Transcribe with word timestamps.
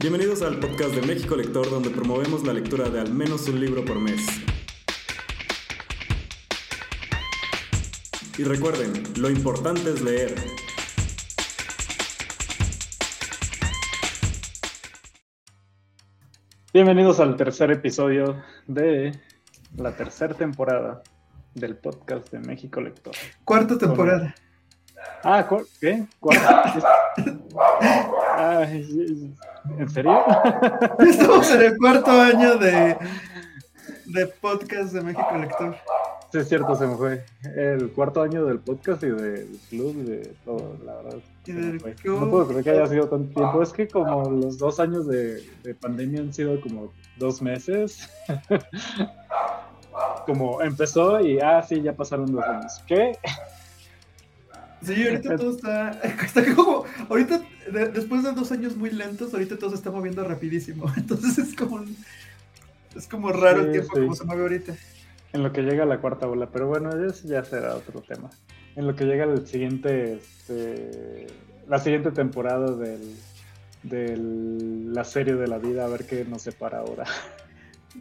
Bienvenidos 0.00 0.40
al 0.40 0.58
podcast 0.58 0.94
de 0.94 1.02
México 1.02 1.36
Lector, 1.36 1.68
donde 1.68 1.90
promovemos 1.90 2.42
la 2.46 2.54
lectura 2.54 2.88
de 2.88 3.00
al 3.00 3.12
menos 3.12 3.46
un 3.48 3.60
libro 3.60 3.84
por 3.84 4.00
mes. 4.00 4.26
Y 8.38 8.44
recuerden, 8.44 9.02
lo 9.18 9.28
importante 9.28 9.90
es 9.90 10.00
leer. 10.00 10.34
Bienvenidos 16.72 17.20
al 17.20 17.36
tercer 17.36 17.70
episodio 17.70 18.42
de 18.66 19.20
la 19.76 19.94
tercera 19.94 20.32
temporada 20.32 21.02
del 21.54 21.76
podcast 21.76 22.30
de 22.32 22.38
México 22.38 22.80
Lector. 22.80 23.14
Cuarta 23.44 23.76
temporada. 23.76 24.34
Ah, 25.22 25.46
¿qué? 25.78 26.06
¿Cuarta? 26.18 26.72
¿En 28.40 29.88
serio? 29.90 30.24
Estamos 30.98 31.50
en 31.50 31.62
el 31.62 31.76
cuarto 31.76 32.10
año 32.10 32.56
de, 32.56 32.96
de 34.06 34.26
podcast 34.26 34.94
de 34.94 35.02
México 35.02 35.36
Lector. 35.38 35.76
Sí, 36.32 36.38
es 36.38 36.48
cierto, 36.48 36.74
se 36.74 36.86
me 36.86 36.96
fue. 36.96 37.24
El 37.54 37.90
cuarto 37.90 38.22
año 38.22 38.46
del 38.46 38.60
podcast 38.60 39.02
y 39.02 39.08
del 39.08 39.58
club 39.68 39.94
y 39.98 40.02
de 40.10 40.34
todo, 40.44 40.78
la 40.86 40.94
verdad. 40.96 41.18
No 42.04 42.30
puedo 42.30 42.48
creer 42.48 42.64
que 42.64 42.70
haya 42.70 42.86
sido 42.86 43.08
tanto 43.08 43.34
tiempo. 43.34 43.62
Es 43.62 43.72
que 43.72 43.88
como 43.88 44.30
los 44.30 44.56
dos 44.56 44.80
años 44.80 45.06
de, 45.06 45.42
de 45.62 45.74
pandemia 45.74 46.20
han 46.20 46.32
sido 46.32 46.58
como 46.62 46.92
dos 47.18 47.42
meses. 47.42 48.08
como 50.24 50.62
empezó 50.62 51.20
y, 51.20 51.40
ah, 51.40 51.62
sí, 51.62 51.82
ya 51.82 51.94
pasaron 51.94 52.32
dos 52.32 52.44
años. 52.44 52.82
¿Qué? 52.86 53.18
Sí, 54.82 55.06
ahorita 55.06 55.36
todo 55.36 55.50
está, 55.50 55.90
está 55.90 56.54
como, 56.54 56.84
ahorita, 57.08 57.40
después 57.70 58.22
de 58.22 58.32
dos 58.32 58.52
años 58.52 58.76
muy 58.76 58.90
lentos, 58.90 59.32
ahorita 59.32 59.58
todo 59.58 59.70
se 59.70 59.76
está 59.76 59.90
moviendo 59.90 60.24
rapidísimo. 60.24 60.90
Entonces 60.96 61.38
es 61.38 61.54
como, 61.54 61.84
es 62.96 63.06
como 63.08 63.32
raro 63.32 63.62
el 63.62 63.72
tiempo 63.72 63.94
como 63.94 64.14
se 64.14 64.24
mueve 64.24 64.42
ahorita. 64.42 64.76
En 65.32 65.42
lo 65.42 65.52
que 65.52 65.62
llega 65.62 65.84
la 65.84 66.00
cuarta 66.00 66.26
ola, 66.26 66.50
pero 66.50 66.66
bueno, 66.66 66.90
eso 66.90 67.28
ya 67.28 67.44
será 67.44 67.76
otro 67.76 68.00
tema. 68.00 68.30
En 68.76 68.86
lo 68.86 68.96
que 68.96 69.04
llega 69.04 69.24
el 69.24 69.46
siguiente, 69.46 70.14
este, 70.14 71.26
la 71.68 71.78
siguiente 71.78 72.10
temporada 72.10 72.74
del, 72.74 73.14
de 73.82 74.16
la 74.16 75.04
serie 75.04 75.34
de 75.34 75.46
la 75.46 75.58
vida, 75.58 75.84
a 75.84 75.88
ver 75.88 76.06
qué 76.06 76.24
nos 76.24 76.42
separa 76.42 76.78
ahora. 76.78 77.04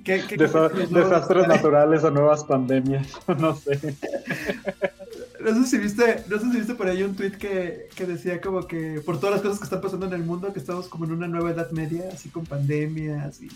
¿Qué, 0.03 0.23
qué, 0.27 0.37
desastres 0.37 1.47
naturales 1.47 2.03
o 2.03 2.11
nuevas 2.11 2.43
pandemias, 2.43 3.07
no 3.39 3.55
sé. 3.55 3.79
No 5.43 5.55
sé 5.55 5.69
si 5.69 5.77
viste, 5.77 6.23
no 6.27 6.37
sé 6.37 6.51
si 6.51 6.57
viste 6.57 6.75
por 6.75 6.87
ahí 6.87 7.01
un 7.03 7.15
tweet 7.15 7.31
que, 7.31 7.87
que, 7.95 8.05
decía 8.05 8.41
como 8.41 8.67
que 8.67 9.01
por 9.05 9.19
todas 9.19 9.35
las 9.35 9.41
cosas 9.41 9.59
que 9.59 9.63
están 9.63 9.81
pasando 9.81 10.05
en 10.05 10.13
el 10.13 10.23
mundo, 10.23 10.51
que 10.51 10.59
estamos 10.59 10.87
como 10.87 11.05
en 11.05 11.13
una 11.13 11.27
nueva 11.27 11.51
edad 11.51 11.71
media, 11.71 12.09
así 12.13 12.29
con 12.29 12.45
pandemias 12.45 13.41
y 13.41 13.49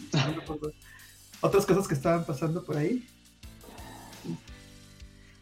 otras 1.41 1.65
cosas 1.65 1.87
que 1.87 1.93
estaban 1.93 2.25
pasando 2.25 2.63
por 2.63 2.77
ahí. 2.77 3.05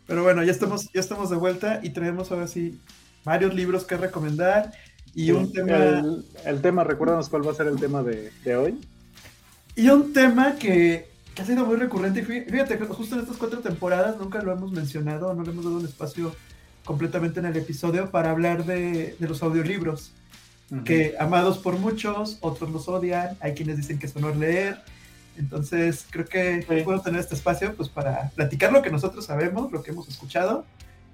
Pero 0.07 0.23
bueno, 0.23 0.43
ya 0.43 0.51
estamos, 0.51 0.91
ya 0.91 0.99
estamos 0.99 1.29
de 1.29 1.35
vuelta 1.35 1.79
y 1.83 1.91
traemos 1.91 2.31
ahora 2.31 2.47
sí 2.47 2.79
varios 3.23 3.53
libros 3.53 3.83
que 3.83 3.97
recomendar 3.97 4.71
y 5.13 5.31
un 5.31 5.53
tema. 5.53 5.77
El, 5.77 6.25
el, 6.45 6.61
tema, 6.61 6.83
recuérdanos 6.83 7.29
cuál 7.29 7.47
va 7.47 7.51
a 7.51 7.55
ser 7.55 7.67
el 7.67 7.79
tema 7.79 8.01
de, 8.01 8.31
de 8.43 8.55
hoy. 8.55 8.81
Y 9.75 9.89
un 9.89 10.11
tema 10.11 10.55
que 10.55 11.10
ha 11.37 11.45
sido 11.45 11.65
muy 11.65 11.77
recurrente. 11.77 12.23
Fíjate 12.23 12.77
que 12.77 12.85
justo 12.85 13.15
en 13.15 13.21
estas 13.21 13.37
cuatro 13.37 13.59
temporadas 13.59 14.17
nunca 14.17 14.41
lo 14.41 14.51
hemos 14.51 14.71
mencionado, 14.71 15.33
no 15.33 15.43
le 15.43 15.51
hemos 15.51 15.63
dado 15.63 15.77
un 15.77 15.85
espacio 15.85 16.35
completamente 16.83 17.39
en 17.39 17.45
el 17.45 17.55
episodio 17.55 18.11
para 18.11 18.31
hablar 18.31 18.65
de, 18.65 19.15
de 19.17 19.27
los 19.27 19.41
audiolibros. 19.43 20.13
Que 20.85 21.15
amados 21.19 21.57
por 21.57 21.77
muchos, 21.77 22.37
otros 22.39 22.71
los 22.71 22.87
odian, 22.87 23.35
hay 23.41 23.53
quienes 23.53 23.75
dicen 23.75 23.99
que 23.99 24.05
es 24.05 24.15
honor 24.15 24.37
leer. 24.37 24.79
Entonces 25.37 26.05
creo 26.09 26.25
que 26.25 26.61
sí. 26.61 26.83
puedo 26.83 27.01
tener 27.01 27.19
este 27.19 27.35
espacio 27.35 27.75
pues 27.75 27.89
para 27.89 28.29
platicar 28.35 28.71
lo 28.71 28.81
que 28.81 28.89
nosotros 28.89 29.25
sabemos, 29.25 29.69
lo 29.71 29.83
que 29.83 29.91
hemos 29.91 30.07
escuchado 30.07 30.65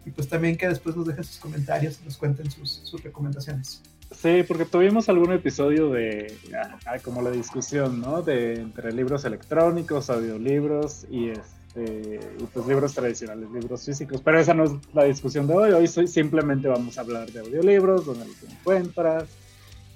y 0.05 0.11
pues 0.11 0.29
también 0.29 0.57
que 0.57 0.67
después 0.67 0.95
nos 0.95 1.07
dejen 1.07 1.23
sus 1.23 1.37
comentarios 1.37 1.99
y 2.01 2.05
nos 2.05 2.17
cuenten 2.17 2.49
sus, 2.51 2.81
sus 2.83 3.03
recomendaciones. 3.03 3.81
Sí, 4.11 4.43
porque 4.47 4.65
tuvimos 4.65 5.09
algún 5.09 5.33
episodio 5.33 5.89
de 5.91 6.33
ah, 6.85 6.97
como 7.03 7.21
la 7.21 7.29
discusión, 7.29 7.99
¿no? 7.99 8.21
De 8.21 8.55
entre 8.55 8.91
libros 8.93 9.25
electrónicos, 9.25 10.09
audiolibros 10.09 11.05
y 11.11 11.29
este 11.29 12.19
pues 12.53 12.65
libros 12.65 12.93
tradicionales, 12.93 13.51
libros 13.51 13.85
físicos. 13.85 14.21
Pero 14.21 14.39
esa 14.39 14.53
no 14.53 14.63
es 14.63 14.71
la 14.93 15.03
discusión 15.03 15.45
de 15.45 15.53
hoy. 15.53 15.71
Hoy 15.71 16.07
simplemente 16.07 16.67
vamos 16.67 16.97
a 16.97 17.01
hablar 17.01 17.31
de 17.31 17.41
audiolibros, 17.41 18.05
donde 18.05 18.25
los 18.25 18.43
encuentras, 18.43 19.25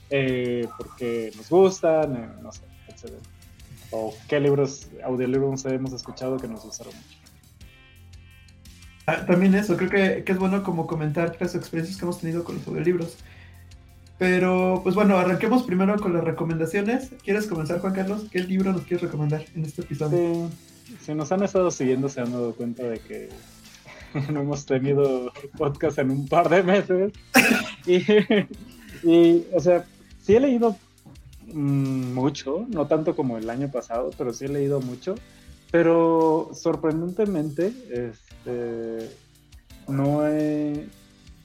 eh, 0.09 0.67
porque 0.77 1.31
nos 1.35 1.49
gustan, 1.49 2.15
eh, 2.15 2.29
no 2.41 2.51
sé, 2.51 2.61
etc. 2.89 3.13
O 3.91 4.13
qué 4.27 4.39
libros, 4.39 4.89
audiolibros 5.03 5.65
hemos 5.65 5.93
escuchado 5.93 6.37
que 6.37 6.47
nos 6.47 6.63
gustaron 6.63 6.93
mucho. 6.93 7.17
Ah, 9.07 9.25
también 9.25 9.55
eso, 9.55 9.77
creo 9.77 9.89
que, 9.89 10.23
que 10.23 10.31
es 10.31 10.37
bueno 10.37 10.63
como 10.63 10.85
comentar 10.85 11.35
las 11.39 11.55
experiencias 11.55 11.97
que 11.97 12.05
hemos 12.05 12.19
tenido 12.19 12.43
con 12.43 12.55
los 12.55 12.67
audiolibros. 12.67 13.17
Pero, 14.21 14.81
pues 14.83 14.93
bueno, 14.93 15.17
arranquemos 15.17 15.63
primero 15.63 15.99
con 15.99 16.13
las 16.13 16.23
recomendaciones. 16.23 17.09
¿Quieres 17.23 17.47
comenzar, 17.47 17.79
Juan 17.79 17.95
Carlos? 17.95 18.27
¿Qué 18.31 18.37
libro 18.43 18.71
nos 18.71 18.83
quieres 18.83 19.01
recomendar 19.01 19.43
en 19.55 19.65
este 19.65 19.81
episodio? 19.81 20.47
Sí, 20.85 20.95
si 21.03 21.15
nos 21.15 21.31
han 21.31 21.41
estado 21.41 21.71
siguiendo, 21.71 22.07
se 22.07 22.21
han 22.21 22.31
dado 22.31 22.53
cuenta 22.53 22.83
de 22.83 22.99
que 22.99 23.29
no 24.31 24.41
hemos 24.41 24.67
tenido 24.67 25.31
podcast 25.57 25.97
en 25.97 26.11
un 26.11 26.27
par 26.27 26.49
de 26.49 26.61
meses. 26.61 27.13
y, 27.87 27.97
y, 29.11 29.47
o 29.55 29.59
sea, 29.59 29.85
sí 30.21 30.35
he 30.35 30.39
leído 30.39 30.77
mmm, 31.47 32.13
mucho, 32.13 32.67
no 32.69 32.85
tanto 32.85 33.15
como 33.15 33.39
el 33.39 33.49
año 33.49 33.71
pasado, 33.71 34.11
pero 34.15 34.33
sí 34.33 34.45
he 34.45 34.49
leído 34.49 34.81
mucho. 34.81 35.15
Pero 35.71 36.51
sorprendentemente, 36.53 37.73
este, 37.89 39.09
no 39.87 40.27
he 40.27 40.85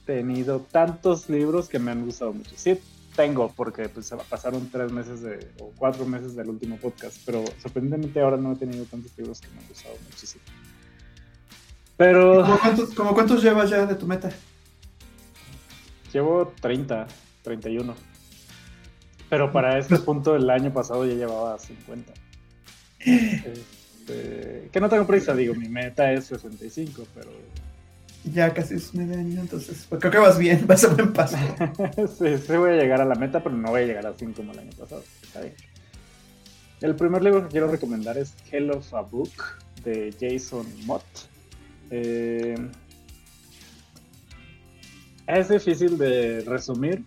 tenido 0.07 0.61
tantos 0.71 1.29
libros 1.29 1.69
que 1.69 1.77
me 1.77 1.91
han 1.91 2.05
gustado 2.05 2.33
mucho. 2.33 2.51
Sí 2.55 2.79
tengo, 3.15 3.51
porque 3.55 3.89
pues 3.89 4.13
pasaron 4.29 4.69
tres 4.69 4.91
meses 4.91 5.21
de, 5.21 5.49
o 5.59 5.73
cuatro 5.75 6.05
meses 6.05 6.35
del 6.35 6.49
último 6.49 6.77
podcast, 6.77 7.17
pero 7.25 7.43
sorprendentemente 7.61 8.21
ahora 8.21 8.37
no 8.37 8.53
he 8.53 8.55
tenido 8.55 8.85
tantos 8.85 9.11
libros 9.17 9.41
que 9.41 9.49
me 9.49 9.59
han 9.59 9.67
gustado 9.67 9.95
muchísimo. 10.05 10.43
Pero... 11.97 12.43
¿Cómo 12.43 12.59
cuántos, 12.59 12.93
¿cómo 12.93 13.13
cuántos 13.13 13.43
llevas 13.43 13.69
ya 13.69 13.85
de 13.85 13.95
tu 13.95 14.05
meta? 14.05 14.29
Llevo 16.13 16.53
30, 16.61 17.07
31. 17.41 17.95
Pero 19.29 19.51
para 19.51 19.77
este 19.77 19.97
punto 19.97 20.33
del 20.33 20.49
año 20.49 20.71
pasado 20.71 21.05
ya 21.05 21.15
llevaba 21.15 21.59
50. 21.59 22.13
Este, 24.07 24.69
que 24.71 24.79
no 24.79 24.87
tengo 24.87 25.05
prisa, 25.05 25.35
digo, 25.35 25.53
mi 25.53 25.67
meta 25.67 26.13
es 26.13 26.25
65, 26.27 27.05
pero 27.13 27.29
ya 28.31 28.53
casi 28.53 28.75
es 28.75 28.93
medio 28.93 29.17
año, 29.17 29.41
entonces 29.41 29.85
pues, 29.89 29.99
creo 29.99 30.11
que 30.11 30.19
vas 30.19 30.37
bien, 30.37 30.63
vas 30.67 30.83
a 30.83 30.89
buen 30.89 31.13
paso. 31.13 31.37
sí, 32.19 32.37
sí 32.37 32.57
voy 32.57 32.71
a 32.71 32.75
llegar 32.75 33.01
a 33.01 33.05
la 33.05 33.15
meta, 33.15 33.41
pero 33.41 33.55
no 33.55 33.69
voy 33.69 33.81
a 33.81 33.85
llegar 33.85 34.05
a 34.07 34.13
5 34.13 34.33
como 34.35 34.51
el 34.53 34.59
año 34.59 34.71
pasado. 34.77 35.03
Está 35.21 35.41
bien. 35.41 35.53
El 36.81 36.95
primer 36.95 37.23
libro 37.23 37.43
que 37.43 37.49
quiero 37.49 37.67
recomendar 37.67 38.17
es 38.17 38.35
Hell 38.51 38.69
of 38.71 38.93
a 38.93 39.01
Book 39.01 39.31
de 39.83 40.13
Jason 40.19 40.67
Mott. 40.85 41.03
Eh, 41.89 42.55
es 45.25 45.49
difícil 45.49 45.97
de 45.97 46.41
resumir, 46.41 47.03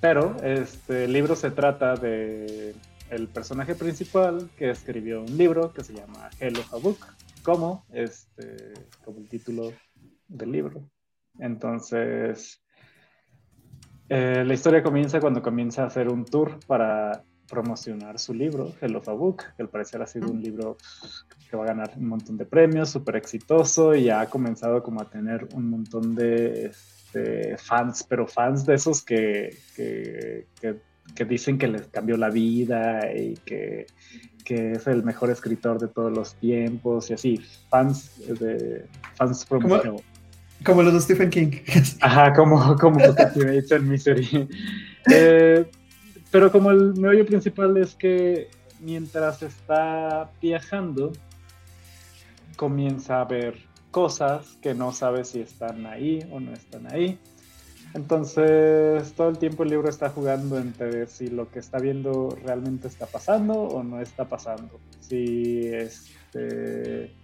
pero 0.00 0.36
este 0.42 1.08
libro 1.08 1.34
se 1.34 1.50
trata 1.50 1.96
de 1.96 2.74
el 3.10 3.28
personaje 3.28 3.74
principal 3.74 4.50
que 4.56 4.70
escribió 4.70 5.22
un 5.22 5.36
libro 5.36 5.72
que 5.72 5.82
se 5.82 5.94
llama 5.94 6.30
Hell 6.38 6.58
of 6.58 6.74
a 6.74 6.76
Book, 6.76 6.98
como 7.42 7.84
este 7.92 8.74
como 9.04 9.18
el 9.18 9.28
título 9.28 9.72
del 10.34 10.52
libro. 10.52 10.88
Entonces, 11.38 12.62
eh, 14.08 14.44
la 14.46 14.54
historia 14.54 14.82
comienza 14.82 15.20
cuando 15.20 15.42
comienza 15.42 15.82
a 15.82 15.86
hacer 15.86 16.08
un 16.08 16.24
tour 16.24 16.58
para 16.66 17.24
promocionar 17.48 18.18
su 18.18 18.34
libro, 18.34 18.72
Hello 18.80 19.02
a 19.06 19.12
Book, 19.12 19.44
que 19.56 19.62
al 19.62 19.68
parecer 19.68 20.02
ha 20.02 20.06
sido 20.06 20.30
un 20.30 20.42
libro 20.42 20.76
que 21.50 21.56
va 21.56 21.64
a 21.64 21.68
ganar 21.68 21.92
un 21.96 22.08
montón 22.08 22.36
de 22.36 22.46
premios, 22.46 22.90
súper 22.90 23.16
exitoso 23.16 23.94
y 23.94 24.10
ha 24.10 24.26
comenzado 24.26 24.82
como 24.82 25.00
a 25.00 25.10
tener 25.10 25.46
un 25.54 25.70
montón 25.70 26.14
de 26.14 26.66
este, 26.66 27.56
fans, 27.58 28.04
pero 28.08 28.26
fans 28.26 28.64
de 28.64 28.74
esos 28.74 29.02
que, 29.02 29.56
que, 29.76 30.46
que, 30.60 30.80
que, 31.14 31.24
dicen 31.24 31.58
que 31.58 31.68
les 31.68 31.86
cambió 31.88 32.16
la 32.16 32.30
vida 32.30 33.12
y 33.14 33.34
que, 33.44 33.86
que 34.44 34.72
es 34.72 34.86
el 34.86 35.04
mejor 35.04 35.30
escritor 35.30 35.78
de 35.78 35.88
todos 35.88 36.12
los 36.12 36.34
tiempos 36.36 37.10
y 37.10 37.14
así, 37.14 37.40
fans 37.68 38.20
de 38.26 38.86
fans 39.16 39.44
promocionados. 39.44 40.02
Como 40.64 40.82
los 40.82 40.94
de 40.94 41.00
Stephen 41.00 41.30
King. 41.30 41.50
Ajá, 42.00 42.32
como, 42.32 42.76
como 42.76 42.98
en 43.00 43.88
Misery. 43.88 44.48
Eh, 45.10 45.66
pero 46.30 46.50
como 46.50 46.70
el 46.70 46.94
meollo 46.94 47.26
principal 47.26 47.76
es 47.76 47.94
que 47.94 48.48
mientras 48.80 49.42
está 49.42 50.30
viajando, 50.40 51.12
comienza 52.56 53.20
a 53.20 53.24
ver 53.24 53.58
cosas 53.90 54.56
que 54.60 54.74
no 54.74 54.92
sabe 54.92 55.24
si 55.24 55.40
están 55.40 55.86
ahí 55.86 56.26
o 56.30 56.40
no 56.40 56.52
están 56.52 56.92
ahí. 56.92 57.18
Entonces, 57.94 59.12
todo 59.12 59.28
el 59.28 59.38
tiempo 59.38 59.62
el 59.62 59.70
libro 59.70 59.88
está 59.88 60.10
jugando 60.10 60.58
entre 60.58 61.06
si 61.06 61.28
lo 61.28 61.48
que 61.50 61.60
está 61.60 61.78
viendo 61.78 62.36
realmente 62.42 62.88
está 62.88 63.06
pasando 63.06 63.54
o 63.54 63.84
no 63.84 64.00
está 64.00 64.24
pasando. 64.28 64.80
Si, 65.00 65.68
este, 65.68 67.14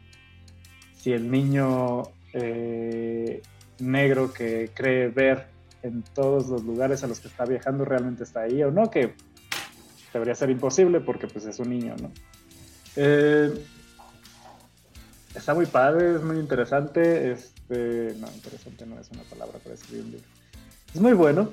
si 0.95 1.13
el 1.13 1.29
niño 1.29 2.05
eh, 2.33 3.43
negro 3.79 4.33
que 4.33 4.71
cree 4.75 5.09
ver 5.09 5.47
en 5.83 6.03
todos 6.03 6.49
los 6.49 6.63
lugares 6.63 7.03
a 7.05 7.07
los 7.07 7.21
que 7.21 7.29
está 7.29 7.45
viajando 7.45 7.85
realmente 7.85 8.25
está 8.25 8.43
ahí 8.43 8.63
o 8.63 8.71
no, 8.71 8.91
que 8.91 9.15
debería 10.13 10.35
ser 10.35 10.51
imposible 10.51 11.01
porque 11.01 11.27
pues 11.27 11.47
es 11.47 11.59
un 11.59 11.71
niño, 11.71 11.95
¿no? 12.01 12.13
Eh, 12.97 13.53
está 15.35 15.55
muy 15.55 15.67
padre, 15.67 16.17
es 16.17 16.23
muy 16.23 16.39
interesante. 16.39 17.33
Este, 17.33 18.15
no, 18.19 18.29
interesante 18.33 18.87
no 18.87 18.99
es 18.99 19.11
una 19.11 19.23
palabra 19.23 19.59
para 19.59 19.75
escribir 19.75 20.05
un 20.05 20.11
libro. 20.13 20.27
Es 20.95 21.01
muy 21.01 21.13
bueno. 21.13 21.51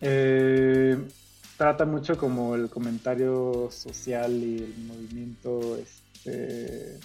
Eh, 0.00 0.98
trata 1.56 1.84
mucho 1.84 2.16
como 2.16 2.54
el 2.54 2.68
comentario 2.70 3.68
social 3.70 4.32
y 4.32 4.58
el 4.58 4.84
movimiento 4.84 5.76
este, 5.76 6.98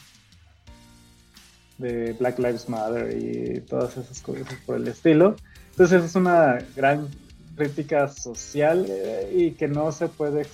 de 1.77 2.13
Black 2.13 2.39
Lives 2.39 2.69
Matter 2.69 3.17
y 3.17 3.61
todas 3.61 3.97
esas 3.97 4.21
cosas 4.21 4.47
por 4.65 4.77
el 4.77 4.87
estilo. 4.87 5.35
Entonces 5.71 6.03
es 6.03 6.15
una 6.15 6.57
gran 6.75 7.07
crítica 7.55 8.07
social 8.07 8.85
eh, 8.87 9.31
y 9.35 9.51
que 9.51 9.67
no 9.67 9.91
se 9.91 10.07
puede, 10.07 10.47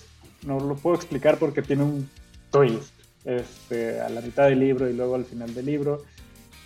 no 0.45 0.59
lo 0.59 0.75
puedo 0.75 0.95
explicar 0.95 1.37
porque 1.37 1.61
tiene 1.61 1.83
un 1.83 2.09
twist 2.51 2.93
este, 3.25 4.01
a 4.01 4.09
la 4.09 4.21
mitad 4.21 4.47
del 4.47 4.59
libro 4.59 4.89
y 4.89 4.93
luego 4.93 5.15
al 5.15 5.25
final 5.25 5.53
del 5.53 5.65
libro. 5.65 6.03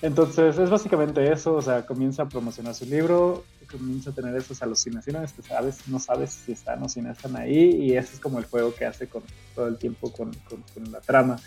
Entonces 0.02 0.58
es 0.58 0.70
básicamente 0.70 1.32
eso, 1.32 1.56
o 1.56 1.62
sea, 1.62 1.86
comienza 1.86 2.24
a 2.24 2.30
promocionar 2.30 2.76
su 2.76 2.86
libro, 2.86 3.46
comienza 3.70 4.12
a 4.12 4.14
tener 4.14 4.36
esas 4.36 4.62
alucinaciones 4.62 5.34
que 5.34 5.42
sabes, 5.42 5.88
no 5.88 6.00
sabes 6.00 6.32
si 6.32 6.52
están 6.52 6.84
o 6.84 6.90
si 6.90 7.02
no 7.02 7.12
están 7.12 7.36
ahí 7.36 7.76
y 7.82 7.98
ese 7.98 8.16
es 8.16 8.20
como 8.20 8.38
el 8.38 8.46
juego 8.46 8.74
que 8.74 8.86
hace 8.86 9.08
con 9.08 9.24
todo 9.56 9.68
el 9.68 9.78
tiempo 9.78 10.12
con, 10.12 10.32
con, 10.74 10.92
la 10.92 11.02
trama. 11.02 11.40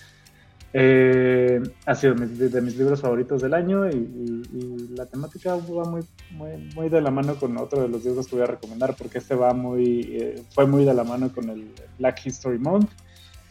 Eh, 0.73 1.61
ha 1.85 1.95
sido 1.97 2.15
de 2.15 2.61
mis 2.61 2.77
libros 2.77 3.01
favoritos 3.01 3.43
del 3.43 3.55
año 3.55 3.89
y, 3.89 4.89
la 4.95 5.07
temática 5.07 5.57
va 5.57 5.85
muy, 5.85 6.03
muy, 6.33 6.71
muy, 6.75 6.89
de 6.89 7.01
la 7.01 7.11
mano 7.11 7.35
con 7.37 7.57
otro 7.57 7.83
de 7.83 7.89
los 7.89 8.05
libros 8.05 8.27
que 8.27 8.37
voy 8.37 8.45
a 8.45 8.49
recomendar 8.49 8.95
porque 8.97 9.19
este 9.19 9.35
va 9.35 9.53
muy, 9.53 10.01
eh, 10.13 10.43
fue 10.51 10.67
muy 10.67 10.85
de 10.85 10.93
la 10.95 11.05
mano 11.05 11.33
con 11.33 11.49
el 11.49 11.73
Black 11.99 12.27
History 12.27 12.59
Month 12.59 12.91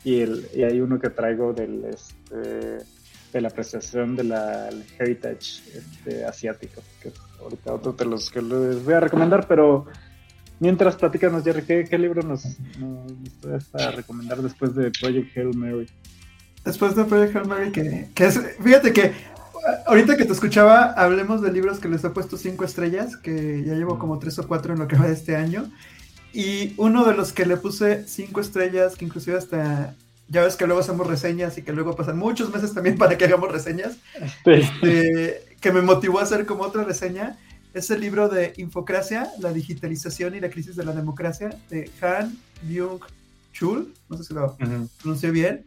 y, 0.03 0.21
el, 0.21 0.47
y 0.53 0.63
hay 0.63 0.79
uno 0.79 0.99
que 0.99 1.09
traigo 1.09 1.53
del, 1.53 1.85
este, 1.85 2.85
de 3.33 3.41
la 3.41 3.49
apreciación 3.49 4.15
del 4.15 4.33
heritage 4.97 5.61
este, 5.73 6.25
asiático, 6.25 6.81
que 7.01 7.11
ahorita 7.41 7.73
otro 7.73 7.93
de 7.93 8.05
los 8.05 8.29
que 8.29 8.41
les 8.41 8.83
voy 8.83 8.93
a 8.93 8.99
recomendar, 8.99 9.47
pero 9.47 9.87
mientras 10.59 10.95
platícanos, 10.95 11.43
Jerry, 11.43 11.63
¿qué, 11.85 11.97
libro 11.97 12.21
nos, 12.21 12.45
nos 12.79 13.75
a 13.75 13.91
recomendar 13.91 14.41
después 14.41 14.73
de 14.75 14.91
Project 14.91 15.35
Hail 15.35 15.55
Mary? 15.55 15.87
Después 16.65 16.95
de 16.95 17.05
Project 17.05 17.35
Hail 17.35 17.47
Mary, 17.47 17.71
que, 17.71 18.09
que 18.13 18.25
es, 18.25 18.39
fíjate 18.61 18.93
que 18.93 19.13
ahorita 19.85 20.17
que 20.17 20.25
te 20.25 20.33
escuchaba, 20.33 20.91
hablemos 20.93 21.41
de 21.41 21.51
libros 21.51 21.79
que 21.79 21.87
les 21.87 22.03
he 22.03 22.09
puesto 22.09 22.37
cinco 22.37 22.63
estrellas, 22.63 23.17
que 23.17 23.63
ya 23.65 23.73
llevo 23.73 23.99
como 23.99 24.19
tres 24.19 24.37
o 24.39 24.47
cuatro 24.47 24.73
en 24.73 24.79
lo 24.79 24.87
que 24.87 24.97
va 24.97 25.07
de 25.07 25.13
este 25.13 25.35
año. 25.35 25.69
Y 26.31 26.73
uno 26.77 27.05
de 27.05 27.15
los 27.15 27.33
que 27.33 27.45
le 27.45 27.57
puse 27.57 28.07
cinco 28.07 28.39
estrellas, 28.41 28.95
que 28.95 29.05
inclusive 29.05 29.37
hasta 29.37 29.95
ya 30.27 30.43
ves 30.43 30.55
que 30.55 30.67
luego 30.67 30.81
hacemos 30.81 31.07
reseñas 31.07 31.57
y 31.57 31.63
que 31.63 31.73
luego 31.73 31.95
pasan 31.95 32.17
muchos 32.17 32.53
meses 32.53 32.73
también 32.73 32.97
para 32.97 33.17
que 33.17 33.25
hagamos 33.25 33.51
reseñas, 33.51 33.97
este, 34.45 35.43
que 35.59 35.71
me 35.71 35.81
motivó 35.81 36.19
a 36.19 36.23
hacer 36.23 36.45
como 36.45 36.63
otra 36.63 36.83
reseña, 36.83 37.37
es 37.73 37.89
el 37.89 38.01
libro 38.01 38.29
de 38.29 38.53
Infocracia, 38.57 39.31
la 39.39 39.51
digitalización 39.51 40.35
y 40.35 40.39
la 40.39 40.51
crisis 40.51 40.75
de 40.75 40.85
la 40.85 40.91
democracia, 40.91 41.49
de 41.71 41.89
Han 42.01 42.37
Byung-chul, 42.63 43.91
no 44.07 44.17
sé 44.17 44.23
si 44.23 44.33
lo 44.35 44.55
pronuncié 45.01 45.31
bien, 45.31 45.65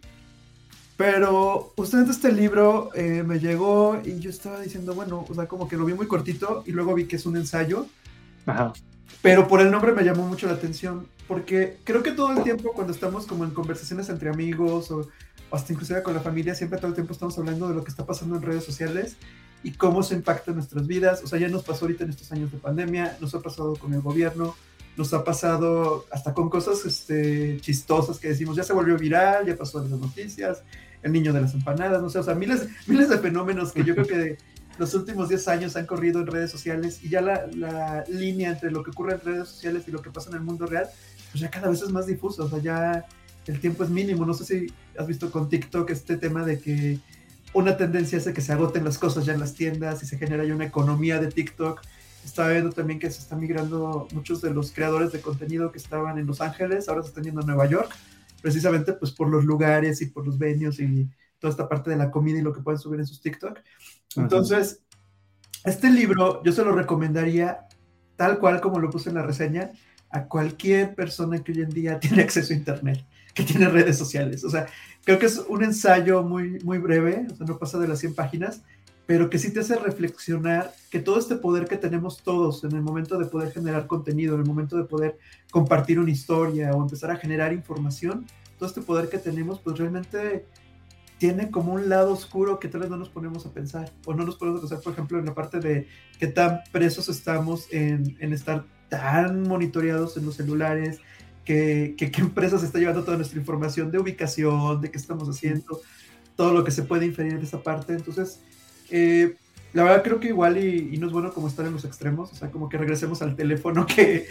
pero 0.96 1.72
justamente 1.76 2.12
este 2.12 2.32
libro 2.32 2.90
eh, 2.94 3.22
me 3.26 3.38
llegó 3.38 4.00
y 4.04 4.18
yo 4.20 4.30
estaba 4.30 4.60
diciendo, 4.60 4.94
bueno, 4.94 5.24
o 5.28 5.34
sea, 5.34 5.46
como 5.46 5.68
que 5.68 5.76
lo 5.76 5.84
vi 5.84 5.94
muy 5.94 6.06
cortito 6.06 6.62
y 6.66 6.72
luego 6.72 6.94
vi 6.94 7.06
que 7.06 7.16
es 7.16 7.26
un 7.26 7.36
ensayo. 7.36 7.86
Ajá. 8.46 8.72
Pero 9.20 9.46
por 9.48 9.60
el 9.60 9.70
nombre 9.70 9.92
me 9.92 10.04
llamó 10.04 10.26
mucho 10.26 10.46
la 10.46 10.54
atención, 10.54 11.06
porque 11.28 11.78
creo 11.84 12.02
que 12.02 12.12
todo 12.12 12.32
el 12.32 12.42
tiempo 12.42 12.72
cuando 12.72 12.92
estamos 12.92 13.26
como 13.26 13.44
en 13.44 13.50
conversaciones 13.50 14.08
entre 14.08 14.30
amigos 14.30 14.90
o, 14.90 15.08
hasta 15.52 15.72
inclusive 15.72 16.02
con 16.02 16.14
la 16.14 16.20
familia, 16.20 16.54
siempre 16.54 16.78
todo 16.78 16.88
el 16.88 16.94
tiempo 16.94 17.12
estamos 17.12 17.38
hablando 17.38 17.68
de 17.68 17.74
lo 17.74 17.84
que 17.84 17.90
está 17.90 18.04
pasando 18.04 18.36
en 18.36 18.42
redes 18.42 18.64
sociales 18.64 19.16
y 19.62 19.72
cómo 19.72 20.02
se 20.02 20.14
impacta 20.14 20.50
en 20.50 20.56
nuestras 20.56 20.86
vidas. 20.86 21.22
O 21.22 21.26
sea, 21.26 21.38
ya 21.38 21.48
nos 21.48 21.62
pasó 21.62 21.84
ahorita 21.84 22.04
en 22.04 22.10
estos 22.10 22.32
años 22.32 22.50
de 22.50 22.58
pandemia, 22.58 23.16
nos 23.20 23.34
ha 23.34 23.40
pasado 23.40 23.76
con 23.76 23.92
el 23.94 24.00
gobierno, 24.00 24.56
nos 24.96 25.12
ha 25.14 25.24
pasado 25.24 26.06
hasta 26.10 26.34
con 26.34 26.50
cosas 26.50 26.84
este, 26.84 27.58
chistosas 27.60 28.18
que 28.18 28.28
decimos, 28.28 28.56
ya 28.56 28.62
se 28.62 28.72
volvió 28.72 28.96
viral, 28.96 29.46
ya 29.46 29.56
pasó 29.56 29.82
en 29.82 29.90
las 29.90 30.00
noticias, 30.00 30.62
el 31.02 31.12
niño 31.12 31.32
de 31.32 31.40
las 31.40 31.54
empanadas, 31.54 32.02
no 32.02 32.10
sé, 32.10 32.18
o 32.18 32.22
sea, 32.22 32.34
miles, 32.34 32.68
miles 32.86 33.08
de 33.08 33.18
fenómenos 33.18 33.72
que 33.72 33.84
yo 33.84 33.94
creo 33.94 34.06
que 34.06 34.38
los 34.78 34.94
últimos 34.94 35.28
10 35.28 35.48
años 35.48 35.76
han 35.76 35.86
corrido 35.86 36.20
en 36.20 36.26
redes 36.26 36.50
sociales 36.50 37.00
y 37.02 37.10
ya 37.10 37.20
la, 37.20 37.46
la, 37.54 38.04
línea 38.08 38.50
entre 38.50 38.70
lo 38.70 38.82
que 38.82 38.90
ocurre 38.90 39.14
en 39.14 39.20
redes 39.20 39.48
sociales 39.48 39.84
y 39.86 39.90
lo 39.90 40.00
que 40.00 40.10
pasa 40.10 40.30
en 40.30 40.36
el 40.36 40.42
mundo 40.42 40.66
real, 40.66 40.86
pues 41.30 41.40
ya 41.40 41.50
cada 41.50 41.68
vez 41.68 41.82
es 41.82 41.90
más 41.90 42.06
difuso, 42.06 42.44
o 42.44 42.48
sea, 42.48 42.58
ya 42.58 43.06
el 43.46 43.60
tiempo 43.60 43.84
es 43.84 43.90
mínimo. 43.90 44.24
No 44.24 44.34
sé 44.34 44.44
si 44.44 44.72
has 44.98 45.06
visto 45.06 45.30
con 45.30 45.48
TikTok 45.48 45.90
este 45.90 46.16
tema 46.16 46.44
de 46.44 46.58
que 46.58 46.98
una 47.54 47.76
tendencia 47.76 48.18
de 48.18 48.32
que 48.32 48.40
se 48.40 48.52
agoten 48.52 48.84
las 48.84 48.98
cosas 48.98 49.24
ya 49.26 49.34
en 49.34 49.40
las 49.40 49.54
tiendas 49.54 50.02
y 50.02 50.06
se 50.06 50.18
genera 50.18 50.44
ya 50.44 50.54
una 50.54 50.66
economía 50.66 51.18
de 51.20 51.28
TikTok. 51.28 51.82
Estaba 52.24 52.50
viendo 52.50 52.70
también 52.70 52.98
que 52.98 53.10
se 53.10 53.20
están 53.20 53.40
migrando 53.40 54.08
muchos 54.12 54.40
de 54.40 54.52
los 54.52 54.70
creadores 54.72 55.12
de 55.12 55.20
contenido 55.20 55.72
que 55.72 55.78
estaban 55.78 56.18
en 56.18 56.26
Los 56.26 56.40
Ángeles, 56.40 56.88
ahora 56.88 57.02
se 57.02 57.08
están 57.08 57.24
yendo 57.24 57.40
a 57.40 57.44
Nueva 57.44 57.66
York, 57.66 57.94
precisamente 58.40 58.92
pues 58.92 59.10
por 59.12 59.28
los 59.28 59.44
lugares 59.44 60.00
y 60.02 60.06
por 60.06 60.26
los 60.26 60.38
venues 60.38 60.78
y 60.80 61.08
toda 61.38 61.50
esta 61.50 61.68
parte 61.68 61.90
de 61.90 61.96
la 61.96 62.10
comida 62.10 62.38
y 62.38 62.42
lo 62.42 62.52
que 62.52 62.60
pueden 62.60 62.78
subir 62.78 63.00
en 63.00 63.06
sus 63.06 63.20
TikTok. 63.20 63.58
Entonces, 64.16 64.82
este 65.64 65.90
libro 65.90 66.42
yo 66.44 66.52
se 66.52 66.64
lo 66.64 66.72
recomendaría 66.72 67.66
tal 68.16 68.38
cual 68.38 68.60
como 68.60 68.78
lo 68.78 68.90
puse 68.90 69.08
en 69.08 69.16
la 69.16 69.22
reseña 69.22 69.70
a 70.10 70.24
cualquier 70.24 70.94
persona 70.94 71.42
que 71.42 71.52
hoy 71.52 71.62
en 71.62 71.70
día 71.70 71.98
tiene 72.00 72.22
acceso 72.22 72.52
a 72.52 72.56
Internet, 72.56 73.04
que 73.34 73.42
tiene 73.42 73.68
redes 73.68 73.98
sociales. 73.98 74.44
O 74.44 74.50
sea, 74.50 74.66
creo 75.04 75.18
que 75.18 75.26
es 75.26 75.38
un 75.48 75.64
ensayo 75.64 76.22
muy, 76.22 76.60
muy 76.60 76.78
breve, 76.78 77.26
o 77.30 77.34
sea, 77.34 77.46
no 77.46 77.58
pasa 77.58 77.78
de 77.78 77.88
las 77.88 77.98
100 77.98 78.14
páginas, 78.14 78.62
pero 79.06 79.28
que 79.30 79.38
sí 79.38 79.52
te 79.52 79.60
hace 79.60 79.76
reflexionar 79.76 80.72
que 80.90 81.00
todo 81.00 81.18
este 81.18 81.36
poder 81.36 81.66
que 81.66 81.76
tenemos 81.76 82.22
todos 82.22 82.64
en 82.64 82.72
el 82.72 82.82
momento 82.82 83.18
de 83.18 83.26
poder 83.26 83.52
generar 83.52 83.86
contenido, 83.86 84.34
en 84.34 84.40
el 84.40 84.46
momento 84.46 84.76
de 84.76 84.84
poder 84.84 85.18
compartir 85.50 85.98
una 85.98 86.10
historia 86.10 86.72
o 86.72 86.82
empezar 86.82 87.10
a 87.10 87.16
generar 87.16 87.52
información, 87.52 88.26
todo 88.58 88.68
este 88.68 88.80
poder 88.80 89.08
que 89.08 89.18
tenemos, 89.18 89.58
pues 89.60 89.78
realmente 89.78 90.46
tiene 91.18 91.50
como 91.50 91.72
un 91.74 91.88
lado 91.88 92.12
oscuro 92.12 92.58
que 92.58 92.68
tal 92.68 92.80
vez 92.80 92.90
no 92.90 92.96
nos 92.96 93.08
ponemos 93.08 93.46
a 93.46 93.52
pensar, 93.52 93.92
o 94.06 94.14
no 94.14 94.24
nos 94.24 94.36
ponemos 94.36 94.60
a 94.60 94.62
pensar, 94.62 94.80
por 94.80 94.92
ejemplo, 94.92 95.18
en 95.18 95.26
la 95.26 95.34
parte 95.34 95.60
de 95.60 95.86
qué 96.18 96.26
tan 96.26 96.60
presos 96.72 97.08
estamos 97.08 97.66
en, 97.72 98.16
en 98.20 98.32
estar 98.32 98.64
tan 98.88 99.42
monitoreados 99.42 100.16
en 100.16 100.26
los 100.26 100.36
celulares, 100.36 101.00
que, 101.44 101.94
qué 101.96 102.10
empresas 102.20 102.62
está 102.62 102.78
llevando 102.78 103.04
toda 103.04 103.16
nuestra 103.16 103.38
información 103.38 103.90
de 103.90 103.98
ubicación, 103.98 104.80
de 104.80 104.90
qué 104.90 104.98
estamos 104.98 105.28
haciendo, 105.28 105.80
todo 106.36 106.52
lo 106.52 106.64
que 106.64 106.70
se 106.70 106.82
puede 106.82 107.06
inferir 107.06 107.38
de 107.38 107.44
esa 107.44 107.62
parte. 107.62 107.94
Entonces, 107.94 108.40
eh, 108.92 109.34
la 109.72 109.84
verdad 109.84 110.02
creo 110.02 110.20
que 110.20 110.28
igual 110.28 110.62
y, 110.62 110.98
no 110.98 111.06
es 111.06 111.12
bueno 111.12 111.32
como 111.32 111.48
estar 111.48 111.64
en 111.64 111.72
los 111.72 111.86
extremos, 111.86 112.30
o 112.30 112.34
sea, 112.34 112.50
como 112.50 112.68
que 112.68 112.76
regresemos 112.76 113.22
al 113.22 113.34
teléfono 113.34 113.86
que, 113.94 114.26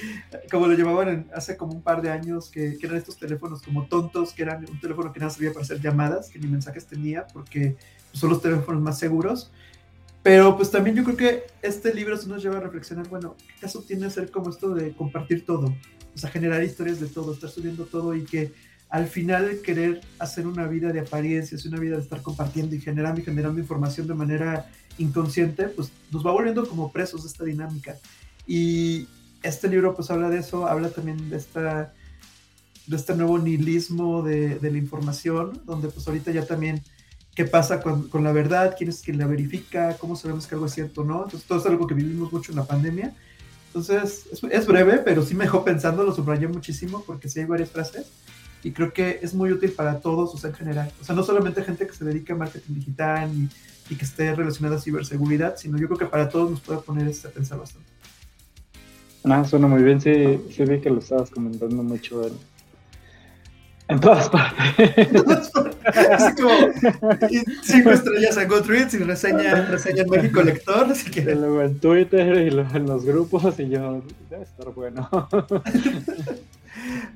como 0.51 0.68
lo 0.68 0.74
llevaban 0.75 1.27
hace 1.34 1.58
como 1.58 1.74
un 1.74 1.82
par 1.82 2.01
de 2.01 2.12
años, 2.12 2.50
que, 2.50 2.77
eran 2.82 2.98
estos 2.98 3.18
teléfonos 3.18 3.63
como 3.63 3.88
tontos, 3.88 4.34
que 4.34 4.44
eran 4.44 4.63
un 4.70 4.80
teléfono 4.80 5.12
que 5.12 5.20
nada 5.20 5.32
servía 5.32 5.51
para 5.51 5.63
hacer 5.63 5.82
llamadas, 5.82 6.30
que 6.30 6.38
ni 6.38 6.48
mensajes 6.48 6.86
tenía, 6.86 7.25
porque 7.34 7.75
son 8.12 8.30
los 8.30 8.41
teléfonos 8.41 8.82
más 8.82 9.00
seguros. 9.00 9.51
Pero 10.22 10.56
pues 10.56 10.70
también 10.70 10.96
yo 10.96 11.03
creo 11.03 11.18
que 11.18 11.44
este 11.63 11.91
libro 11.96 12.15
se 12.15 12.30
nos 12.30 12.44
lleva 12.44 12.58
a 12.58 12.62
reflexionar, 12.62 13.08
bueno, 13.10 13.36
¿qué 13.39 13.62
caso 13.62 13.82
tiene 13.82 14.12
ser 14.12 14.30
como 14.30 14.51
esto 14.51 14.75
de 14.75 14.91
compartir 14.91 15.44
todo? 15.44 15.74
O 16.13 16.18
sea, 16.18 16.30
generar 16.30 16.63
historias 16.63 17.00
de 17.00 17.08
todo, 17.08 17.34
estar 17.34 17.50
subiendo 17.50 17.86
todo 17.86 18.13
y 18.13 18.24
que 18.25 18.51
al 18.92 19.08
final 19.08 19.62
querer 19.64 20.02
hacer 20.20 20.46
una 20.46 20.68
vida 20.68 20.92
de 20.92 21.00
apariencias, 21.00 21.66
una 21.66 21.80
vida 21.80 21.96
de 21.96 22.02
estar 22.04 22.22
compartiendo 22.22 22.76
y 22.76 22.82
generando 22.82 23.22
y 23.22 23.24
generando 23.24 23.60
información 23.60 24.06
de 24.06 24.14
manera 24.14 24.70
inconsciente, 24.98 25.70
pues 25.70 25.92
nos 26.12 26.28
va 26.28 26.32
volviendo 26.32 26.68
como 26.68 26.92
presos 26.92 27.24
de 27.24 27.30
esta 27.30 27.46
dinámica. 27.46 27.96
Y 28.46 29.08
este 29.44 29.70
libro 29.70 29.96
pues 29.96 30.12
habla 30.12 30.30
de 30.30 30.40
eso, 30.40 30.68
habla 30.68 30.90
también 30.90 31.30
de 31.30 31.38
esta 31.38 31.94
de 32.86 32.98
este 32.98 33.16
nuevo 33.16 33.40
nihilismo 33.40 34.24
de, 34.24 34.60
la 34.62 34.78
información, 34.78 35.62
donde 35.66 35.88
pues 35.88 36.06
ahorita 36.08 36.32
ya 36.32 36.46
también 36.46 36.84
qué 37.34 37.46
pasa 37.46 37.82
con, 37.82 38.10
con, 38.10 38.26
la 38.26 38.34
verdad, 38.34 38.76
quién 38.78 38.90
es 38.90 39.02
quien 39.02 39.18
la 39.18 39.28
verifica, 39.28 39.96
cómo 40.00 40.18
sabemos 40.18 40.48
que 40.48 40.56
algo 40.56 40.66
es 40.66 40.74
cierto 40.74 41.02
o 41.02 41.06
no. 41.06 41.24
Entonces 41.24 41.48
todo 41.48 41.60
es 41.60 41.66
algo 41.66 41.88
que 41.88 41.94
vivimos 41.94 42.34
mucho 42.34 42.52
en 42.52 42.58
la 42.58 42.66
pandemia. 42.66 43.16
Entonces 43.68 44.26
es, 44.34 44.44
es 44.44 44.68
breve, 44.68 44.98
pero 44.98 45.24
sí 45.24 45.34
me 45.34 45.46
dejó 45.46 45.64
pensando, 45.64 46.04
lo 46.04 46.14
subrayé 46.14 46.50
muchísimo 46.50 47.06
porque 47.08 47.30
sí 47.30 47.40
hay 47.40 47.46
varias 47.46 47.70
frases 47.70 48.08
y 48.63 48.72
creo 48.72 48.94
que 48.94 49.20
es 49.22 49.34
muy 49.34 49.51
útil 49.51 49.72
para 49.72 50.00
todos, 50.00 50.34
o 50.34 50.38
sea, 50.38 50.50
en 50.50 50.56
general. 50.56 50.91
O 51.01 51.03
sea, 51.03 51.15
no 51.15 51.24
solamente 51.24 51.63
gente 51.63 51.88
que 51.88 51.94
se 51.94 52.06
dedica 52.06 52.34
a 52.34 52.38
marketing 52.38 52.74
digital 52.75 53.32
y 53.34 53.50
y 53.91 53.96
que 53.96 54.06
esté 54.06 54.34
relacionada 54.34 54.77
a 54.77 54.80
ciberseguridad, 54.80 55.58
sino 55.58 55.77
yo 55.77 55.88
creo 55.88 56.00
que 56.00 56.06
para 56.06 56.30
todos 56.30 56.50
nos 56.50 56.62
puede 56.62 56.80
poner 56.80 57.08
este 57.10 57.27
a 57.27 57.32
pensar 57.32 57.60
bastante. 57.60 57.89
Ah, 59.25 59.44
suena 59.44 59.68
muy 59.68 59.84
bien, 59.84 60.00
sí, 60.00 60.39
sí 60.50 60.63
vi 60.63 60.80
que 60.80 60.89
lo 60.89 61.00
estabas 61.00 61.30
comentando 61.30 61.84
mucho 61.84 62.25
en, 62.25 62.34
en 63.89 64.00
todas 64.00 64.30
partes. 64.30 65.10
Así 66.10 66.41
como 66.41 66.56
cinco 67.63 67.91
estrellas 67.91 68.38
en 68.38 68.48
Goodreads 68.48 68.94
y 68.94 68.98
reseña, 69.00 69.65
reseña 69.65 70.03
en 70.03 70.10
México 70.10 70.41
Lector, 70.41 70.96
si 70.96 71.22
luego 71.22 71.62
en 71.62 71.80
Twitter 71.80 72.48
y 72.48 72.51
luego 72.51 72.75
en 72.75 72.86
los 72.86 73.03
grupos 73.03 73.60
y 73.60 73.70
yo, 73.70 74.01
debe 74.30 74.44
estar 74.44 74.72
bueno. 74.74 75.10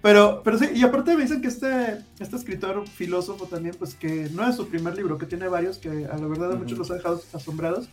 Pero, 0.01 0.41
pero 0.43 0.57
sí, 0.57 0.67
y 0.73 0.83
aparte 0.83 1.15
me 1.15 1.23
dicen 1.23 1.41
que 1.41 1.47
este, 1.47 2.03
este 2.19 2.35
escritor 2.35 2.87
filósofo 2.87 3.45
también, 3.45 3.75
pues 3.77 3.95
que 3.95 4.29
no 4.31 4.47
es 4.47 4.55
su 4.55 4.67
primer 4.67 4.95
libro, 4.95 5.17
que 5.17 5.25
tiene 5.25 5.47
varios 5.47 5.77
que 5.77 5.89
a 5.89 6.17
la 6.17 6.27
verdad 6.27 6.51
a 6.51 6.55
muchos 6.55 6.77
los 6.77 6.91
ha 6.91 6.95
dejado 6.95 7.21
asombrados, 7.33 7.89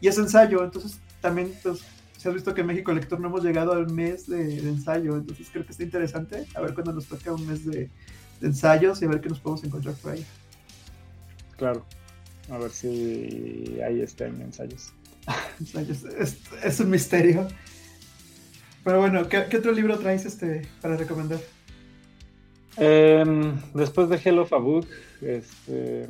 y 0.00 0.08
es 0.08 0.18
ensayo, 0.18 0.62
entonces 0.62 0.98
también 1.20 1.52
pues, 1.62 1.80
se 2.16 2.28
ha 2.28 2.32
visto 2.32 2.54
que 2.54 2.60
en 2.60 2.66
México 2.66 2.92
Lector 2.92 3.18
no 3.18 3.28
hemos 3.28 3.42
llegado 3.42 3.72
al 3.72 3.90
mes 3.90 4.26
de, 4.26 4.58
ensayo, 4.58 5.16
entonces 5.16 5.48
creo 5.50 5.64
que 5.64 5.72
está 5.72 5.84
interesante, 5.84 6.46
a 6.54 6.60
ver 6.60 6.74
cuándo 6.74 6.92
nos 6.92 7.06
toca 7.06 7.32
un 7.32 7.46
mes 7.46 7.64
de, 7.64 7.90
ensayos 8.42 9.00
y 9.00 9.06
a 9.06 9.08
ver 9.08 9.20
qué 9.22 9.30
nos 9.30 9.40
podemos 9.40 9.64
encontrar 9.64 9.94
por 9.94 10.12
ahí. 10.12 10.26
Claro, 11.56 11.86
a 12.50 12.58
ver 12.58 12.70
si 12.70 13.78
ahí 13.84 14.02
están 14.02 14.38
ensayos. 14.42 14.92
ensayos. 15.60 16.04
Es, 16.04 16.36
es 16.62 16.80
un 16.80 16.90
misterio. 16.90 17.48
Pero 18.86 19.00
bueno, 19.00 19.28
¿qué, 19.28 19.48
otro 19.56 19.72
libro 19.72 19.98
traes 19.98 20.26
este 20.26 20.62
para 20.80 20.96
recomendar? 20.96 21.40
Em, 22.76 23.60
después 23.74 24.08
de 24.08 24.20
Hello 24.24 24.46
Fabuk, 24.46 24.86
este, 25.20 26.08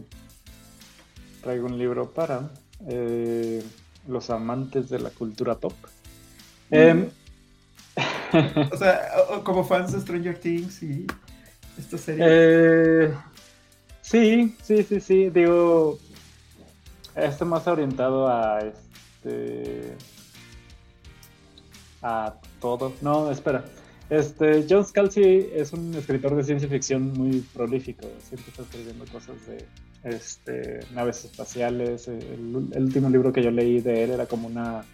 traigo 1.43 1.65
un 1.65 1.79
libro 1.79 2.11
para 2.11 2.51
eh, 2.87 3.63
los 4.07 4.29
amantes 4.29 4.91
de 4.91 4.99
la 4.99 5.09
cultura 5.09 5.55
pop. 5.55 5.73
Mm. 6.69 6.75
Em, 6.75 7.09
o 8.71 8.77
sea, 8.77 9.09
como 9.43 9.65
fans 9.65 9.93
de 9.93 10.01
Stranger 10.03 10.39
Things 10.39 10.83
y 10.83 11.07
esta 11.79 11.97
serie. 11.97 12.27
Eh, 12.29 13.15
sí, 14.03 14.55
sí, 14.63 14.83
sí, 14.83 15.01
sí. 15.01 15.31
Digo, 15.31 15.99
esto 17.15 17.47
más 17.47 17.67
orientado 17.69 18.29
a 18.29 18.61
este 18.61 19.97
a 22.03 22.35
todo. 22.61 22.93
No, 23.03 23.31
espera. 23.31 23.65
Este, 24.09 24.65
John 24.69 24.85
Scalzi 24.85 25.49
es 25.53 25.73
un 25.73 25.95
escritor 25.95 26.37
de 26.37 26.45
ciencia 26.45 26.69
ficción 26.69 27.13
muy 27.13 27.41
prolífico. 27.41 28.07
Siempre 28.21 28.51
está 28.51 28.63
escribiendo 28.63 29.05
cosas 29.11 29.35
de 29.47 29.65
este, 30.05 30.81
naves 30.95 31.25
espaciales. 31.25 32.07
El, 32.07 32.55
último 32.77 33.11
libro 33.11 33.33
que 33.33 33.43
yo 33.43 33.51
leí 33.51 33.81
de 33.81 34.05
él 34.05 34.11
era 34.11 34.27
como 34.27 34.47
una 34.47 34.85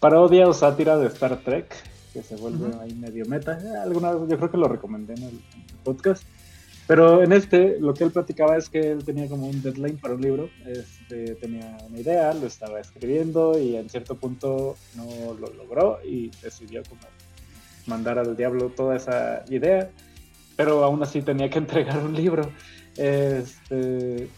parodia 0.00 0.46
o 0.46 0.52
sátira 0.52 0.98
de 0.98 1.06
Star 1.06 1.40
Trek, 1.42 1.74
que 2.12 2.22
se 2.22 2.36
vuelve 2.36 2.76
ahí 2.80 2.94
medio 2.94 3.24
meta. 3.24 3.58
Alguna, 3.82 4.12
yo 4.12 4.36
creo 4.36 4.50
que 4.50 4.58
lo 4.58 4.68
recomendé 4.68 5.14
en 5.14 5.22
el 5.22 5.40
podcast. 5.82 6.24
Pero 6.92 7.22
en 7.22 7.32
este, 7.32 7.80
lo 7.80 7.94
que 7.94 8.04
él 8.04 8.10
platicaba 8.10 8.58
es 8.58 8.68
que 8.68 8.92
él 8.92 9.02
tenía 9.02 9.26
como 9.26 9.46
un 9.46 9.62
deadline 9.62 9.96
para 9.96 10.12
un 10.12 10.20
libro, 10.20 10.50
este, 10.66 11.36
tenía 11.36 11.78
una 11.88 11.98
idea, 11.98 12.34
lo 12.34 12.46
estaba 12.46 12.80
escribiendo 12.80 13.58
y 13.58 13.76
en 13.76 13.88
cierto 13.88 14.16
punto 14.16 14.76
no 14.94 15.32
lo 15.32 15.50
logró 15.54 16.00
y 16.04 16.30
decidió 16.42 16.82
como 16.86 17.00
mandar 17.86 18.18
al 18.18 18.36
diablo 18.36 18.68
toda 18.76 18.96
esa 18.96 19.42
idea, 19.48 19.88
pero 20.54 20.84
aún 20.84 21.02
así 21.02 21.22
tenía 21.22 21.48
que 21.48 21.58
entregar 21.60 21.96
un 21.96 22.14
libro. 22.14 22.52
Este, 22.98 24.28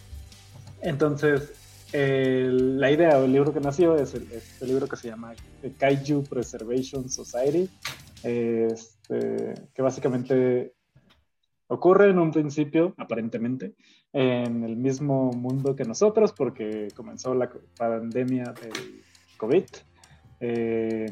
entonces, 0.81 1.55
la 1.93 2.89
idea 2.89 3.19
o 3.19 3.25
el 3.25 3.33
libro 3.33 3.53
que 3.53 3.59
nació 3.59 3.97
es 3.97 4.15
el, 4.15 4.31
este 4.31 4.65
libro 4.65 4.87
que 4.87 4.95
se 4.95 5.09
llama 5.09 5.35
Kaiju 5.77 6.23
Preservation 6.23 7.09
Society, 7.09 7.69
este, 8.23 9.55
que 9.75 9.83
básicamente 9.83 10.74
ocurre 11.69 12.11
en 12.11 12.19
un 12.19 12.31
principio, 12.31 12.95
aparentemente, 12.97 13.75
en 14.13 14.65
el 14.65 14.77
mismo 14.77 15.31
mundo 15.33 15.75
que 15.75 15.85
nosotros, 15.85 16.33
porque 16.33 16.89
comenzó 16.95 17.35
la 17.35 17.51
pandemia 17.77 18.53
del 18.61 19.03
COVID. 19.37 19.65
Eh, 20.41 21.07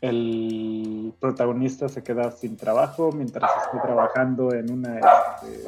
el 0.00 1.14
protagonista 1.18 1.88
se 1.88 2.02
queda 2.02 2.30
sin 2.30 2.56
trabajo 2.56 3.10
mientras 3.12 3.50
está 3.64 3.82
trabajando 3.82 4.52
en 4.52 4.70
una 4.70 4.98
este, 4.98 5.64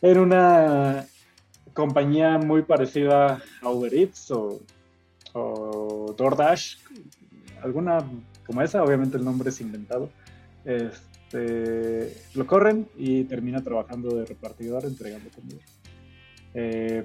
en 0.00 0.18
una 0.18 1.04
compañía 1.74 2.38
muy 2.38 2.62
parecida 2.62 3.42
a 3.62 3.68
Uber 3.68 3.92
Eats 3.92 4.30
o, 4.30 4.60
o 5.34 6.14
DoorDash, 6.16 6.78
alguna 7.62 7.98
como 8.46 8.62
esa, 8.62 8.82
obviamente 8.82 9.16
el 9.16 9.24
nombre 9.24 9.50
es 9.50 9.60
inventado. 9.60 10.08
Este, 10.64 11.13
este, 11.34 12.16
lo 12.34 12.46
corren 12.46 12.88
y 12.96 13.24
termina 13.24 13.62
trabajando 13.62 14.14
de 14.14 14.24
repartidor 14.24 14.84
entregando 14.84 15.30
comida. 15.30 15.64
Eh, 16.54 17.02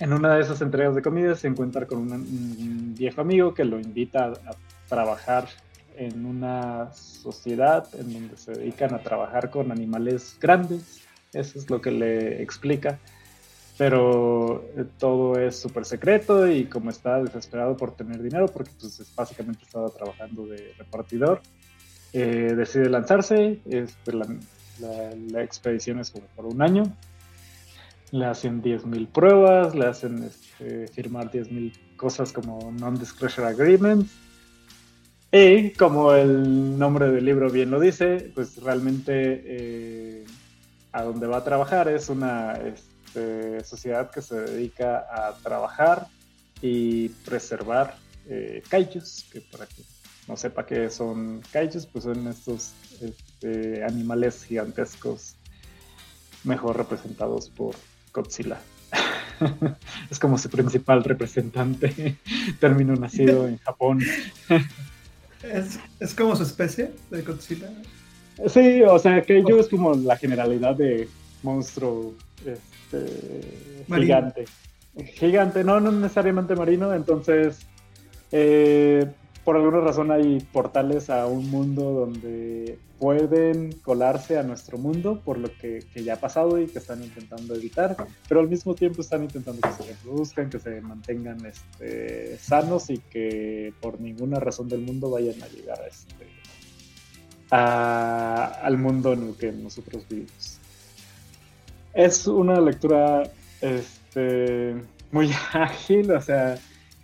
en 0.00 0.12
una 0.12 0.34
de 0.34 0.42
esas 0.42 0.60
entregas 0.60 0.94
de 0.96 1.02
comida 1.02 1.36
se 1.36 1.46
encuentra 1.46 1.86
con 1.86 1.98
un, 2.10 2.94
viejo 2.96 3.20
amigo 3.20 3.54
que 3.54 3.64
lo 3.64 3.78
invita 3.78 4.26
a, 4.26 4.56
trabajar 4.88 5.48
en 5.96 6.26
una 6.26 6.92
sociedad 6.92 7.88
en 7.94 8.12
donde 8.12 8.36
se 8.36 8.52
dedican 8.52 8.92
a 8.92 8.98
trabajar 8.98 9.50
con 9.50 9.72
animales 9.72 10.36
grandes. 10.40 11.00
Eso 11.32 11.58
es 11.58 11.70
lo 11.70 11.80
que 11.80 11.92
le 11.92 12.42
explica. 12.42 12.98
Pero 13.78 14.64
eh, 14.76 14.84
todo 14.98 15.38
es 15.38 15.58
súper 15.58 15.86
secreto 15.86 16.46
y 16.50 16.66
como 16.66 16.90
está 16.90 17.22
desesperado 17.22 17.74
por 17.76 17.94
tener 17.94 18.20
dinero, 18.20 18.46
porque 18.48 18.70
pues 18.78 19.14
básicamente 19.14 19.64
estaba 19.64 19.88
trabajando 19.88 20.44
de 20.46 20.74
repartidor, 20.76 21.40
eh, 22.12 22.54
decide 22.56 22.88
lanzarse. 22.88 23.60
Este, 23.66 24.12
la, 24.12 25.42
expedición 25.42 26.00
es 26.00 26.10
por 26.10 26.46
un 26.46 26.62
año. 26.62 26.84
Le 28.10 28.26
hacen 28.26 28.62
10.000 28.62 29.08
pruebas, 29.08 29.74
le 29.74 29.86
hacen 29.86 30.24
este, 30.24 30.88
firmar 30.88 31.30
10.000 31.30 31.96
cosas 31.96 32.32
como 32.32 32.72
Non-Disclosure 32.72 33.46
Agreements. 33.46 34.12
Y 35.30 35.70
como 35.70 36.12
el 36.12 36.78
nombre 36.78 37.10
del 37.10 37.24
libro 37.24 37.48
bien 37.50 37.70
lo 37.70 37.80
dice, 37.80 38.30
pues 38.34 38.60
realmente 38.62 39.42
eh, 39.46 40.24
a 40.92 41.04
donde 41.04 41.26
va 41.26 41.38
a 41.38 41.44
trabajar 41.44 41.88
es 41.88 42.10
una 42.10 42.52
este, 42.52 43.64
sociedad 43.64 44.10
que 44.10 44.20
se 44.20 44.38
dedica 44.38 45.06
a 45.10 45.34
trabajar 45.42 46.06
y 46.60 47.08
preservar 47.08 47.96
eh, 48.28 48.62
que 48.70 49.40
para 49.50 49.66
que 49.66 49.82
no 50.32 50.36
sepa 50.38 50.64
qué 50.64 50.88
son 50.88 51.42
kaijus, 51.52 51.84
pues 51.84 52.04
son 52.04 52.26
estos 52.26 52.72
este, 53.02 53.84
animales 53.84 54.44
gigantescos 54.44 55.36
mejor 56.42 56.78
representados 56.78 57.50
por 57.50 57.74
Godzilla. 58.14 58.58
es 60.10 60.18
como 60.18 60.38
su 60.38 60.48
principal 60.48 61.04
representante, 61.04 62.16
término 62.60 62.94
nacido 62.96 63.46
en 63.46 63.58
Japón. 63.58 64.00
¿Es, 65.42 66.14
como 66.14 66.34
su 66.34 66.44
especie 66.44 66.92
de 67.10 67.20
Godzilla? 67.20 67.68
Sí, 68.48 68.80
o 68.84 68.98
sea, 68.98 69.22
Kaiju 69.22 69.60
es 69.60 69.68
como 69.68 69.94
la 69.94 70.16
generalidad 70.16 70.76
de 70.76 71.10
monstruo 71.42 72.14
este, 72.38 73.84
gigante. 73.86 74.46
Gigante, 75.14 75.62
no, 75.62 75.78
no 75.78 75.92
necesariamente 75.92 76.56
marino, 76.56 76.94
entonces 76.94 77.66
eh, 78.30 79.12
por 79.44 79.56
alguna 79.56 79.80
razón 79.80 80.10
hay 80.10 80.40
portales 80.52 81.10
a 81.10 81.26
un 81.26 81.50
mundo 81.50 81.82
donde 81.92 82.78
pueden 82.98 83.72
colarse 83.80 84.38
a 84.38 84.44
nuestro 84.44 84.78
mundo 84.78 85.20
por 85.24 85.36
lo 85.36 85.48
que, 85.58 85.84
ya 85.96 86.14
ha 86.14 86.20
pasado 86.20 86.60
y 86.60 86.68
que 86.68 86.78
están 86.78 87.02
intentando 87.02 87.54
evitar, 87.56 87.96
pero 88.28 88.40
al 88.40 88.48
mismo 88.48 88.76
tiempo 88.76 89.00
están 89.00 89.24
intentando 89.24 89.60
que 89.60 89.82
se 89.82 89.92
reproduzcan, 89.92 90.50
que 90.50 90.60
se 90.60 90.80
mantengan 90.80 91.44
este, 91.44 92.38
sanos 92.38 92.90
y 92.90 92.98
que 92.98 93.74
por 93.80 94.00
ninguna 94.00 94.38
razón 94.38 94.68
del 94.68 94.82
mundo 94.82 95.10
vayan 95.10 95.42
a 95.42 95.48
llegar 95.48 95.80
a 95.80 95.86
este, 95.88 96.28
al 97.50 98.78
mundo 98.78 99.12
en 99.14 99.28
el 99.28 99.34
que 99.34 99.50
nosotros 99.50 100.06
vivimos. 100.08 100.58
Es 101.92 102.26
una 102.28 102.60
lectura 102.60 103.24
este, 103.60 104.76
muy 105.10 105.30
ágil, 105.52 106.12
o 106.12 106.20
sea, 106.20 106.56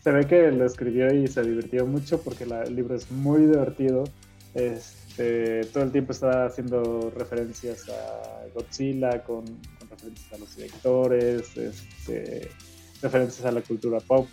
se 0.08 0.14
ve 0.14 0.26
que 0.26 0.50
lo 0.50 0.64
escribió 0.64 1.12
y 1.12 1.26
se 1.26 1.42
divirtió 1.42 1.86
mucho 1.86 2.22
porque 2.22 2.44
el 2.44 2.74
libro 2.74 2.94
es 2.94 3.10
muy 3.10 3.42
divertido. 3.42 4.04
Este, 4.54 5.66
todo 5.66 5.84
el 5.84 5.92
tiempo 5.92 6.12
está 6.12 6.46
haciendo 6.46 7.12
referencias 7.14 7.90
a 7.90 8.46
Godzilla 8.54 9.22
con, 9.22 9.44
referencias 9.90 10.32
a 10.32 10.38
los 10.38 10.56
directores, 10.56 11.54
este, 11.58 12.48
referencias 13.02 13.44
a 13.44 13.52
la 13.52 13.60
cultura 13.60 14.00
pop. 14.00 14.26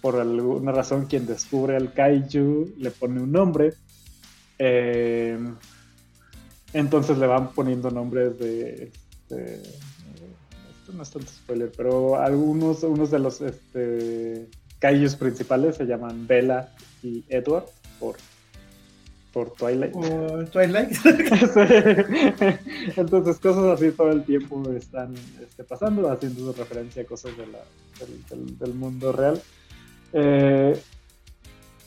Por 0.00 0.14
alguna 0.20 0.70
razón, 0.70 1.06
quien 1.06 1.26
descubre 1.26 1.74
al 1.74 1.92
kaiju 1.92 2.74
le 2.78 2.92
pone 2.92 3.20
un 3.20 3.32
nombre. 3.32 3.72
Eh, 4.60 5.36
entonces 6.72 7.18
le 7.18 7.26
van 7.26 7.52
poniendo 7.52 7.90
nombres 7.90 8.38
de, 8.38 8.92
este, 9.10 9.56
esto 9.56 10.92
no 10.92 11.02
es 11.02 11.10
tanto 11.10 11.32
spoiler, 11.32 11.72
pero 11.76 12.14
algunos 12.14 12.84
unos 12.84 13.10
de 13.10 13.18
los 13.18 13.40
este, 13.40 14.48
kaijus 14.78 15.16
principales 15.16 15.76
se 15.76 15.84
llaman 15.84 16.26
Bella 16.26 16.68
y 17.02 17.24
Edward. 17.28 17.66
por, 17.98 18.16
por 19.32 19.50
Twilight. 19.52 19.92
Por 19.92 20.48
Twilight. 20.48 20.96
Entonces 22.96 23.38
cosas 23.38 23.64
así 23.64 23.90
todo 23.90 24.10
el 24.10 24.24
tiempo 24.24 24.62
están 24.72 25.14
este, 25.42 25.64
pasando, 25.64 26.10
haciendo 26.10 26.52
referencia 26.52 27.02
a 27.02 27.06
cosas 27.06 27.36
de 27.36 27.46
la, 27.46 27.58
del, 28.30 28.58
del, 28.58 28.74
mundo 28.74 29.12
real. 29.12 29.40
Eh, 30.12 30.80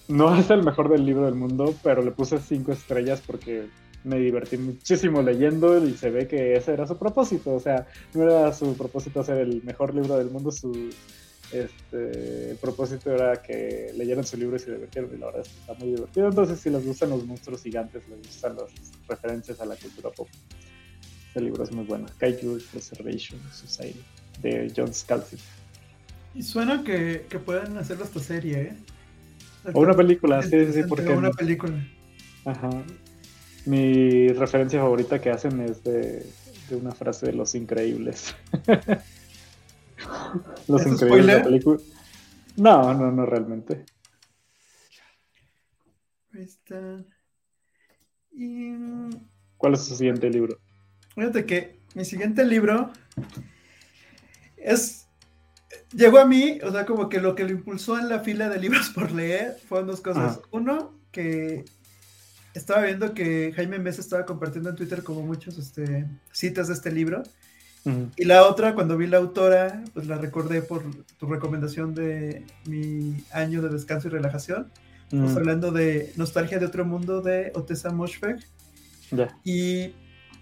no 0.09 0.35
es 0.35 0.49
el 0.49 0.63
mejor 0.63 0.89
del 0.89 1.05
libro 1.05 1.25
del 1.25 1.35
mundo, 1.35 1.73
pero 1.83 2.03
le 2.03 2.11
puse 2.11 2.39
cinco 2.39 2.71
estrellas 2.71 3.21
porque 3.25 3.67
me 4.03 4.17
divertí 4.17 4.57
muchísimo 4.57 5.21
leyendo 5.21 5.83
y 5.83 5.93
se 5.93 6.09
ve 6.09 6.27
que 6.27 6.55
ese 6.55 6.73
era 6.73 6.87
su 6.87 6.97
propósito. 6.97 7.53
O 7.53 7.59
sea, 7.59 7.87
no 8.13 8.23
era 8.23 8.53
su 8.53 8.75
propósito 8.75 9.23
ser 9.23 9.37
el 9.37 9.63
mejor 9.63 9.93
libro 9.93 10.17
del 10.17 10.29
mundo, 10.29 10.51
su 10.51 10.89
este, 11.51 12.51
el 12.51 12.57
propósito 12.57 13.11
era 13.11 13.41
que 13.41 13.91
leyeran 13.95 14.23
su 14.23 14.37
libro 14.37 14.55
y 14.55 14.59
se 14.59 14.71
divirtieron, 14.71 15.11
y 15.13 15.17
la 15.17 15.27
verdad 15.27 15.41
es 15.41 15.49
que 15.49 15.59
está 15.59 15.73
muy 15.73 15.89
divertido. 15.95 16.27
Entonces, 16.27 16.59
si 16.59 16.69
les 16.69 16.85
gustan 16.85 17.09
los 17.09 17.25
monstruos 17.25 17.63
gigantes, 17.63 18.07
les 18.07 18.19
gustan 18.19 18.55
las 18.55 18.71
referencias 19.07 19.59
a 19.59 19.65
la 19.65 19.75
cultura 19.75 20.09
pop, 20.11 20.27
este 21.27 21.41
libro 21.41 21.63
es 21.63 21.71
muy 21.71 21.85
bueno. 21.85 22.07
Kaiju 22.17 22.59
Preservation 22.71 23.39
Society, 23.51 24.01
de 24.41 24.71
John 24.75 24.93
Scalzi. 24.93 25.37
Y 26.35 26.43
suena 26.43 26.83
que, 26.83 27.25
que 27.29 27.39
pueden 27.39 27.77
hacerlo 27.77 28.05
esta 28.05 28.19
serie, 28.19 28.61
¿eh? 28.61 28.73
O 29.73 29.81
una 29.81 29.95
película, 29.95 30.41
sí, 30.41 30.65
sí, 30.67 30.73
sí, 30.73 30.81
porque... 30.87 31.09
Una 31.09 31.31
película. 31.31 31.75
Ajá. 32.45 32.69
Mi 33.65 34.29
referencia 34.29 34.79
favorita 34.79 35.19
que 35.19 35.31
hacen 35.31 35.59
es 35.59 35.83
de, 35.83 36.25
de 36.69 36.75
una 36.75 36.91
frase 36.91 37.25
de 37.25 37.33
Los 37.33 37.55
Increíbles. 37.55 38.35
Los 40.67 40.85
increíbles 40.85 41.27
de 41.27 41.37
la 41.37 41.43
película. 41.43 41.79
No, 42.57 42.93
no, 42.93 43.11
no 43.11 43.25
realmente. 43.25 43.85
Y... 48.31 48.73
¿Cuál 49.57 49.73
es 49.73 49.81
su 49.81 49.95
siguiente 49.95 50.29
libro? 50.29 50.57
Fíjate 51.15 51.45
que 51.45 51.79
mi 51.95 52.05
siguiente 52.05 52.45
libro 52.45 52.91
es. 54.57 55.07
Llegó 55.91 56.19
a 56.19 56.25
mí, 56.25 56.59
o 56.63 56.71
sea, 56.71 56.85
como 56.85 57.09
que 57.09 57.19
lo 57.19 57.35
que 57.35 57.43
lo 57.43 57.51
impulsó 57.51 57.97
en 57.97 58.09
la 58.09 58.19
fila 58.19 58.47
de 58.49 58.59
libros 58.59 58.89
por 58.95 59.11
leer 59.11 59.57
fueron 59.67 59.87
dos 59.87 60.01
cosas. 60.01 60.39
Uno, 60.51 60.93
que 61.11 61.65
estaba 62.53 62.83
viendo 62.83 63.13
que 63.13 63.51
Jaime 63.55 63.79
Mesa 63.79 64.01
estaba 64.01 64.25
compartiendo 64.25 64.69
en 64.69 64.75
Twitter 64.75 65.03
como 65.03 65.21
muchos 65.21 65.57
este, 65.57 66.07
citas 66.31 66.67
de 66.67 66.73
este 66.73 66.91
libro. 66.91 67.23
Y 68.15 68.25
la 68.25 68.43
otra, 68.47 68.75
cuando 68.75 68.97
vi 68.97 69.07
la 69.07 69.17
autora, 69.17 69.83
pues 69.93 70.07
la 70.07 70.17
recordé 70.17 70.61
por 70.61 70.83
tu 71.17 71.27
recomendación 71.27 71.93
de 71.95 72.45
mi 72.65 73.23
año 73.31 73.61
de 73.61 73.69
descanso 73.69 74.07
y 74.07 74.11
relajación. 74.11 74.67
Estamos 75.05 75.35
hablando 75.35 75.71
de 75.71 76.13
Nostalgia 76.17 76.59
de 76.59 76.65
otro 76.65 76.85
mundo 76.85 77.21
de 77.21 77.51
Otessa 77.55 77.91
Moshfegh. 77.91 78.39
Y 79.43 79.93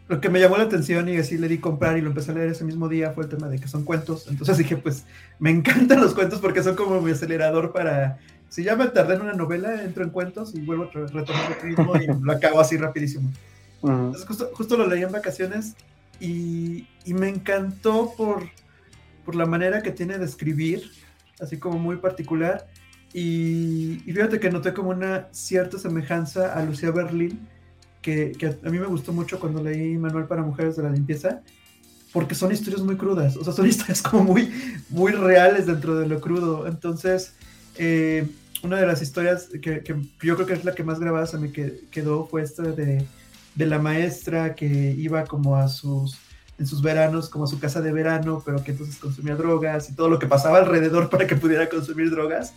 lo 0.09 0.21
que 0.21 0.29
me 0.29 0.39
llamó 0.39 0.57
la 0.57 0.63
atención 0.63 1.07
y 1.09 1.17
así 1.17 1.37
le 1.37 1.47
di 1.47 1.57
comprar 1.57 1.97
y 1.97 2.01
lo 2.01 2.07
empecé 2.07 2.31
a 2.31 2.35
leer 2.35 2.49
ese 2.49 2.63
mismo 2.63 2.87
día 2.87 3.11
fue 3.11 3.25
el 3.25 3.29
tema 3.29 3.47
de 3.49 3.59
que 3.59 3.67
son 3.67 3.83
cuentos. 3.83 4.27
Entonces 4.29 4.57
dije, 4.57 4.77
pues 4.77 5.05
me 5.39 5.51
encantan 5.51 6.01
los 6.01 6.13
cuentos 6.13 6.39
porque 6.39 6.63
son 6.63 6.75
como 6.75 7.01
mi 7.01 7.11
acelerador 7.11 7.71
para... 7.73 8.17
Si 8.49 8.63
ya 8.63 8.77
me 8.77 8.87
tardé 8.87 9.15
en 9.15 9.21
una 9.21 9.33
novela, 9.33 9.83
entro 9.83 10.05
en 10.05 10.09
cuentos 10.09 10.55
y 10.55 10.61
vuelvo 10.61 10.85
a 10.85 10.91
retomar 10.91 11.57
el 11.61 11.61
ritmo 11.61 11.93
y 11.97 12.07
lo 12.07 12.31
acabo 12.31 12.61
así 12.61 12.77
rapidísimo. 12.77 13.29
Entonces 13.83 14.25
justo, 14.25 14.49
justo 14.53 14.77
lo 14.77 14.87
leí 14.87 15.03
en 15.03 15.11
vacaciones 15.11 15.75
y, 16.19 16.87
me 17.05 17.29
encantó 17.29 18.13
por, 18.17 18.49
por, 19.25 19.35
la 19.35 19.45
manera 19.45 19.81
que 19.81 19.91
tiene 19.91 20.17
de 20.17 20.25
escribir, 20.25 20.91
así 21.39 21.57
como 21.57 21.79
muy 21.79 21.97
particular. 21.97 22.67
Y, 23.13 24.01
fíjate 24.05 24.39
que 24.39 24.49
noté 24.49 24.73
como 24.73 24.89
una 24.89 25.27
cierta 25.31 25.79
semejanza 25.79 26.53
a 26.53 26.63
Lucía 26.63 26.91
Berlín, 26.91 27.47
que, 28.01 28.57
a 28.63 28.69
mí 28.69 28.79
me 28.79 28.85
gustó 28.85 29.13
mucho 29.13 29.39
cuando 29.39 29.63
leí 29.63 29.97
Manual 29.97 30.27
para 30.27 30.41
Mujeres 30.41 30.75
de 30.75 30.83
la 30.83 30.89
Limpieza, 30.89 31.41
porque 32.13 32.35
son 32.35 32.51
historias 32.51 32.81
muy 32.81 32.95
crudas, 32.95 33.35
o 33.37 33.43
sea, 33.43 33.53
son 33.53 33.67
historias 33.67 34.01
como 34.01 34.23
muy, 34.23 34.51
muy 34.89 35.11
reales 35.11 35.65
dentro 35.65 35.97
de 35.97 36.07
lo 36.07 36.21
crudo. 36.21 36.67
Entonces, 36.67 37.33
eh, 37.77 38.27
una 38.63 38.77
de 38.77 38.87
las 38.87 39.01
historias 39.01 39.49
que, 39.61 39.81
que, 39.81 39.95
yo 40.21 40.35
creo 40.35 40.47
que 40.47 40.53
es 40.53 40.65
la 40.65 40.73
que 40.73 40.83
más 40.83 40.99
grabada 40.99 41.25
se 41.25 41.37
me 41.37 41.51
quedó 41.51 42.27
fue 42.27 42.41
esta 42.41 42.63
de 42.63 43.05
de 43.57 43.65
la 43.65 43.79
maestra 43.79 44.53
que 44.53 44.93
iba 44.97 45.25
como 45.25 45.57
a 45.57 45.67
sus, 45.67 46.15
en 46.59 46.67
sus 46.67 46.83
veranos, 46.83 47.27
como 47.27 47.45
a 47.45 47.47
su 47.47 47.59
casa 47.59 47.81
de 47.81 47.91
verano, 47.91 48.43
pero 48.45 48.63
que 48.63 48.71
entonces 48.71 48.97
consumía 48.97 49.35
drogas 49.35 49.89
y 49.89 49.95
todo 49.95 50.09
lo 50.09 50.19
que 50.19 50.27
pasaba 50.27 50.59
alrededor 50.59 51.09
para 51.09 51.25
que 51.25 51.35
pudiera 51.35 51.67
consumir 51.67 52.11
drogas. 52.11 52.53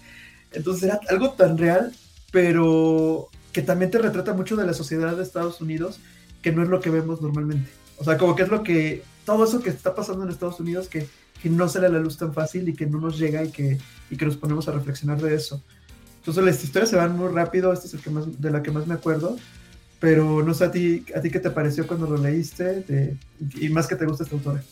Entonces 0.52 0.84
era 0.84 1.00
algo 1.08 1.30
tan 1.30 1.56
real, 1.56 1.94
pero 2.32 3.28
que 3.52 3.62
también 3.62 3.90
te 3.90 3.98
retrata 3.98 4.34
mucho 4.34 4.56
de 4.56 4.66
la 4.66 4.74
sociedad 4.74 5.16
de 5.16 5.22
Estados 5.22 5.62
Unidos, 5.62 6.00
que 6.42 6.52
no 6.52 6.62
es 6.62 6.68
lo 6.68 6.80
que 6.80 6.90
vemos 6.90 7.22
normalmente. 7.22 7.70
O 7.96 8.04
sea, 8.04 8.18
como 8.18 8.36
que 8.36 8.42
es 8.42 8.50
lo 8.50 8.62
que, 8.62 9.02
todo 9.24 9.44
eso 9.44 9.62
que 9.62 9.70
está 9.70 9.94
pasando 9.94 10.24
en 10.24 10.30
Estados 10.30 10.60
Unidos, 10.60 10.88
que, 10.88 11.06
que 11.42 11.48
no 11.48 11.66
sale 11.66 11.86
a 11.86 11.90
la 11.90 11.98
luz 11.98 12.18
tan 12.18 12.34
fácil 12.34 12.68
y 12.68 12.74
que 12.74 12.84
no 12.84 13.00
nos 13.00 13.18
llega 13.18 13.42
y 13.42 13.50
que, 13.50 13.78
y 14.10 14.16
que 14.18 14.26
nos 14.26 14.36
ponemos 14.36 14.68
a 14.68 14.72
reflexionar 14.72 15.18
de 15.22 15.34
eso. 15.34 15.62
Entonces 16.18 16.44
las 16.44 16.62
historias 16.62 16.90
se 16.90 16.96
van 16.96 17.16
muy 17.16 17.28
rápido, 17.28 17.72
esta 17.72 17.86
es 17.86 17.94
el 17.94 18.00
que 18.00 18.10
más, 18.10 18.38
de 18.38 18.50
la 18.50 18.62
que 18.62 18.70
más 18.70 18.86
me 18.86 18.92
acuerdo, 18.92 19.38
pero 20.00 20.42
no 20.42 20.54
sé 20.54 20.64
a 20.64 20.70
ti, 20.72 21.04
a 21.14 21.20
ti 21.20 21.30
qué 21.30 21.38
te 21.38 21.50
pareció 21.50 21.86
cuando 21.86 22.06
lo 22.06 22.16
leíste 22.16 23.16
y 23.60 23.68
más 23.68 23.86
que 23.86 23.96
te 23.96 24.06
gusta 24.06 24.24
esta 24.24 24.34
autora. 24.34 24.62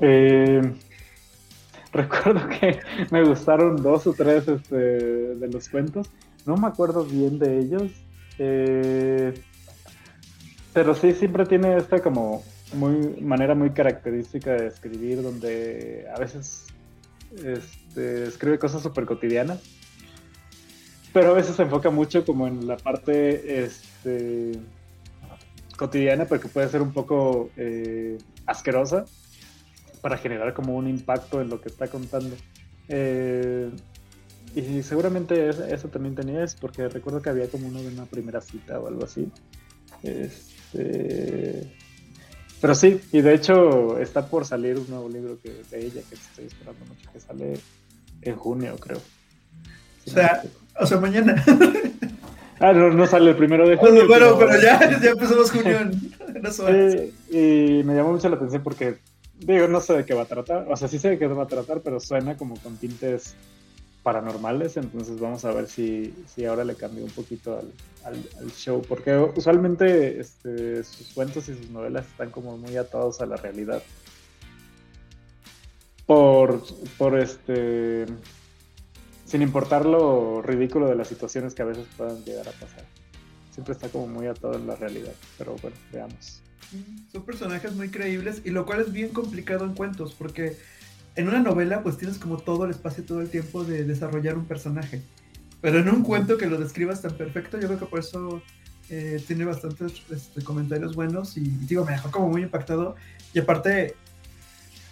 Eh, 0.00 0.62
recuerdo 1.92 2.48
que 2.48 2.80
me 3.10 3.22
gustaron 3.22 3.82
dos 3.82 4.06
o 4.06 4.14
tres 4.14 4.48
este, 4.48 4.76
de 4.76 5.48
los 5.48 5.68
cuentos. 5.68 6.08
No 6.46 6.56
me 6.56 6.68
acuerdo 6.68 7.04
bien 7.04 7.38
de 7.38 7.58
ellos. 7.58 7.92
Eh, 8.38 9.34
pero 10.72 10.94
sí, 10.94 11.12
siempre 11.12 11.44
tiene 11.44 11.76
esta 11.76 12.00
como 12.00 12.42
muy, 12.74 13.20
manera 13.20 13.54
muy 13.54 13.70
característica 13.70 14.52
de 14.52 14.68
escribir, 14.68 15.22
donde 15.22 16.06
a 16.14 16.18
veces 16.18 16.66
este, 17.44 18.24
escribe 18.24 18.58
cosas 18.58 18.82
súper 18.82 19.04
cotidianas 19.04 19.60
pero 21.16 21.30
a 21.30 21.32
veces 21.32 21.56
se 21.56 21.62
enfoca 21.62 21.88
mucho 21.88 22.26
como 22.26 22.46
en 22.46 22.66
la 22.66 22.76
parte 22.76 23.64
este, 23.64 24.52
cotidiana, 25.74 26.26
porque 26.26 26.46
puede 26.46 26.68
ser 26.68 26.82
un 26.82 26.92
poco 26.92 27.48
eh, 27.56 28.18
asquerosa 28.44 29.06
para 30.02 30.18
generar 30.18 30.52
como 30.52 30.76
un 30.76 30.86
impacto 30.86 31.40
en 31.40 31.48
lo 31.48 31.58
que 31.62 31.70
está 31.70 31.88
contando. 31.88 32.36
Eh, 32.90 33.70
y 34.54 34.82
seguramente 34.82 35.48
eso, 35.48 35.88
también 35.88 36.14
tenía 36.14 36.44
es 36.44 36.54
porque 36.54 36.86
recuerdo 36.86 37.22
que 37.22 37.30
había 37.30 37.48
como 37.48 37.66
uno 37.66 37.80
de 37.80 37.88
una 37.88 38.04
primera 38.04 38.42
cita 38.42 38.78
o 38.78 38.86
algo 38.86 39.06
así. 39.06 39.26
Este, 40.02 41.74
pero 42.60 42.74
sí, 42.74 43.00
y 43.10 43.22
de 43.22 43.32
hecho 43.32 43.98
está 44.00 44.26
por 44.26 44.44
salir 44.44 44.78
un 44.78 44.90
nuevo 44.90 45.08
libro 45.08 45.38
que, 45.42 45.62
de 45.70 45.86
ella 45.86 46.02
que 46.06 46.14
estoy 46.14 46.44
esperando 46.44 46.84
mucho, 46.84 47.10
que 47.10 47.20
sale 47.20 47.58
en 48.20 48.36
junio, 48.36 48.76
creo. 48.76 48.98
o 50.06 50.10
sea, 50.10 50.42
o 50.78 50.86
sea, 50.86 50.98
mañana. 50.98 51.42
Ah, 52.58 52.72
no, 52.72 53.06
sale 53.06 53.30
el 53.30 53.36
primero 53.36 53.68
de 53.68 53.76
junio. 53.76 54.06
Bueno, 54.08 54.38
pero, 54.38 54.58
ya, 54.60 54.98
ya 54.98 55.10
empezamos 55.10 55.50
junio 55.50 55.78
en 55.78 56.12
eh, 56.68 57.12
y 57.28 57.84
me 57.84 57.94
llamó 57.94 58.12
mucho 58.12 58.28
la 58.28 58.36
atención 58.36 58.62
porque, 58.62 58.98
digo, 59.38 59.68
no 59.68 59.80
sé 59.80 59.94
de 59.94 60.06
qué 60.06 60.14
va 60.14 60.22
a 60.22 60.26
tratar. 60.26 60.66
O 60.70 60.76
sea, 60.76 60.88
sí 60.88 60.98
sé 60.98 61.10
de 61.10 61.18
qué 61.18 61.26
va 61.26 61.42
a 61.42 61.48
tratar, 61.48 61.80
pero 61.82 62.00
suena 62.00 62.36
como 62.36 62.56
con 62.56 62.78
tintes 62.78 63.34
paranormales. 64.02 64.78
Entonces 64.78 65.20
vamos 65.20 65.44
a 65.44 65.52
ver 65.52 65.66
si, 65.66 66.14
si 66.34 66.46
ahora 66.46 66.64
le 66.64 66.76
cambio 66.76 67.04
un 67.04 67.10
poquito 67.10 67.58
al, 67.58 68.16
al, 68.40 68.50
show. 68.52 68.80
Porque 68.88 69.14
usualmente 69.14 70.18
este, 70.18 70.82
sus 70.82 71.12
cuentos 71.12 71.50
y 71.50 71.54
sus 71.56 71.68
novelas 71.68 72.06
están 72.06 72.30
como 72.30 72.56
muy 72.56 72.76
atados 72.78 73.20
a 73.20 73.26
la 73.26 73.36
realidad. 73.36 73.82
Por, 76.06 76.62
por 76.96 77.18
este 77.18 78.06
sin 79.26 79.42
importar 79.42 79.84
lo 79.84 80.40
ridículo 80.40 80.88
de 80.88 80.94
las 80.94 81.08
situaciones 81.08 81.54
que 81.54 81.62
a 81.62 81.66
veces 81.66 81.86
puedan 81.96 82.24
llegar 82.24 82.48
a 82.48 82.52
pasar. 82.52 82.84
Siempre 83.50 83.74
está 83.74 83.88
como 83.88 84.06
muy 84.06 84.26
atado 84.26 84.54
en 84.54 84.66
la 84.66 84.76
realidad, 84.76 85.12
pero 85.36 85.56
bueno, 85.60 85.76
veamos. 85.92 86.40
Son 87.12 87.22
personajes 87.24 87.74
muy 87.74 87.90
creíbles 87.90 88.42
y 88.44 88.50
lo 88.50 88.64
cual 88.64 88.80
es 88.80 88.92
bien 88.92 89.10
complicado 89.10 89.64
en 89.64 89.74
cuentos 89.74 90.14
porque 90.14 90.56
en 91.16 91.28
una 91.28 91.40
novela 91.40 91.82
pues 91.82 91.96
tienes 91.96 92.18
como 92.18 92.38
todo 92.38 92.64
el 92.64 92.70
espacio, 92.70 93.04
todo 93.04 93.20
el 93.20 93.30
tiempo 93.30 93.64
de 93.64 93.84
desarrollar 93.84 94.36
un 94.36 94.46
personaje. 94.46 95.02
Pero 95.60 95.78
en 95.78 95.88
un 95.88 96.02
cuento 96.02 96.38
que 96.38 96.46
lo 96.46 96.58
describas 96.58 97.02
tan 97.02 97.16
perfecto, 97.16 97.58
yo 97.58 97.66
creo 97.66 97.78
que 97.80 97.86
por 97.86 98.00
eso 98.00 98.42
eh, 98.90 99.20
tiene 99.26 99.44
bastantes 99.44 100.02
este, 100.10 100.42
comentarios 100.44 100.94
buenos 100.94 101.36
y 101.36 101.40
digo, 101.40 101.84
me 101.84 101.92
dejó 101.92 102.10
como 102.10 102.28
muy 102.28 102.42
impactado. 102.42 102.94
Y 103.32 103.38
aparte, 103.40 103.94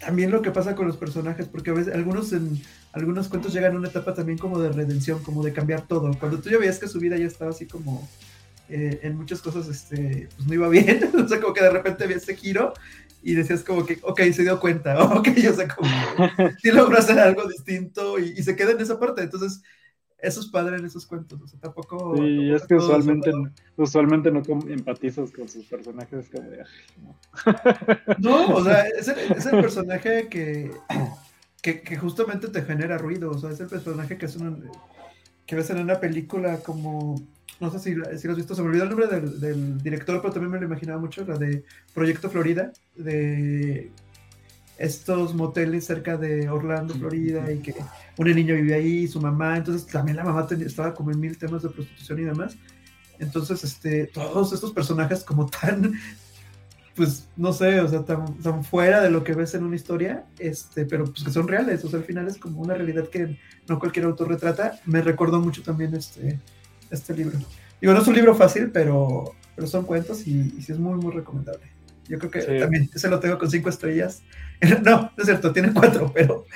también 0.01 0.31
lo 0.31 0.43
que 0.43 0.51
pasa 0.51 0.75
con 0.75 0.87
los 0.87 0.97
personajes, 0.97 1.47
porque 1.47 1.71
a 1.71 1.75
veces 1.75 1.95
algunos 1.95 2.33
en 2.33 2.61
algunos 2.95 3.29
cuentos 3.29 3.53
llegan 3.53 3.75
a 3.75 3.79
una 3.79 3.89
etapa 3.89 4.15
también 4.15 4.39
como 4.39 4.61
de 4.61 4.71
redención, 4.71 5.23
como 5.23 5.43
de 5.43 5.53
cambiar 5.53 5.87
todo. 5.87 6.17
Cuando 6.19 6.39
tú 6.39 6.49
ya 6.49 6.59
veías 6.59 6.79
que 6.79 6.87
su 6.87 7.01
vida 7.01 7.17
ya 7.17 7.27
estaba 7.27 7.51
así 7.51 7.67
como 7.67 8.09
eh, 8.69 9.01
en 9.03 9.17
muchas 9.17 9.43
cosas, 9.43 9.69
este, 9.69 10.29
pues 10.37 10.47
no 10.47 10.55
iba 10.55 10.69
bien, 10.69 11.11
o 11.25 11.29
sea, 11.29 11.41
como 11.41 11.53
que 11.53 11.63
de 11.63 11.71
repente 11.71 12.05
había 12.05 12.17
ese 12.17 12.37
giro 12.37 12.73
y 13.21 13.35
decías 13.35 13.65
como 13.65 13.85
que, 13.85 13.99
ok, 14.03 14.21
se 14.33 14.43
dio 14.43 14.61
cuenta, 14.61 15.03
ok, 15.17 15.29
o 15.51 15.55
sea, 15.55 15.69
como 15.69 15.91
sí 16.63 16.71
logró 16.71 16.97
hacer 16.97 17.19
algo 17.19 17.49
distinto 17.49 18.19
y, 18.19 18.41
se 18.43 18.55
queda 18.55 18.71
en 18.71 18.81
esa 18.81 19.01
parte. 19.01 19.23
Entonces, 19.23 19.61
eso 20.19 20.41
es 20.41 20.47
padre 20.47 20.77
en 20.77 20.87
esos 20.87 21.05
cuentos, 21.05 21.43
o 21.43 21.49
sea, 21.49 21.59
tampoco... 21.59 22.17
Sí, 22.17 22.53
es 22.53 22.65
que 22.65 22.77
usualmente, 22.77 23.33
usualmente 23.77 24.31
no 24.31 24.41
empatizas 24.69 25.33
con 25.33 25.49
sus 25.49 25.67
personajes 25.67 26.31
como 26.31 26.49
no. 27.03 28.47
no, 28.47 28.55
o 28.55 28.65
sea, 28.65 28.87
es 28.87 29.09
el, 29.09 29.61
personaje 29.61 30.29
que, 30.29 30.71
que, 31.73 31.97
justamente 31.97 32.49
te 32.49 32.63
genera 32.63 32.99
ruido, 32.99 33.31
o 33.31 33.39
sea, 33.39 33.51
es 33.51 33.61
el 33.61 33.69
personaje 33.69 34.19
que 34.19 34.27
es 34.27 34.37
un, 34.37 34.69
que 35.47 35.57
ves 35.57 35.71
en 35.71 35.79
una 35.79 35.99
película 35.99 36.59
como 36.59 37.21
no 37.61 37.71
sé 37.71 37.79
si, 37.79 37.95
si, 38.19 38.27
lo 38.27 38.33
has 38.33 38.37
visto, 38.37 38.55
se 38.55 38.63
me 38.63 38.69
olvidó 38.69 38.83
el 38.83 38.91
nombre 38.91 39.07
del, 39.07 39.41
del, 39.41 39.83
director, 39.83 40.21
pero 40.21 40.35
también 40.35 40.51
me 40.51 40.59
lo 40.59 40.67
imaginaba 40.67 41.01
mucho, 41.01 41.25
la 41.25 41.39
de 41.39 41.65
Proyecto 41.95 42.29
Florida, 42.29 42.73
de 42.97 43.91
estos 44.77 45.35
moteles 45.35 45.87
cerca 45.87 46.17
de 46.17 46.49
Orlando, 46.51 46.95
Florida, 46.95 47.51
y 47.51 47.61
que 47.61 47.75
un 48.19 48.27
niño 48.27 48.57
vivía 48.57 48.77
ahí, 48.77 49.07
su 49.07 49.21
mamá, 49.21 49.57
entonces 49.57 49.87
también 49.87 50.17
la 50.17 50.25
mamá 50.25 50.47
estaba 50.51 50.95
como 50.95 51.13
en 51.13 51.21
mil 51.21 51.39
temas 51.39 51.63
de 51.63 51.71
prostitución 51.71 52.19
y 52.19 52.25
demás. 52.25 52.57
Entonces, 53.21 53.63
este, 53.63 54.07
todos 54.09 54.53
estos 54.53 54.73
personajes 54.73 55.23
como 55.23 55.47
tan, 55.47 55.95
pues, 56.95 57.29
no 57.37 57.53
sé, 57.53 57.81
o 57.81 57.89
sea, 57.89 58.05
tan, 58.05 58.39
tan, 58.39 58.65
fuera 58.65 59.01
de 59.01 59.11
lo 59.11 59.25
que 59.25 59.35
ves 59.35 59.55
en 59.55 59.65
una 59.65 59.77
historia, 59.77 60.25
este, 60.39 60.85
pero 60.85 61.05
pues 61.05 61.25
que 61.25 61.31
son 61.31 61.49
reales, 61.49 61.85
o 61.85 61.89
sea, 61.89 61.99
al 61.99 62.05
final 62.05 62.29
es 62.29 62.39
como 62.39 62.61
una 62.61 62.75
realidad 62.75 63.09
que 63.09 63.39
no 63.69 63.79
cualquier 63.79 64.07
autor 64.07 64.29
retrata. 64.29 64.81
Me 64.87 65.03
recordó 65.03 65.41
mucho 65.41 65.63
también 65.63 65.95
este, 65.95 66.39
este 66.91 67.15
libro. 67.15 67.39
Digo, 67.81 67.93
no 67.93 68.01
es 68.01 68.07
un 68.07 68.15
libro 68.15 68.35
fácil, 68.35 68.71
pero, 68.71 69.35
pero 69.55 69.67
son 69.67 69.85
cuentos 69.85 70.27
y, 70.27 70.55
y 70.57 70.63
sí 70.63 70.73
es 70.73 70.79
muy, 70.79 70.95
muy 70.95 71.13
recomendable. 71.13 71.75
Yo 72.09 72.19
creo 72.19 72.31
que 72.31 72.43
también 72.61 72.91
ese 72.95 73.09
lo 73.09 73.19
tengo 73.19 73.39
con 73.39 73.51
cinco 73.51 73.69
estrellas. 73.69 74.23
No, 74.83 75.03
no 75.03 75.11
es 75.19 75.25
cierto, 75.25 75.53
tiene 75.53 75.75
cuatro, 75.75 76.11
pero 76.15 76.47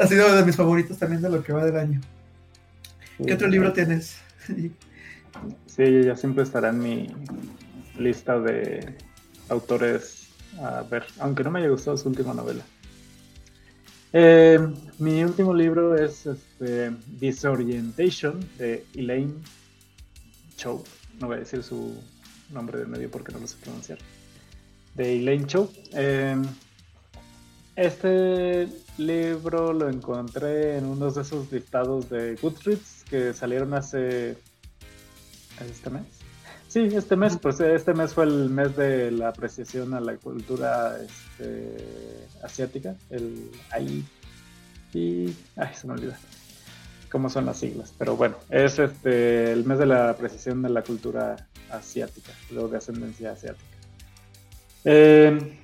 ha 0.00 0.06
sido 0.06 0.34
de 0.34 0.44
mis 0.44 0.56
favoritos 0.56 0.96
también 0.96 1.20
de 1.20 1.28
lo 1.28 1.42
que 1.42 1.52
va 1.52 1.64
del 1.64 1.76
año. 1.76 2.00
¿Qué 3.22 3.34
otro 3.34 3.48
libro 3.48 3.72
tienes? 3.72 4.18
sí, 5.66 6.02
ya 6.04 6.16
siempre 6.16 6.44
estará 6.44 6.70
en 6.70 6.78
mi 6.78 7.08
lista 7.98 8.38
de 8.38 8.94
autores 9.48 10.28
a 10.60 10.82
ver, 10.82 11.04
aunque 11.20 11.44
no 11.44 11.50
me 11.50 11.60
haya 11.60 11.68
gustado 11.68 11.96
su 11.96 12.08
última 12.08 12.34
novela. 12.34 12.64
Eh, 14.12 14.58
mi 14.98 15.22
último 15.22 15.52
libro 15.52 15.94
es 15.96 16.26
este, 16.26 16.90
Disorientation 17.18 18.40
de 18.58 18.84
Elaine 18.94 19.34
Chow. 20.56 20.82
No 21.20 21.26
voy 21.26 21.36
a 21.36 21.40
decir 21.40 21.62
su 21.62 21.94
nombre 22.50 22.78
de 22.78 22.86
medio 22.86 23.10
porque 23.10 23.32
no 23.32 23.40
lo 23.40 23.46
sé 23.46 23.56
pronunciar 23.62 23.98
de 24.94 25.16
Elaine 25.16 25.46
Cho. 25.46 25.70
Em, 25.92 26.42
este 27.76 28.68
libro 28.96 29.72
lo 29.72 29.88
encontré 29.88 30.78
en 30.78 30.86
uno 30.86 31.10
de 31.10 31.22
esos 31.22 31.52
listados 31.52 32.10
de 32.10 32.34
Goodreads 32.36 33.04
que 33.08 33.32
salieron 33.32 33.74
hace 33.74 34.36
este 35.60 35.90
mes. 35.90 36.17
Sí, 36.68 36.80
este 36.92 37.16
mes, 37.16 37.38
pues 37.40 37.60
este 37.60 37.94
mes 37.94 38.12
fue 38.12 38.24
el 38.24 38.50
mes 38.50 38.76
de 38.76 39.10
la 39.10 39.28
apreciación 39.28 39.94
a 39.94 40.00
la 40.00 40.16
cultura 40.16 40.98
este, 41.00 41.76
asiática, 42.42 42.94
el 43.08 43.50
AI. 43.70 44.04
Y, 44.92 45.34
ay, 45.56 45.74
se 45.74 45.86
me 45.86 45.94
olvida 45.94 46.18
cómo 47.10 47.30
son 47.30 47.46
las 47.46 47.58
siglas, 47.58 47.94
pero 47.96 48.16
bueno, 48.16 48.36
es 48.50 48.78
este 48.78 49.52
el 49.52 49.64
mes 49.64 49.78
de 49.78 49.86
la 49.86 50.10
apreciación 50.10 50.60
de 50.60 50.68
la 50.68 50.82
cultura 50.82 51.36
asiática, 51.70 52.32
luego 52.50 52.68
de 52.68 52.76
ascendencia 52.76 53.32
asiática. 53.32 53.64
Eh, 54.84 55.58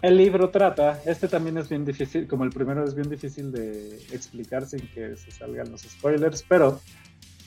el 0.00 0.16
libro 0.16 0.50
trata, 0.50 1.00
este 1.06 1.26
también 1.26 1.58
es 1.58 1.68
bien 1.68 1.84
difícil, 1.84 2.28
como 2.28 2.44
el 2.44 2.50
primero 2.50 2.84
es 2.84 2.94
bien 2.94 3.08
difícil 3.08 3.50
de 3.50 3.96
explicar 4.12 4.66
sin 4.66 4.86
que 4.88 5.16
se 5.16 5.32
salgan 5.32 5.72
los 5.72 5.82
spoilers, 5.82 6.44
pero 6.48 6.80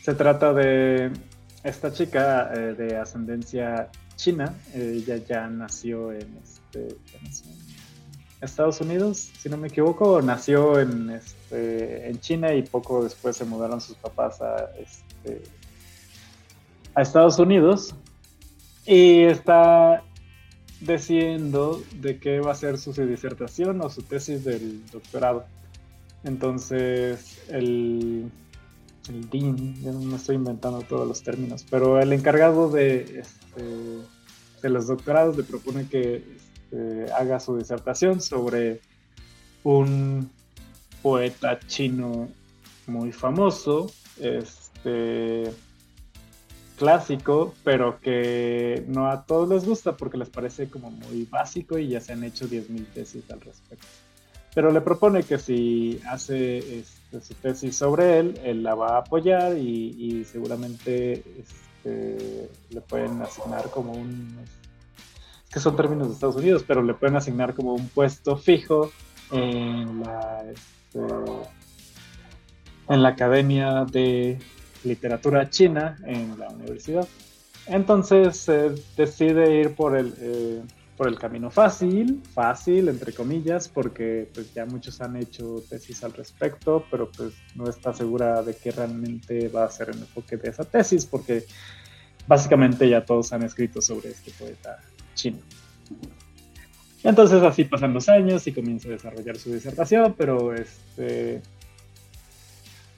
se 0.01 0.13
trata 0.13 0.53
de 0.53 1.11
esta 1.63 1.91
chica 1.91 2.51
eh, 2.53 2.73
de 2.73 2.97
ascendencia 2.97 3.89
china, 4.15 4.53
ella 4.73 5.17
ya 5.17 5.47
nació 5.47 6.11
en, 6.11 6.37
este, 6.43 6.97
Estados 8.41 8.81
Unidos, 8.81 9.31
si 9.39 9.49
no 9.49 9.57
me 9.57 9.67
equivoco, 9.67 10.21
nació 10.21 10.79
en, 10.79 11.09
este, 11.09 12.09
en 12.09 12.19
China 12.19 12.53
y 12.53 12.61
poco 12.61 13.03
después 13.03 13.35
se 13.35 13.45
mudaron 13.45 13.81
sus 13.81 13.95
papás 13.97 14.41
a, 14.41 14.69
este, 14.77 15.41
a 16.93 17.01
Estados 17.01 17.39
Unidos. 17.39 17.95
Y 18.85 19.23
está 19.23 20.03
decidiendo 20.79 21.81
de 21.95 22.19
qué 22.19 22.39
va 22.39 22.51
a 22.51 22.55
ser 22.55 22.77
su 22.77 22.93
disertación 22.93 23.81
o 23.81 23.89
su 23.89 24.03
tesis 24.03 24.45
del 24.45 24.85
doctorado. 24.91 25.45
Entonces, 26.23 27.39
el, 27.49 28.31
el 29.09 29.29
dean, 29.29 29.75
ya 29.81 29.91
no 29.91 30.15
estoy 30.15 30.35
inventando 30.35 30.81
todos 30.81 31.07
los 31.07 31.23
términos, 31.23 31.65
pero 31.69 31.99
el 31.99 32.13
encargado 32.13 32.69
de, 32.69 33.21
este, 33.21 33.63
de 34.61 34.69
los 34.69 34.87
doctorados 34.87 35.37
le 35.37 35.43
propone 35.43 35.87
que 35.87 36.23
este, 36.71 37.11
haga 37.13 37.39
su 37.39 37.57
disertación 37.57 38.21
sobre 38.21 38.81
un 39.63 40.29
poeta 41.01 41.59
chino 41.67 42.29
muy 42.87 43.11
famoso, 43.11 43.91
este, 44.19 45.51
clásico, 46.77 47.53
pero 47.63 47.99
que 47.99 48.83
no 48.87 49.09
a 49.09 49.25
todos 49.25 49.49
les 49.49 49.65
gusta 49.65 49.97
porque 49.97 50.17
les 50.17 50.29
parece 50.29 50.69
como 50.69 50.91
muy 50.91 51.25
básico 51.25 51.77
y 51.77 51.89
ya 51.89 52.01
se 52.01 52.13
han 52.13 52.23
hecho 52.23 52.47
10.000 52.47 52.85
tesis 52.93 53.29
al 53.31 53.41
respecto. 53.41 53.87
Pero 54.53 54.71
le 54.71 54.81
propone 54.81 55.23
que 55.23 55.37
si 55.37 55.99
hace 56.07 56.79
este, 56.79 56.96
su 57.11 57.33
tesis 57.35 57.75
sobre 57.75 58.19
él, 58.19 58.39
él 58.43 58.63
la 58.63 58.75
va 58.75 58.95
a 58.95 58.97
apoyar 58.99 59.57
y, 59.57 60.25
seguramente 60.25 61.23
este, 61.39 62.49
le 62.69 62.81
pueden 62.81 63.21
asignar 63.21 63.69
como 63.69 63.93
un... 63.93 64.37
que 65.51 65.59
son 65.59 65.75
términos 65.75 66.07
de 66.07 66.13
Estados 66.13 66.35
Unidos, 66.35 66.63
pero 66.67 66.83
le 66.83 66.93
pueden 66.93 67.15
asignar 67.15 67.53
como 67.53 67.73
un 67.73 67.87
puesto 67.89 68.37
fijo 68.37 68.91
en 69.31 70.01
la, 70.01 70.43
este, 70.51 70.99
en 72.89 73.03
la 73.03 73.09
academia 73.09 73.85
de 73.85 74.39
literatura 74.83 75.49
china 75.49 75.97
en 76.05 76.37
la 76.37 76.49
universidad. 76.49 77.07
Entonces 77.67 78.37
se 78.37 78.71
decide 78.95 79.59
ir 79.59 79.75
por 79.75 79.97
el, 79.97 80.13
eh, 80.19 80.61
por 80.97 81.07
el 81.07 81.19
camino 81.19 81.51
fácil, 81.51 82.23
fácil 82.33 82.89
entre 82.89 83.13
comillas, 83.13 83.69
porque 83.69 84.27
pues 84.33 84.51
ya 84.53 84.65
muchos 84.65 84.99
han 84.99 85.15
hecho 85.15 85.63
tesis 85.69 86.03
al 86.03 86.13
respecto, 86.13 86.85
pero 86.89 87.11
pues 87.11 87.33
no 87.55 87.69
está 87.69 87.93
segura 87.93 88.41
de 88.41 88.55
qué 88.55 88.71
realmente 88.71 89.47
va 89.49 89.65
a 89.65 89.71
ser 89.71 89.89
el 89.89 89.99
enfoque 89.99 90.37
de 90.37 90.49
esa 90.49 90.65
tesis, 90.65 91.05
porque 91.05 91.45
básicamente 92.27 92.89
ya 92.89 93.05
todos 93.05 93.31
han 93.31 93.43
escrito 93.43 93.79
sobre 93.79 94.09
este 94.09 94.31
poeta 94.31 94.79
chino. 95.13 95.37
Entonces 97.03 97.43
así 97.43 97.63
pasan 97.63 97.93
los 97.93 98.09
años 98.09 98.47
y 98.47 98.51
comienza 98.51 98.87
a 98.87 98.91
desarrollar 98.91 99.37
su 99.37 99.53
disertación, 99.53 100.15
pero 100.17 100.53
este 100.55 101.43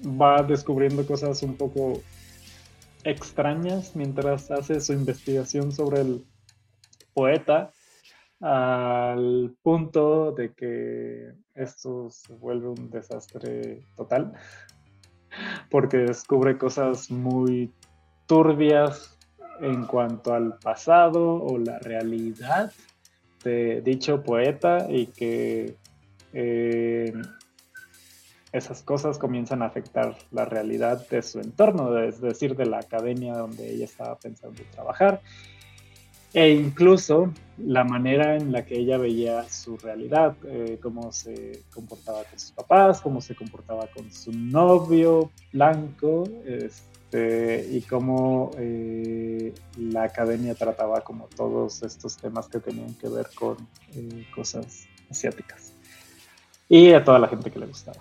va 0.01 0.41
descubriendo 0.41 1.05
cosas 1.05 1.43
un 1.43 1.55
poco 1.55 2.01
extrañas 3.03 3.93
mientras 3.93 4.49
hace 4.51 4.79
su 4.79 4.93
investigación 4.93 5.73
sobre 5.73 5.99
el 5.99 6.23
poeta 7.13 7.73
al 8.41 9.55
punto 9.61 10.31
de 10.31 10.53
que 10.53 11.33
esto 11.55 12.09
se 12.09 12.33
vuelve 12.33 12.69
un 12.69 12.89
desastre 12.89 13.83
total 13.95 14.33
porque 15.69 15.97
descubre 15.97 16.57
cosas 16.57 17.11
muy 17.11 17.71
turbias 18.25 19.17
en 19.61 19.85
cuanto 19.85 20.33
al 20.33 20.57
pasado 20.57 21.43
o 21.43 21.57
la 21.57 21.79
realidad 21.79 22.71
de 23.43 23.81
dicho 23.81 24.23
poeta 24.23 24.87
y 24.89 25.07
que 25.07 25.75
eh, 26.33 27.13
esas 28.51 28.81
cosas 28.83 29.17
comienzan 29.17 29.61
a 29.61 29.65
afectar 29.67 30.15
la 30.31 30.45
realidad 30.45 31.07
de 31.09 31.21
su 31.21 31.39
entorno, 31.39 31.97
es 31.99 32.19
decir, 32.19 32.55
de 32.55 32.65
la 32.65 32.79
academia 32.79 33.33
donde 33.35 33.71
ella 33.71 33.85
estaba 33.85 34.17
pensando 34.17 34.61
trabajar, 34.71 35.21
e 36.33 36.49
incluso 36.51 37.33
la 37.57 37.83
manera 37.83 38.35
en 38.35 38.51
la 38.51 38.65
que 38.65 38.77
ella 38.77 38.97
veía 38.97 39.43
su 39.49 39.77
realidad, 39.77 40.35
eh, 40.45 40.79
cómo 40.81 41.11
se 41.11 41.63
comportaba 41.73 42.23
con 42.23 42.39
sus 42.39 42.51
papás, 42.51 43.01
cómo 43.01 43.19
se 43.19 43.35
comportaba 43.35 43.87
con 43.87 44.11
su 44.11 44.31
novio 44.31 45.31
blanco, 45.51 46.23
este, 46.45 47.67
y 47.71 47.81
cómo 47.81 48.51
eh, 48.57 49.53
la 49.77 50.03
academia 50.03 50.53
trataba 50.53 51.01
como 51.01 51.27
todos 51.35 51.81
estos 51.81 52.17
temas 52.17 52.47
que 52.47 52.59
tenían 52.59 52.93
que 52.93 53.09
ver 53.09 53.27
con 53.33 53.57
eh, 53.95 54.27
cosas 54.33 54.85
asiáticas. 55.09 55.73
Y 56.67 56.93
a 56.93 57.03
toda 57.03 57.17
la 57.17 57.27
gente 57.27 57.49
que 57.49 57.57
le 57.57 57.65
gustaba. 57.65 57.97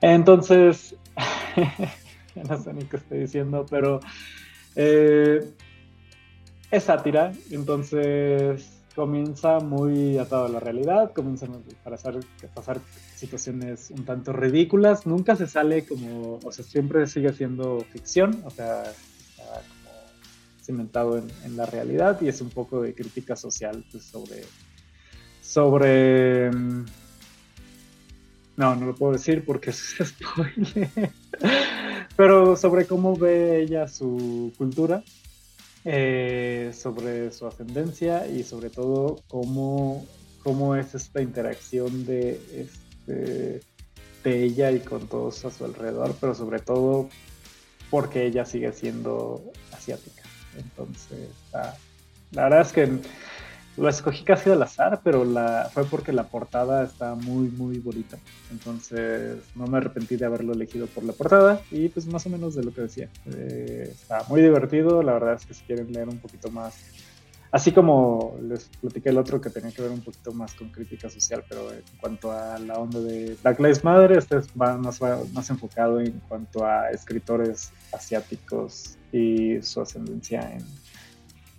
Entonces, 0.00 0.94
no 2.48 2.62
sé 2.62 2.72
ni 2.72 2.84
qué 2.84 2.96
estoy 2.96 3.18
diciendo, 3.18 3.66
pero 3.68 3.98
eh, 4.76 5.44
es 6.72 6.84
sátira, 6.84 7.32
entonces 7.50 8.66
comienza 8.96 9.60
muy 9.60 10.16
atado 10.16 10.46
a 10.46 10.48
la 10.48 10.58
realidad, 10.58 11.12
comienza 11.12 11.46
a 11.46 11.90
pasar, 11.90 12.18
pasar 12.54 12.80
situaciones 13.14 13.90
un 13.90 14.06
tanto 14.06 14.32
ridículas, 14.32 15.06
nunca 15.06 15.36
se 15.36 15.46
sale 15.46 15.84
como, 15.86 16.40
o 16.42 16.50
sea, 16.50 16.64
siempre 16.64 17.06
sigue 17.06 17.30
siendo 17.34 17.80
ficción, 17.92 18.42
o 18.44 18.50
sea, 18.50 18.84
está 18.84 19.44
como 19.44 19.90
cimentado 20.62 21.18
en, 21.18 21.56
la 21.58 21.66
realidad 21.66 22.18
y 22.22 22.28
es 22.28 22.40
un 22.40 22.48
poco 22.48 22.80
de 22.80 22.94
crítica 22.94 23.36
social 23.36 23.84
pues, 23.90 24.04
sobre, 24.04 24.42
sobre, 25.42 26.50
mm, 26.50 26.86
no, 28.56 28.76
no 28.76 28.86
lo 28.86 28.94
puedo 28.94 29.12
decir 29.12 29.44
porque 29.44 29.70
es 29.70 29.96
spoiler, 30.02 30.88
pero 32.16 32.56
sobre 32.56 32.86
cómo 32.86 33.14
ve 33.14 33.60
ella 33.60 33.86
su 33.88 34.54
cultura 34.56 35.02
eh, 35.84 36.72
sobre 36.74 37.32
su 37.32 37.46
ascendencia 37.46 38.26
y 38.26 38.44
sobre 38.44 38.70
todo 38.70 39.22
cómo, 39.28 40.06
cómo 40.42 40.76
es 40.76 40.94
esta 40.94 41.20
interacción 41.20 42.06
de, 42.06 42.40
este, 42.54 43.60
de 44.22 44.42
ella 44.44 44.70
y 44.70 44.80
con 44.80 45.08
todos 45.08 45.44
a 45.44 45.50
su 45.50 45.64
alrededor, 45.64 46.14
pero 46.20 46.34
sobre 46.34 46.60
todo 46.60 47.08
porque 47.90 48.24
ella 48.26 48.44
sigue 48.44 48.72
siendo 48.72 49.42
asiática. 49.72 50.22
Entonces, 50.56 51.28
la 52.30 52.44
verdad 52.44 52.60
es 52.62 52.72
que 52.72 52.88
lo 53.76 53.88
escogí 53.88 54.24
casi 54.24 54.50
al 54.50 54.62
azar, 54.62 55.00
pero 55.02 55.24
la, 55.24 55.70
fue 55.72 55.84
porque 55.84 56.12
la 56.12 56.24
portada 56.24 56.84
está 56.84 57.14
muy, 57.14 57.48
muy 57.48 57.78
bonita. 57.78 58.18
Entonces 58.50 59.38
no 59.54 59.66
me 59.66 59.78
arrepentí 59.78 60.16
de 60.16 60.26
haberlo 60.26 60.52
elegido 60.52 60.86
por 60.86 61.04
la 61.04 61.12
portada 61.12 61.60
y 61.70 61.88
pues 61.88 62.06
más 62.06 62.26
o 62.26 62.30
menos 62.30 62.54
de 62.54 62.64
lo 62.64 62.74
que 62.74 62.82
decía. 62.82 63.08
Eh, 63.26 63.88
está 63.90 64.24
muy 64.28 64.42
divertido, 64.42 65.02
la 65.02 65.14
verdad 65.14 65.34
es 65.34 65.46
que 65.46 65.54
si 65.54 65.64
quieren 65.64 65.90
leer 65.90 66.08
un 66.08 66.18
poquito 66.18 66.50
más, 66.50 66.74
así 67.50 67.72
como 67.72 68.36
les 68.42 68.64
platiqué 68.80 69.08
el 69.08 69.16
otro 69.16 69.40
que 69.40 69.48
tenía 69.48 69.72
que 69.72 69.80
ver 69.80 69.90
un 69.90 70.02
poquito 70.02 70.32
más 70.32 70.52
con 70.52 70.68
crítica 70.70 71.08
social, 71.08 71.42
pero 71.48 71.72
en 71.72 71.82
cuanto 71.98 72.30
a 72.30 72.58
la 72.58 72.74
onda 72.74 73.00
de 73.00 73.36
Black 73.42 73.58
Lives 73.58 73.84
Matter, 73.84 74.18
este 74.18 74.36
es 74.36 74.54
más, 74.54 75.00
más 75.32 75.50
enfocado 75.50 75.98
en 75.98 76.20
cuanto 76.28 76.66
a 76.66 76.90
escritores 76.90 77.72
asiáticos 77.90 78.98
y 79.12 79.62
su 79.62 79.80
ascendencia 79.80 80.52
en 80.52 80.64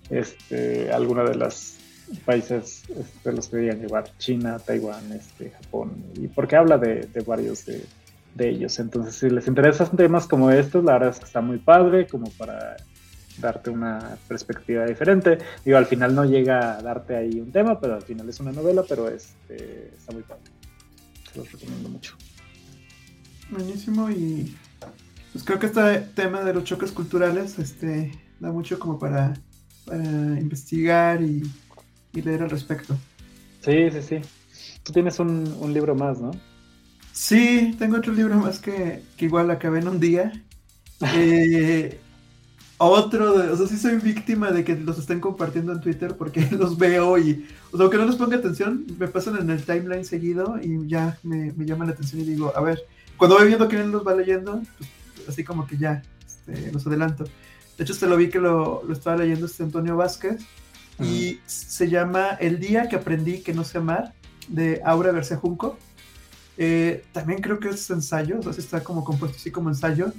este, 0.10 0.91
alguna 0.91 1.23
de 1.23 1.36
las 1.36 1.78
países 2.26 2.84
este, 2.89 3.30
de 3.30 3.36
los 3.36 3.47
que 3.47 3.58
deberían 3.58 3.82
llevar, 3.82 4.06
China, 4.17 4.60
Taiwán, 4.60 5.12
este, 5.13 5.52
Japón, 5.52 6.04
y 6.15 6.28
porque 6.28 6.56
habla 6.56 6.78
de, 6.78 7.08
varios 7.26 7.65
de, 7.65 7.86
ellos. 8.39 8.80
Entonces, 8.80 9.15
si 9.15 9.30
les 9.30 9.47
interesan 9.47 9.95
temas 9.95 10.28
como 10.28 10.49
estos, 10.49 10.84
la 10.84 10.93
verdad 10.93 11.10
es 11.10 11.19
que 11.19 11.26
está 11.26 11.41
muy 11.41 11.60
padre, 11.60 12.08
como 12.08 12.30
para 12.32 12.78
darte 13.39 13.69
una 13.69 14.17
perspectiva 14.28 14.86
diferente. 14.86 15.38
Digo, 15.63 15.78
al 15.78 15.86
final 15.86 16.15
no 16.15 16.26
llega 16.26 16.78
a 16.78 16.82
darte 16.82 17.15
ahí 17.15 17.39
un 17.39 17.52
tema, 17.52 17.80
pero 17.80 17.95
al 17.95 18.02
final 18.02 18.28
es 18.28 18.39
una 18.39 18.52
novela, 18.52 18.84
pero 18.88 19.08
este, 19.08 19.91
está 19.95 20.13
muy 20.13 20.23
padre. 20.23 20.43
Se 21.32 21.38
los 21.38 21.52
recomiendo 21.52 21.89
mucho. 21.89 22.15
Buenísimo 23.52 24.10
y 24.10 24.56
pues 25.32 25.43
creo 25.43 25.60
que 25.60 25.67
este 25.67 25.99
tema 26.15 26.43
de 26.43 26.54
los 26.54 26.63
choques 26.63 26.91
culturales 26.91 27.60
este, 27.60 28.12
da 28.39 28.52
mucho 28.52 28.80
como 28.80 28.97
para 28.97 29.34
investigar 30.39 31.21
y 31.21 31.43
y 32.13 32.21
leer 32.21 32.43
al 32.43 32.49
respecto. 32.49 32.95
Sí, 33.62 33.89
sí, 33.91 34.02
sí. 34.02 34.17
Tú 34.84 34.91
tienes 34.91 35.19
un, 35.19 35.73
libro 35.73 35.95
más, 35.95 36.19
¿no? 36.19 36.32
Sí, 37.12 37.76
tengo 37.80 37.97
otro 37.97 38.13
libro 38.13 38.36
más 38.36 38.60
que, 38.60 39.04
igual 39.19 39.49
acabé 39.52 39.80
en 39.80 39.88
un 39.88 39.99
día. 39.99 40.32
Eh, 41.15 41.99
otro, 42.78 43.38
de, 43.38 43.49
o 43.49 43.58
sea, 43.58 43.67
sí 43.67 43.78
soy 43.78 43.97
víctima 43.97 44.52
de 44.52 44.63
que 44.63 44.76
los 44.76 44.97
estén 44.97 45.19
compartiendo 45.19 45.73
en 45.73 45.82
Twitter 45.82 46.15
porque 46.17 46.47
los 46.52 46.78
veo 46.78 47.17
y, 47.17 47.45
o 47.71 47.78
sea, 47.78 47.84
aunque 47.84 47.97
no 47.97 48.06
les 48.06 48.15
ponga 48.15 48.38
atención, 48.38 48.86
me 48.97 49.10
pasan 49.10 49.36
en 49.38 49.49
el 49.49 49.63
timeline 49.63 50.06
seguido 50.06 50.58
y 50.62 50.88
ya 50.88 51.17
me, 51.23 51.54
llama 51.58 51.86
la 51.86 51.91
atención 51.91 52.21
y 52.21 52.26
digo, 52.26 52.54
a 52.56 52.62
ver, 52.62 52.80
cuando 53.17 53.38
voy 53.38 53.47
viendo 53.47 53.67
quién 53.67 53.91
los 53.91 54.08
va 54.08 54.15
leyendo, 54.15 54.62
pues, 54.78 54.89
así 55.28 55.43
como 55.43 55.67
que 55.67 55.78
ya, 55.78 56.04
este, 56.26 56.71
los 56.71 56.88
adelanto. 56.88 57.26
De 57.78 57.84
hecho, 57.84 57.91
este 57.91 58.08
lo 58.08 58.15
vi 58.15 58.30
que 58.30 58.39
lo, 58.39 58.82
lo 58.88 58.93
estaba 58.93 59.17
leyendo 59.17 59.45
este 59.47 59.63
Antonio 59.63 59.97
Vázquez 59.97 60.45
y 60.99 61.39
se 61.45 61.89
llama 61.89 62.38
El 62.39 62.60
día 62.60 62.88
que 62.88 62.95
aprendí 62.95 63.41
que 63.41 63.53
no 63.53 63.63
sé 63.63 63.79
amar, 63.79 64.13
de 64.47 64.82
Aura 64.86 65.12
García 65.12 65.38
Junco. 65.38 65.77
Eh, 66.58 67.03
también 67.12 67.41
creo 67.41 67.60
que 67.60 67.69
es 67.69 67.89
ensayo, 67.89 68.39
o 68.39 68.53
sea, 68.53 68.63
está 68.63 68.84
como 68.84 69.03
compuesto 69.03 69.38
así 69.38 69.51
como 69.51 69.69
ensayo. 69.69 70.13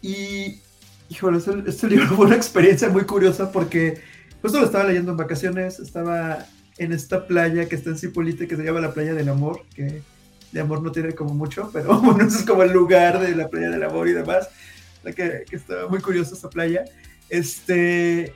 Y, 0.00 0.60
híjole, 1.08 1.38
este, 1.38 1.52
este, 1.66 1.86
libro 1.88 2.08
fue 2.08 2.26
una 2.26 2.36
experiencia 2.36 2.88
muy 2.88 3.04
curiosa 3.04 3.52
porque 3.52 4.00
justo 4.42 4.58
lo 4.58 4.66
estaba 4.66 4.84
leyendo 4.84 5.12
en 5.12 5.16
vacaciones, 5.16 5.78
estaba 5.80 6.46
en 6.78 6.92
esta 6.92 7.26
playa 7.26 7.68
que 7.68 7.76
está 7.76 7.90
en 7.90 7.98
Cipolite, 7.98 8.48
que 8.48 8.56
se 8.56 8.64
llama 8.64 8.80
la 8.80 8.92
Playa 8.92 9.14
del 9.14 9.28
Amor, 9.28 9.62
que 9.74 10.02
de 10.50 10.60
amor 10.60 10.82
no 10.82 10.92
tiene 10.92 11.14
como 11.14 11.34
mucho, 11.34 11.70
pero 11.72 11.98
bueno, 12.00 12.26
es 12.26 12.44
como 12.44 12.62
el 12.62 12.72
lugar 12.72 13.20
de 13.20 13.34
la 13.34 13.48
Playa 13.48 13.70
del 13.70 13.82
Amor 13.82 14.08
y 14.08 14.12
demás, 14.12 14.48
que, 15.04 15.44
que 15.48 15.56
estaba 15.56 15.88
muy 15.88 16.00
curiosa 16.00 16.34
esta 16.34 16.48
playa. 16.48 16.84
Este, 17.28 18.32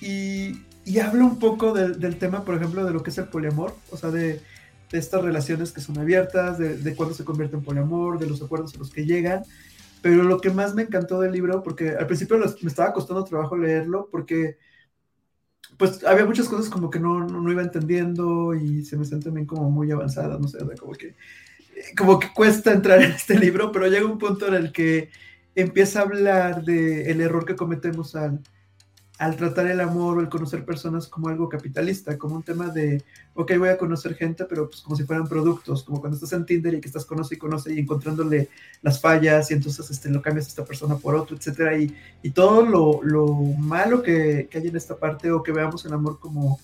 y 0.00 0.62
y 0.90 0.98
habla 0.98 1.24
un 1.24 1.38
poco 1.38 1.72
del 1.72 2.18
tema, 2.18 2.44
por 2.44 2.56
ejemplo, 2.56 2.84
de 2.84 2.92
lo 2.92 3.02
que 3.02 3.10
es 3.10 3.18
el 3.18 3.28
poliamor, 3.28 3.74
o 3.90 3.96
sea, 3.96 4.10
de, 4.10 4.40
estas 4.90 5.22
relaciones 5.22 5.70
que 5.70 5.80
son 5.80 5.98
abiertas, 5.98 6.58
de, 6.58 6.76
de 6.76 6.96
cuándo 6.96 7.14
se 7.14 7.24
convierte 7.24 7.54
en 7.54 7.62
poliamor, 7.62 8.18
de 8.18 8.26
los 8.26 8.42
acuerdos 8.42 8.74
a 8.74 8.78
los 8.78 8.90
que 8.90 9.06
llegan. 9.06 9.44
Pero 10.02 10.24
lo 10.24 10.40
que 10.40 10.50
más 10.50 10.74
me 10.74 10.82
encantó 10.82 11.20
del 11.20 11.30
libro, 11.30 11.62
porque 11.62 11.90
al 11.90 12.08
principio 12.08 12.38
me 12.38 12.68
estaba 12.68 12.92
costando 12.92 13.22
trabajo 13.22 13.56
leerlo, 13.56 14.08
porque 14.10 14.56
pues 15.76 16.02
había 16.04 16.26
muchas 16.26 16.48
cosas 16.48 16.68
como 16.68 16.90
que 16.90 16.98
no, 16.98 17.24
no, 17.24 17.52
iba 17.52 17.62
entendiendo 17.62 18.54
y 18.54 18.84
se 18.84 18.96
me 18.96 19.04
sienten 19.04 19.30
también 19.30 19.46
como 19.46 19.70
muy 19.70 19.92
avanzadas, 19.92 20.40
no 20.40 20.48
sé, 20.48 20.58
como 20.78 20.92
que, 20.92 21.14
como 21.96 22.18
que 22.18 22.32
cuesta 22.34 22.72
entrar 22.72 23.00
en 23.00 23.12
este 23.12 23.38
libro, 23.38 23.70
pero 23.70 23.86
llega 23.86 24.06
un 24.06 24.18
punto 24.18 24.48
en 24.48 24.54
el 24.54 24.72
que 24.72 25.10
empieza 25.54 26.00
a 26.00 26.02
hablar 26.02 26.64
del 26.64 27.06
el 27.06 27.20
error 27.20 27.44
que 27.44 27.54
cometemos 27.54 28.16
al 28.16 28.40
al 29.20 29.36
tratar 29.36 29.66
el 29.66 29.80
amor 29.80 30.16
o 30.16 30.20
el 30.22 30.30
conocer 30.30 30.64
personas 30.64 31.06
como 31.06 31.28
algo 31.28 31.46
capitalista, 31.46 32.16
como 32.16 32.36
un 32.36 32.42
tema 32.42 32.68
de, 32.68 33.04
ok, 33.34 33.52
voy 33.58 33.68
a 33.68 33.76
conocer 33.76 34.14
gente, 34.14 34.46
pero 34.46 34.66
pues 34.66 34.80
como 34.80 34.96
si 34.96 35.04
fueran 35.04 35.28
productos, 35.28 35.84
como 35.84 36.00
cuando 36.00 36.16
estás 36.16 36.32
en 36.32 36.46
Tinder 36.46 36.72
y 36.72 36.80
que 36.80 36.88
estás 36.88 37.04
conoce 37.04 37.34
y 37.34 37.38
conoce 37.38 37.74
y 37.74 37.80
encontrándole 37.80 38.48
las 38.80 38.98
fallas 38.98 39.50
y 39.50 39.54
entonces 39.54 39.90
este, 39.90 40.08
lo 40.08 40.22
cambias 40.22 40.46
a 40.46 40.48
esta 40.48 40.64
persona 40.64 40.96
por 40.96 41.14
otro, 41.14 41.36
etcétera, 41.36 41.76
y, 41.76 41.94
y 42.22 42.30
todo 42.30 42.64
lo, 42.64 43.02
lo 43.02 43.26
malo 43.58 44.02
que, 44.02 44.48
que, 44.50 44.56
hay 44.56 44.68
en 44.68 44.76
esta 44.76 44.96
parte 44.96 45.30
o 45.30 45.42
que 45.42 45.52
veamos 45.52 45.84
el 45.84 45.92
amor 45.92 46.18
como, 46.18 46.58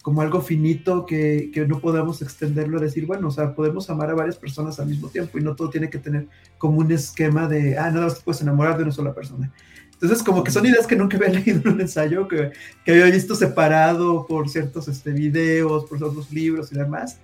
como 0.00 0.22
algo 0.22 0.40
finito 0.40 1.04
que, 1.04 1.50
que 1.52 1.66
no 1.66 1.78
podamos 1.78 2.22
extenderlo, 2.22 2.80
decir, 2.80 3.04
bueno, 3.04 3.28
o 3.28 3.30
sea, 3.30 3.54
podemos 3.54 3.90
amar 3.90 4.08
a 4.08 4.14
varias 4.14 4.36
personas 4.36 4.80
al 4.80 4.86
mismo 4.86 5.10
tiempo 5.10 5.36
y 5.36 5.42
no 5.42 5.54
todo 5.54 5.68
tiene 5.68 5.90
que 5.90 5.98
tener 5.98 6.26
como 6.56 6.78
un 6.78 6.90
esquema 6.90 7.46
de, 7.48 7.76
ah, 7.76 7.90
nada 7.90 8.06
más 8.06 8.14
te 8.14 8.22
puedes 8.22 8.40
enamorar 8.40 8.78
de 8.78 8.84
una 8.84 8.92
sola 8.92 9.14
persona. 9.14 9.52
Entonces, 10.00 10.22
como 10.22 10.44
que 10.44 10.52
son 10.52 10.64
ideas 10.64 10.86
que 10.86 10.94
nunca 10.94 11.16
había 11.16 11.28
leído 11.40 11.60
en 11.64 11.74
un 11.74 11.80
ensayo, 11.80 12.28
que, 12.28 12.52
que 12.84 12.92
había 12.92 13.06
visto 13.06 13.34
separado 13.34 14.26
por 14.26 14.48
ciertos 14.48 14.86
este, 14.86 15.10
videos, 15.10 15.86
por 15.86 16.02
otros 16.02 16.30
libros 16.30 16.70
y 16.70 16.76
demás. 16.76 17.18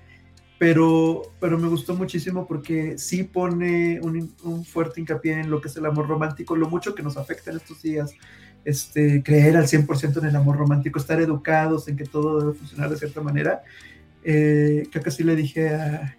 Pero, 0.58 1.22
pero 1.40 1.58
me 1.58 1.68
gustó 1.68 1.94
muchísimo 1.94 2.46
porque 2.48 2.98
sí 2.98 3.22
pone 3.24 4.00
un, 4.00 4.34
un, 4.42 4.64
fuerte 4.64 5.00
hincapié 5.00 5.40
en 5.40 5.50
lo 5.50 5.60
que 5.60 5.68
es 5.68 5.76
el 5.76 5.86
amor 5.86 6.08
romántico, 6.08 6.56
lo 6.56 6.68
mucho 6.68 6.94
que 6.94 7.02
nos 7.02 7.16
afecta 7.16 7.50
en 7.50 7.58
estos 7.58 7.82
días, 7.82 8.12
este, 8.64 9.22
creer 9.22 9.56
al 9.56 9.66
100% 9.66 10.18
en 10.18 10.26
el 10.26 10.36
amor 10.36 10.56
romántico, 10.56 10.98
estar 10.98 11.20
educados 11.20 11.86
en 11.88 11.96
que 11.96 12.04
todo 12.04 12.40
debe 12.40 12.54
funcionar 12.54 12.90
de 12.90 12.96
cierta 12.96 13.20
manera. 13.20 13.62
Eh, 14.24 14.88
creo 14.90 15.04
que 15.04 15.10
sí 15.10 15.22
le 15.22 15.36
dije 15.36 15.68
a, 15.74 16.16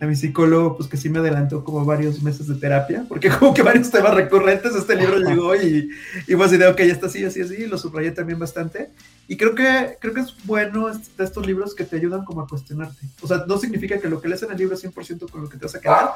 a 0.00 0.06
mi 0.06 0.14
psicólogo, 0.14 0.76
pues 0.76 0.88
que 0.88 0.96
sí 0.96 1.08
me 1.08 1.18
adelantó 1.18 1.64
como 1.64 1.84
varios 1.84 2.22
meses 2.22 2.46
de 2.46 2.54
terapia, 2.54 3.04
porque 3.08 3.28
como 3.38 3.52
que 3.52 3.62
varios 3.62 3.90
temas 3.90 4.14
recurrentes, 4.14 4.74
este 4.74 4.96
libro 4.96 5.18
llegó 5.18 5.56
y, 5.56 5.90
y 6.26 6.36
pues 6.36 6.50
de, 6.52 6.66
ok, 6.66 6.78
ya 6.78 6.92
está 6.92 7.06
así, 7.06 7.24
así, 7.24 7.40
así, 7.40 7.66
lo 7.66 7.78
subrayé 7.78 8.12
también 8.12 8.38
bastante. 8.38 8.90
Y 9.26 9.36
creo 9.36 9.54
que, 9.54 9.98
creo 10.00 10.14
que 10.14 10.20
es 10.20 10.34
bueno 10.44 10.88
de 10.88 11.24
estos 11.24 11.46
libros 11.46 11.74
que 11.74 11.84
te 11.84 11.96
ayudan 11.96 12.24
como 12.24 12.42
a 12.42 12.46
cuestionarte. 12.46 13.06
O 13.20 13.26
sea, 13.26 13.44
no 13.46 13.58
significa 13.58 13.98
que 13.98 14.08
lo 14.08 14.20
que 14.20 14.28
lees 14.28 14.42
en 14.42 14.52
el 14.52 14.56
libro 14.56 14.74
es 14.74 14.84
100% 14.84 15.30
con 15.30 15.42
lo 15.42 15.48
que 15.48 15.58
te 15.58 15.66
vas 15.66 15.74
a 15.74 15.80
quedar, 15.80 16.10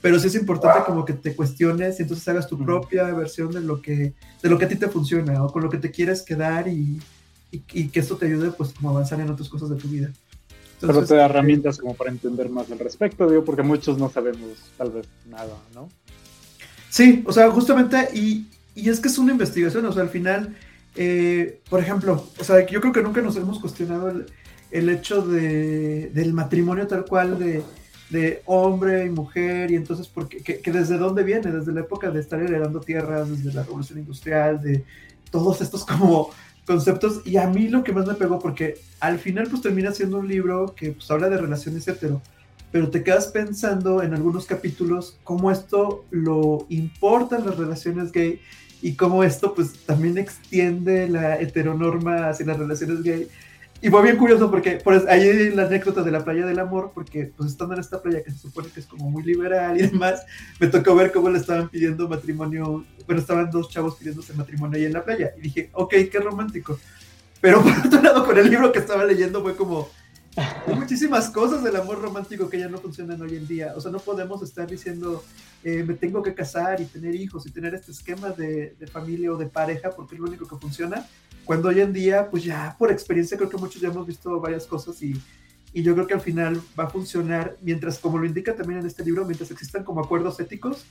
pero 0.00 0.18
sí 0.18 0.28
es 0.28 0.34
importante 0.34 0.80
como 0.86 1.04
que 1.04 1.14
te 1.14 1.34
cuestiones 1.34 1.98
y 1.98 2.02
entonces 2.02 2.26
hagas 2.28 2.46
tu 2.46 2.62
propia 2.62 3.04
versión 3.12 3.50
de 3.50 3.60
lo 3.60 3.82
que, 3.82 4.14
de 4.42 4.48
lo 4.48 4.58
que 4.58 4.66
a 4.66 4.68
ti 4.68 4.76
te 4.76 4.88
funciona 4.88 5.42
o 5.42 5.52
con 5.52 5.62
lo 5.62 5.70
que 5.70 5.78
te 5.78 5.90
quieres 5.90 6.22
quedar 6.22 6.68
y, 6.68 7.00
y, 7.50 7.62
y 7.72 7.88
que 7.88 8.00
esto 8.00 8.16
te 8.16 8.26
ayude 8.26 8.50
pues 8.52 8.72
como 8.72 8.90
a 8.90 8.92
avanzar 8.92 9.20
en 9.20 9.30
otras 9.30 9.48
cosas 9.48 9.70
de 9.70 9.76
tu 9.76 9.88
vida. 9.88 10.10
Pero 10.80 11.04
te 11.04 11.14
da 11.14 11.26
herramientas 11.26 11.78
como 11.78 11.94
para 11.94 12.10
entender 12.10 12.48
más 12.50 12.70
al 12.70 12.78
respecto, 12.78 13.28
digo, 13.28 13.44
porque 13.44 13.62
muchos 13.62 13.98
no 13.98 14.10
sabemos 14.10 14.50
tal 14.76 14.90
vez 14.90 15.06
nada, 15.28 15.56
¿no? 15.74 15.88
Sí, 16.90 17.24
o 17.26 17.32
sea, 17.32 17.50
justamente, 17.50 18.08
y, 18.14 18.46
y 18.74 18.88
es 18.88 19.00
que 19.00 19.08
es 19.08 19.18
una 19.18 19.32
investigación, 19.32 19.84
o 19.86 19.92
sea, 19.92 20.02
al 20.02 20.10
final, 20.10 20.54
eh, 20.94 21.60
por 21.68 21.80
ejemplo, 21.80 22.28
o 22.38 22.44
sea, 22.44 22.66
yo 22.66 22.80
creo 22.80 22.92
que 22.92 23.02
nunca 23.02 23.20
nos 23.20 23.36
hemos 23.36 23.58
cuestionado 23.58 24.10
el, 24.10 24.26
el 24.70 24.88
hecho 24.88 25.22
de, 25.22 26.10
del 26.12 26.32
matrimonio 26.32 26.86
tal 26.86 27.04
cual 27.04 27.38
de, 27.38 27.62
de, 28.10 28.42
hombre 28.46 29.06
y 29.06 29.10
mujer, 29.10 29.70
y 29.70 29.76
entonces, 29.76 30.08
porque, 30.08 30.38
que, 30.38 30.60
que, 30.60 30.70
desde 30.70 30.98
dónde 30.98 31.22
viene, 31.24 31.50
desde 31.50 31.72
la 31.72 31.80
época 31.80 32.10
de 32.10 32.20
estar 32.20 32.40
heredando 32.40 32.80
tierras, 32.80 33.30
desde 33.30 33.52
la 33.52 33.62
revolución 33.62 33.98
industrial, 33.98 34.60
de 34.60 34.84
todos 35.30 35.60
estos 35.60 35.84
como 35.84 36.30
conceptos. 36.66 37.22
Y 37.24 37.36
a 37.36 37.46
mí 37.46 37.68
lo 37.68 37.84
que 37.84 37.92
más 37.92 38.06
me 38.06 38.14
pegó, 38.14 38.38
porque 38.38 38.78
al 39.00 39.18
final 39.18 39.48
pues 39.48 39.62
termina 39.62 39.92
siendo 39.92 40.18
un 40.18 40.28
libro 40.28 40.74
que 40.74 40.92
pues 40.92 41.10
habla 41.10 41.28
de 41.28 41.38
relaciones 41.38 41.86
hetero, 41.86 42.22
pero 42.72 42.90
te 42.90 43.02
quedas 43.02 43.28
pensando 43.28 44.02
en 44.02 44.14
algunos 44.14 44.46
capítulos 44.46 45.18
cómo 45.24 45.50
esto 45.50 46.04
lo 46.10 46.66
importan 46.68 47.46
las 47.46 47.56
relaciones 47.56 48.12
gay 48.12 48.40
y 48.82 48.94
cómo 48.94 49.24
esto 49.24 49.54
pues 49.54 49.72
también 49.86 50.18
extiende 50.18 51.08
la 51.08 51.40
heteronorma 51.40 52.28
hacia 52.28 52.46
las 52.46 52.58
relaciones 52.58 53.02
gay 53.02 53.28
y 53.84 53.90
fue 53.90 54.02
bien 54.02 54.16
curioso 54.16 54.50
porque 54.50 54.76
por 54.76 54.94
ahí 55.10 55.50
la 55.50 55.66
anécdota 55.66 56.02
de 56.02 56.10
la 56.10 56.24
playa 56.24 56.46
del 56.46 56.58
amor, 56.58 56.92
porque 56.94 57.30
pues 57.36 57.50
estando 57.50 57.74
en 57.74 57.80
esta 57.80 58.00
playa 58.00 58.22
que 58.22 58.30
se 58.30 58.38
supone 58.38 58.68
que 58.68 58.80
es 58.80 58.86
como 58.86 59.10
muy 59.10 59.22
liberal 59.22 59.78
y 59.78 59.82
demás, 59.82 60.24
me 60.58 60.68
tocó 60.68 60.94
ver 60.94 61.12
cómo 61.12 61.28
le 61.28 61.38
estaban 61.38 61.68
pidiendo 61.68 62.08
matrimonio, 62.08 62.86
bueno, 63.06 63.20
estaban 63.20 63.50
dos 63.50 63.68
chavos 63.70 63.96
pidiéndose 63.96 64.32
matrimonio 64.34 64.78
ahí 64.78 64.84
en 64.84 64.92
la 64.92 65.04
playa. 65.04 65.32
Y 65.38 65.42
dije, 65.42 65.70
ok, 65.72 65.94
qué 66.10 66.18
romántico. 66.20 66.78
Pero 67.40 67.62
por 67.62 67.72
otro 67.72 68.02
lado, 68.02 68.24
con 68.24 68.38
el 68.38 68.48
libro 68.48 68.72
que 68.72 68.78
estaba 68.78 69.04
leyendo 69.04 69.42
fue 69.42 69.56
como, 69.56 69.88
hay 70.36 70.74
muchísimas 70.74 71.30
cosas 71.30 71.62
del 71.62 71.76
amor 71.76 72.00
romántico 72.00 72.48
que 72.48 72.58
ya 72.58 72.68
no 72.68 72.78
funcionan 72.78 73.20
hoy 73.20 73.36
en 73.36 73.46
día. 73.46 73.74
O 73.76 73.80
sea, 73.80 73.90
no 73.90 73.98
podemos 73.98 74.42
estar 74.42 74.68
diciendo, 74.68 75.22
eh, 75.62 75.84
me 75.86 75.94
tengo 75.94 76.22
que 76.22 76.34
casar 76.34 76.80
y 76.80 76.86
tener 76.86 77.14
hijos 77.14 77.46
y 77.46 77.50
tener 77.50 77.74
este 77.74 77.92
esquema 77.92 78.30
de, 78.30 78.74
de 78.78 78.86
familia 78.86 79.32
o 79.32 79.36
de 79.36 79.46
pareja 79.46 79.90
porque 79.90 80.14
es 80.14 80.20
lo 80.20 80.26
único 80.26 80.46
que 80.48 80.56
funciona 80.56 81.06
cuando 81.44 81.68
hoy 81.68 81.80
en 81.80 81.92
día, 81.92 82.30
pues 82.30 82.44
ya 82.44 82.74
por 82.78 82.90
experiencia 82.90 83.36
creo 83.36 83.50
que 83.50 83.56
muchos 83.56 83.80
ya 83.80 83.88
hemos 83.88 84.06
visto 84.06 84.40
varias 84.40 84.66
cosas 84.66 85.00
y, 85.02 85.20
y 85.72 85.82
yo 85.82 85.94
creo 85.94 86.06
que 86.06 86.14
al 86.14 86.20
final 86.20 86.60
va 86.78 86.84
a 86.84 86.90
funcionar, 86.90 87.56
mientras 87.60 87.98
como 87.98 88.18
lo 88.18 88.26
indica 88.26 88.56
también 88.56 88.80
en 88.80 88.86
este 88.86 89.04
libro, 89.04 89.24
mientras 89.24 89.50
existan 89.50 89.84
como 89.84 90.00
acuerdos 90.00 90.40
éticos, 90.40 90.84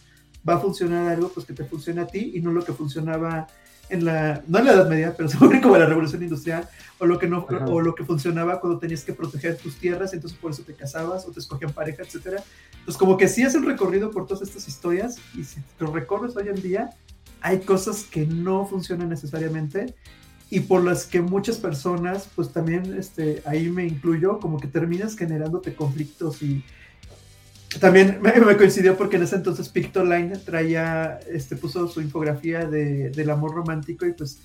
va 0.47 0.55
a 0.55 0.59
funcionar 0.59 1.07
algo 1.07 1.29
pues 1.29 1.45
que 1.45 1.53
te 1.53 1.63
funcione 1.63 2.01
a 2.01 2.07
ti 2.07 2.31
y 2.35 2.41
no 2.41 2.51
lo 2.51 2.63
que 2.63 2.73
funcionaba 2.73 3.47
en 3.89 4.05
la, 4.05 4.43
no 4.47 4.59
en 4.59 4.65
la 4.65 4.73
Edad 4.73 4.89
Media, 4.89 5.13
pero 5.17 5.29
seguro 5.29 5.59
como 5.61 5.75
en 5.75 5.81
la 5.81 5.87
Revolución 5.87 6.23
Industrial, 6.23 6.67
o 6.99 7.05
lo 7.05 7.19
que 7.19 7.27
no, 7.27 7.45
o 7.67 7.81
lo 7.81 7.95
que 7.95 8.03
funcionaba 8.03 8.59
cuando 8.59 8.79
tenías 8.79 9.03
que 9.03 9.13
proteger 9.13 9.57
tus 9.57 9.75
tierras, 9.75 10.13
entonces 10.13 10.37
por 10.39 10.51
eso 10.51 10.63
te 10.63 10.73
casabas 10.73 11.25
o 11.27 11.31
te 11.31 11.39
escogían 11.39 11.71
pareja, 11.71 12.03
etcétera. 12.03 12.43
Entonces 12.71 12.97
como 12.97 13.17
que 13.17 13.27
sí 13.27 13.43
es 13.43 13.55
un 13.55 13.65
recorrido 13.65 14.11
por 14.11 14.25
todas 14.25 14.47
estas 14.47 14.67
historias 14.67 15.17
y 15.35 15.43
si 15.43 15.61
te 15.77 15.85
recorres 15.85 16.35
hoy 16.35 16.49
en 16.49 16.61
día, 16.61 16.91
hay 17.41 17.59
cosas 17.59 18.03
que 18.03 18.25
no 18.25 18.65
funcionan 18.65 19.09
necesariamente 19.09 19.93
y 20.49 20.61
por 20.61 20.83
las 20.83 21.05
que 21.05 21.21
muchas 21.21 21.57
personas, 21.57 22.29
pues 22.35 22.49
también 22.49 22.95
este, 22.97 23.41
ahí 23.45 23.69
me 23.69 23.85
incluyo, 23.85 24.39
como 24.39 24.59
que 24.59 24.67
terminas 24.67 25.17
generándote 25.17 25.75
conflictos 25.75 26.41
y 26.43 26.63
también 27.79 28.19
me, 28.21 28.57
coincidió 28.57 28.97
porque 28.97 29.17
en 29.17 29.23
ese 29.23 29.35
entonces 29.35 29.69
Pictoline 29.69 30.37
traía, 30.37 31.19
este, 31.31 31.55
puso 31.55 31.87
su 31.87 32.01
infografía 32.01 32.65
de, 32.65 33.09
del 33.09 33.29
amor 33.29 33.53
romántico 33.53 34.05
y 34.05 34.13
pues 34.13 34.39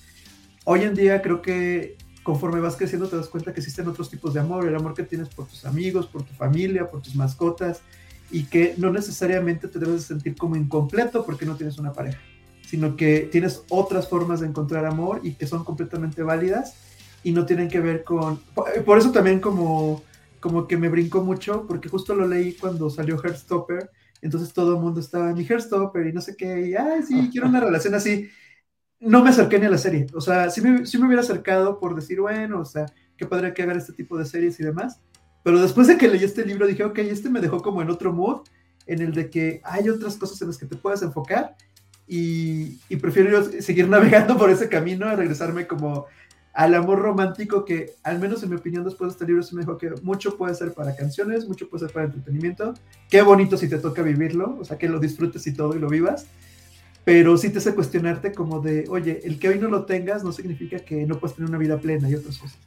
hoy 0.64 0.83
en 0.83 0.95
día 0.95 1.23
creo 1.23 1.43
que 1.43 1.97
conforme 2.23 2.61
vas 2.61 2.77
creciendo 2.77 3.09
te 3.09 3.17
das 3.17 3.29
cuenta 3.29 3.53
que 3.53 3.61
existen 3.61 3.88
otros 3.88 4.11
tipos 4.11 4.35
de 4.35 4.41
amor, 4.41 4.67
el 4.67 4.77
amor 4.77 4.95
que 4.95 5.03
tienes 5.03 5.29
por 5.29 5.47
tus 5.47 5.64
amigos, 5.64 6.07
por 6.07 6.23
tu 6.23 6.35
familia, 6.35 6.91
por 6.91 7.03
tus 7.03 7.14
mascotas 7.14 7.81
y 8.31 8.45
que 8.45 8.75
no 8.77 8.93
necesariamente 8.93 9.69
te 9.69 9.79
debes 9.79 10.03
sentir 10.05 10.37
como 10.37 10.57
incompleto 10.57 11.25
porque 11.25 11.47
no 11.47 11.57
tienes 11.57 11.79
una 11.79 11.93
pareja 11.93 12.19
sino 12.69 12.97
que 12.97 13.21
tienes 13.33 13.62
otras 13.71 14.09
formas 14.09 14.41
de 14.41 14.47
encontrar 14.47 14.85
amor 14.85 15.21
y 15.23 15.33
que 15.33 15.47
son 15.47 15.64
completamente 15.64 16.23
válidas 16.23 16.75
y 17.25 17.33
no 17.33 17.47
tienen 17.47 17.69
que 17.69 17.81
ver 17.81 18.05
con... 18.05 18.41
Por 18.85 18.99
eso 18.99 19.11
también 19.11 19.41
como, 19.41 20.03
como 20.40 20.66
que 20.66 20.77
me 20.77 20.88
brincó 20.88 21.22
mucho, 21.22 21.66
porque 21.66 21.88
justo 21.88 22.14
lo 22.14 22.27
leí 22.27 22.55
cuando 22.55 22.90
salió 22.90 23.20
Heartstopper, 23.22 23.90
entonces 24.22 24.53
todo 24.53 24.74
el 24.77 24.81
mundo 24.81 25.01
estaba 25.01 25.31
en 25.31 25.37
mi 25.37 25.44
Heartstopper 25.44 26.07
y 26.07 26.12
no 26.12 26.20
sé 26.20 26.37
qué, 26.37 26.68
y 26.68 26.74
ay, 26.74 27.03
sí, 27.03 27.29
quiero 27.31 27.48
una 27.48 27.61
relación 27.61 27.94
así. 27.94 28.29
No 29.01 29.22
me 29.22 29.31
acerqué 29.31 29.59
ni 29.59 29.66
a 29.66 29.70
la 29.70 29.79
serie, 29.79 30.07
o 30.12 30.20
sea, 30.20 30.51
sí 30.51 30.61
me, 30.61 30.85
sí 30.87 30.98
me 30.98 31.07
hubiera 31.07 31.22
acercado 31.22 31.79
por 31.79 31.94
decir, 31.94 32.20
bueno, 32.20 32.61
o 32.61 32.64
sea, 32.64 32.87
qué 33.16 33.27
padre 33.27 33.55
que 33.55 33.62
haga 33.62 33.74
este 33.74 33.92
tipo 33.92 34.18
de 34.18 34.24
series 34.24 34.59
y 34.59 34.64
demás, 34.64 35.01
pero 35.44 35.61
después 35.61 35.87
de 35.87 35.96
que 35.96 36.09
leí 36.09 36.24
este 36.24 36.44
libro 36.44 36.66
dije, 36.66 36.85
ok, 36.85 36.98
este 36.98 37.31
me 37.31 37.40
dejó 37.40 37.62
como 37.62 37.81
en 37.81 37.90
otro 37.90 38.12
mood, 38.12 38.40
en 38.87 39.03
el 39.03 39.12
de 39.12 39.31
que 39.31 39.61
hay 39.64 39.88
otras 39.88 40.16
cosas 40.16 40.40
en 40.42 40.48
las 40.48 40.59
que 40.59 40.66
te 40.66 40.77
puedes 40.77 41.03
enfocar 41.03 41.57
y, 42.09 42.96
prefiero 42.96 43.44
seguir 43.61 43.88
navegando 43.88 44.37
por 44.38 44.51
ese 44.51 44.68
camino 44.68 45.07
a 45.07 45.14
regresarme 45.14 45.66
como 45.66 46.07
al 46.59 46.75
amor 46.75 46.99
romántico 46.99 47.64
que, 47.64 47.94
al 48.03 48.18
menos 48.18 48.42
en 48.42 48.51
mi 48.51 48.57
opinión, 48.57 48.83
después 48.83 49.11
de 49.11 49.12
este 49.12 49.27
libro 49.27 49.44
se 49.44 49.55
me 49.55 49.61
dijo 49.61 49.79
que 49.79 49.92
mucho 50.03 50.37
puede 50.37 50.57
ser 50.57 50.73
para 50.73 50.97
canciones, 50.97 51.47
mucho 51.47 51.68
puede 51.68 51.85
ser 51.85 51.94
para 51.94 52.07
entretenimiento. 52.07 52.75
Qué 53.09 53.23
bonito 53.23 53.57
si 53.57 53.68
te 53.68 53.79
toca 53.79 54.03
vivirlo, 54.03 54.59
o 54.61 54.64
sea, 54.64 54.77
que 54.77 54.88
lo 54.88 54.99
disfrutes 54.99 55.47
y 55.47 55.55
todo 55.55 55.77
y 55.77 55.79
lo 55.79 55.88
vivas. 55.88 56.27
Pero 57.05 57.37
sí 57.37 57.51
te 57.51 57.59
hace 57.59 57.77
cuestionarte 57.77 58.33
como 58.33 58.59
de, 58.59 58.87
oye, 58.88 59.21
el 59.23 59.38
que 59.38 59.51
hoy 59.51 59.61
no 59.61 59.68
lo 59.68 59.85
tengas 59.85 60.25
no 60.25 60.33
significa 60.33 60.81
que 60.81 61.07
no 61.07 61.21
puedes 61.21 61.37
tener 61.37 61.49
una 61.49 61.59
vida 61.59 61.79
plena 61.79 62.11
y 62.11 62.16
otras 62.16 62.38
cosas. 62.38 62.59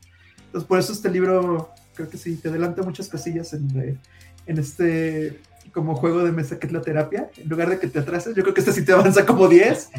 Entonces, 0.45 0.65
por 0.69 0.79
eso 0.79 0.93
este 0.93 1.09
libro, 1.09 1.71
creo 1.93 2.09
que 2.09 2.17
sí, 2.17 2.37
te 2.37 2.47
adelanta 2.47 2.83
muchas 2.83 3.09
casillas 3.09 3.51
en, 3.51 3.99
en 4.45 4.57
este 4.57 5.37
como 5.73 5.95
juego 5.95 6.23
de 6.23 6.31
mesa 6.31 6.59
que 6.59 6.67
es 6.67 6.73
la 6.73 6.81
terapia, 6.81 7.29
en 7.35 7.49
lugar 7.49 7.69
de 7.69 7.77
que 7.77 7.87
te 7.87 7.99
atrases, 7.99 8.35
yo 8.35 8.41
creo 8.43 8.53
que 8.53 8.61
este 8.61 8.71
sí 8.71 8.85
te 8.85 8.93
avanza 8.93 9.25
como 9.25 9.47
10 9.47 9.89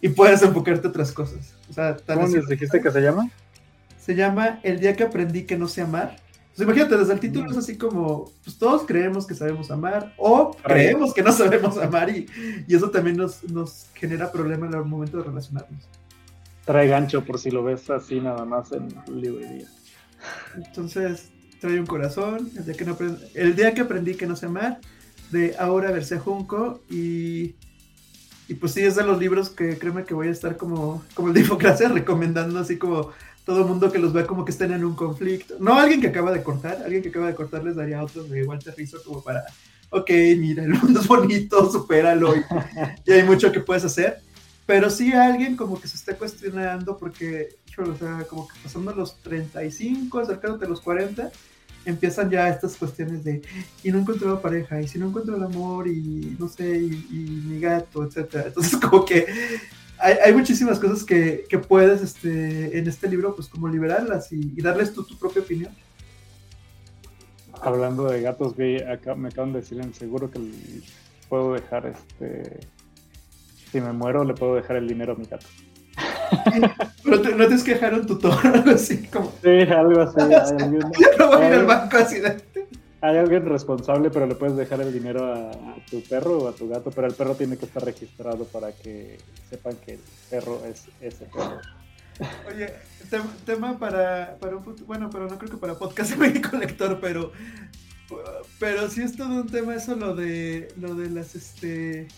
y 0.00 0.08
puedes 0.10 0.42
enfocarte 0.42 0.86
a 0.86 0.90
otras 0.90 1.12
cosas. 1.12 1.54
O 1.68 1.72
sea, 1.72 1.96
¿Cómo 2.06 2.26
dijiste 2.28 2.80
que 2.80 2.90
se 2.90 3.00
llama? 3.00 3.30
Se 3.98 4.14
llama 4.14 4.60
El 4.62 4.80
día 4.80 4.96
que 4.96 5.04
aprendí 5.04 5.44
que 5.44 5.56
no 5.56 5.68
sé 5.68 5.82
amar. 5.82 6.16
Pues 6.54 6.66
imagínate, 6.66 6.96
desde 6.96 7.12
el 7.12 7.20
título 7.20 7.50
es 7.50 7.56
así 7.56 7.76
como, 7.78 8.32
pues 8.42 8.58
todos 8.58 8.82
creemos 8.84 9.26
que 9.26 9.34
sabemos 9.34 9.70
amar 9.70 10.12
o 10.16 10.56
creemos 10.62 11.14
que 11.14 11.22
no 11.22 11.30
sabemos 11.32 11.78
amar 11.78 12.10
y, 12.10 12.26
y 12.66 12.74
eso 12.74 12.90
también 12.90 13.16
nos, 13.16 13.44
nos 13.44 13.86
genera 13.94 14.32
problemas 14.32 14.72
en 14.72 14.78
el 14.78 14.84
momento 14.84 15.18
de 15.18 15.24
relacionarnos. 15.24 15.88
Trae 16.64 16.88
gancho 16.88 17.24
por 17.24 17.38
si 17.38 17.50
lo 17.50 17.62
ves 17.62 17.88
así 17.90 18.20
nada 18.20 18.44
más 18.44 18.72
en 18.72 18.88
librería. 19.08 19.68
Entonces, 20.56 21.30
trae 21.60 21.78
un 21.78 21.86
corazón, 21.86 22.50
el 22.56 22.64
día 22.64 22.74
que, 22.74 22.84
no 22.84 22.96
el 23.34 23.56
día 23.56 23.74
que 23.74 23.80
aprendí 23.82 24.14
que 24.14 24.26
no 24.26 24.36
sé 24.36 24.46
amar, 24.46 24.80
de 25.30 25.54
Ahora 25.58 25.90
Verse 25.90 26.18
Junco 26.18 26.80
y, 26.90 27.54
y 28.48 28.54
pues 28.54 28.72
sí, 28.72 28.80
es 28.80 28.96
de 28.96 29.04
los 29.04 29.18
libros 29.18 29.50
que 29.50 29.78
créeme 29.78 30.04
que 30.04 30.14
voy 30.14 30.28
a 30.28 30.32
estar 30.32 30.56
como, 30.56 31.04
como 31.14 31.28
el 31.28 31.34
de 31.34 31.40
Infocracia 31.40 31.88
recomendando 31.90 32.58
así 32.58 32.78
como 32.78 33.12
todo 33.44 33.66
mundo 33.66 33.92
que 33.92 33.98
los 33.98 34.12
vea 34.12 34.26
como 34.26 34.44
que 34.44 34.52
estén 34.52 34.72
en 34.72 34.84
un 34.84 34.94
conflicto. 34.94 35.56
No 35.60 35.78
alguien 35.78 36.00
que 36.00 36.08
acaba 36.08 36.32
de 36.32 36.42
cortar, 36.42 36.82
alguien 36.82 37.02
que 37.02 37.10
acaba 37.10 37.26
de 37.26 37.34
cortar 37.34 37.62
les 37.62 37.76
daría 37.76 38.02
otros 38.02 38.28
de 38.30 38.44
Walter 38.44 38.74
Rizzo 38.76 38.98
como 39.04 39.22
para, 39.22 39.44
ok, 39.90 40.10
mira, 40.38 40.64
el 40.64 40.70
mundo 40.70 41.00
es 41.00 41.06
bonito, 41.06 41.70
supéralo 41.72 42.34
y, 42.34 42.42
y 43.04 43.12
hay 43.12 43.22
mucho 43.22 43.52
que 43.52 43.60
puedes 43.60 43.84
hacer. 43.84 44.20
Pero 44.64 44.90
sí 44.90 45.12
alguien 45.12 45.56
como 45.56 45.80
que 45.80 45.88
se 45.88 45.96
esté 45.96 46.14
cuestionando 46.14 46.96
porque, 46.98 47.56
o 47.78 47.96
sea, 47.96 48.26
como 48.28 48.46
que 48.48 48.54
pasando 48.62 48.94
los 48.94 49.20
35, 49.22 50.20
acercándote 50.20 50.66
a 50.66 50.68
los 50.68 50.82
40, 50.82 51.30
empiezan 51.90 52.30
ya 52.30 52.48
estas 52.48 52.76
cuestiones 52.76 53.24
de, 53.24 53.42
y 53.82 53.90
no 53.90 53.98
encuentro 53.98 54.40
pareja, 54.40 54.80
y 54.80 54.88
si 54.88 54.98
no 54.98 55.08
encuentro 55.08 55.36
el 55.36 55.42
amor, 55.42 55.88
y 55.88 56.36
no 56.38 56.48
sé, 56.48 56.78
y, 56.78 57.42
mi 57.46 57.60
gato, 57.60 58.04
etcétera. 58.04 58.44
Entonces, 58.48 58.76
como 58.80 59.04
que 59.04 59.26
hay, 59.98 60.14
hay 60.24 60.32
muchísimas 60.32 60.78
cosas 60.78 61.04
que, 61.04 61.44
que, 61.48 61.58
puedes 61.58 62.02
este, 62.02 62.78
en 62.78 62.86
este 62.86 63.08
libro, 63.08 63.34
pues 63.34 63.48
como 63.48 63.68
liberarlas 63.68 64.32
y, 64.32 64.52
y 64.56 64.62
darles 64.62 64.92
tú 64.92 65.04
tu 65.04 65.18
propia 65.18 65.42
opinión. 65.42 65.72
Hablando 67.60 68.04
de 68.04 68.20
gatos 68.22 68.54
gay, 68.56 68.78
acá 68.78 69.14
me 69.14 69.28
acaban 69.28 69.52
de 69.52 69.60
decir 69.60 69.80
en 69.80 69.92
seguro 69.92 70.30
que 70.30 70.38
puedo 71.28 71.54
dejar 71.54 71.86
este. 71.86 72.60
Si 73.72 73.80
me 73.80 73.92
muero, 73.92 74.24
le 74.24 74.34
puedo 74.34 74.54
dejar 74.54 74.76
el 74.76 74.86
dinero 74.86 75.14
a 75.14 75.16
mi 75.16 75.26
gato. 75.26 75.46
Pero 77.04 77.16
no 77.36 77.46
tienes 77.46 77.64
que 77.64 77.74
dejar 77.74 77.94
un 77.94 78.06
tutor 78.06 78.34
algo 78.46 78.70
así 78.70 79.06
como. 79.06 79.32
Sí, 79.42 79.60
algo 79.70 80.00
así. 80.00 80.20
Hay 80.20 80.32
alguien, 80.32 80.80
no 81.18 81.28
voy 81.28 81.42
a 81.42 81.48
ir 81.48 81.54
al 81.54 81.66
banco 81.66 81.96
así 81.96 82.20
de... 82.20 82.36
Hay 83.00 83.16
alguien 83.16 83.46
responsable, 83.46 84.10
pero 84.10 84.26
le 84.26 84.34
puedes 84.34 84.56
dejar 84.56 84.80
el 84.80 84.92
dinero 84.92 85.32
a, 85.32 85.52
tu 85.88 86.02
perro 86.02 86.38
o 86.38 86.48
a 86.48 86.52
tu 86.52 86.68
gato, 86.68 86.90
pero 86.90 87.06
el 87.06 87.14
perro 87.14 87.36
tiene 87.36 87.56
que 87.56 87.66
estar 87.66 87.84
registrado 87.84 88.44
para 88.46 88.72
que 88.72 89.18
sepan 89.48 89.76
que 89.76 89.92
el 89.92 90.00
perro 90.28 90.60
es 90.64 90.86
ese 91.00 91.26
perro. 91.26 91.60
Oye, 92.48 92.74
tema 93.46 93.78
para, 93.78 94.36
para 94.40 94.56
un 94.56 94.76
bueno, 94.84 95.08
pero 95.10 95.28
no 95.28 95.38
creo 95.38 95.52
que 95.52 95.56
para 95.58 95.74
podcast 95.74 96.16
médico 96.16 96.56
lector, 96.56 96.98
pero 97.00 97.30
pero 98.58 98.88
sí 98.88 99.02
es 99.02 99.16
todo 99.16 99.42
un 99.42 99.46
tema 99.46 99.76
eso 99.76 99.94
lo 99.94 100.16
de 100.16 100.72
lo 100.80 100.94
de 100.94 101.10
las 101.10 101.36
este 101.36 102.08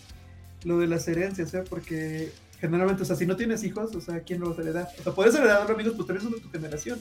lo 0.65 0.79
de 0.79 0.87
las 0.87 1.09
herencias, 1.09 1.53
¿eh? 1.55 1.65
porque 1.69 2.33
generalmente, 2.61 3.03
o 3.03 3.07
sea, 3.07 3.17
si 3.17 3.27
no 3.27 3.37
tienes 3.37 3.65
hijos, 3.65 3.95
o 3.95 4.01
sea, 4.01 4.21
¿quién 4.21 4.41
lo 4.41 4.51
vas 4.51 4.59
a 4.59 4.63
heredar? 4.63 4.89
O 4.99 5.03
sea, 5.03 5.13
puedes 5.13 5.35
heredar 5.35 5.59
a 5.59 5.61
los 5.63 5.71
amigos, 5.71 5.95
pues 5.95 6.07
también 6.07 6.23
son 6.23 6.33
de 6.33 6.41
tu 6.41 6.51
generación. 6.51 6.99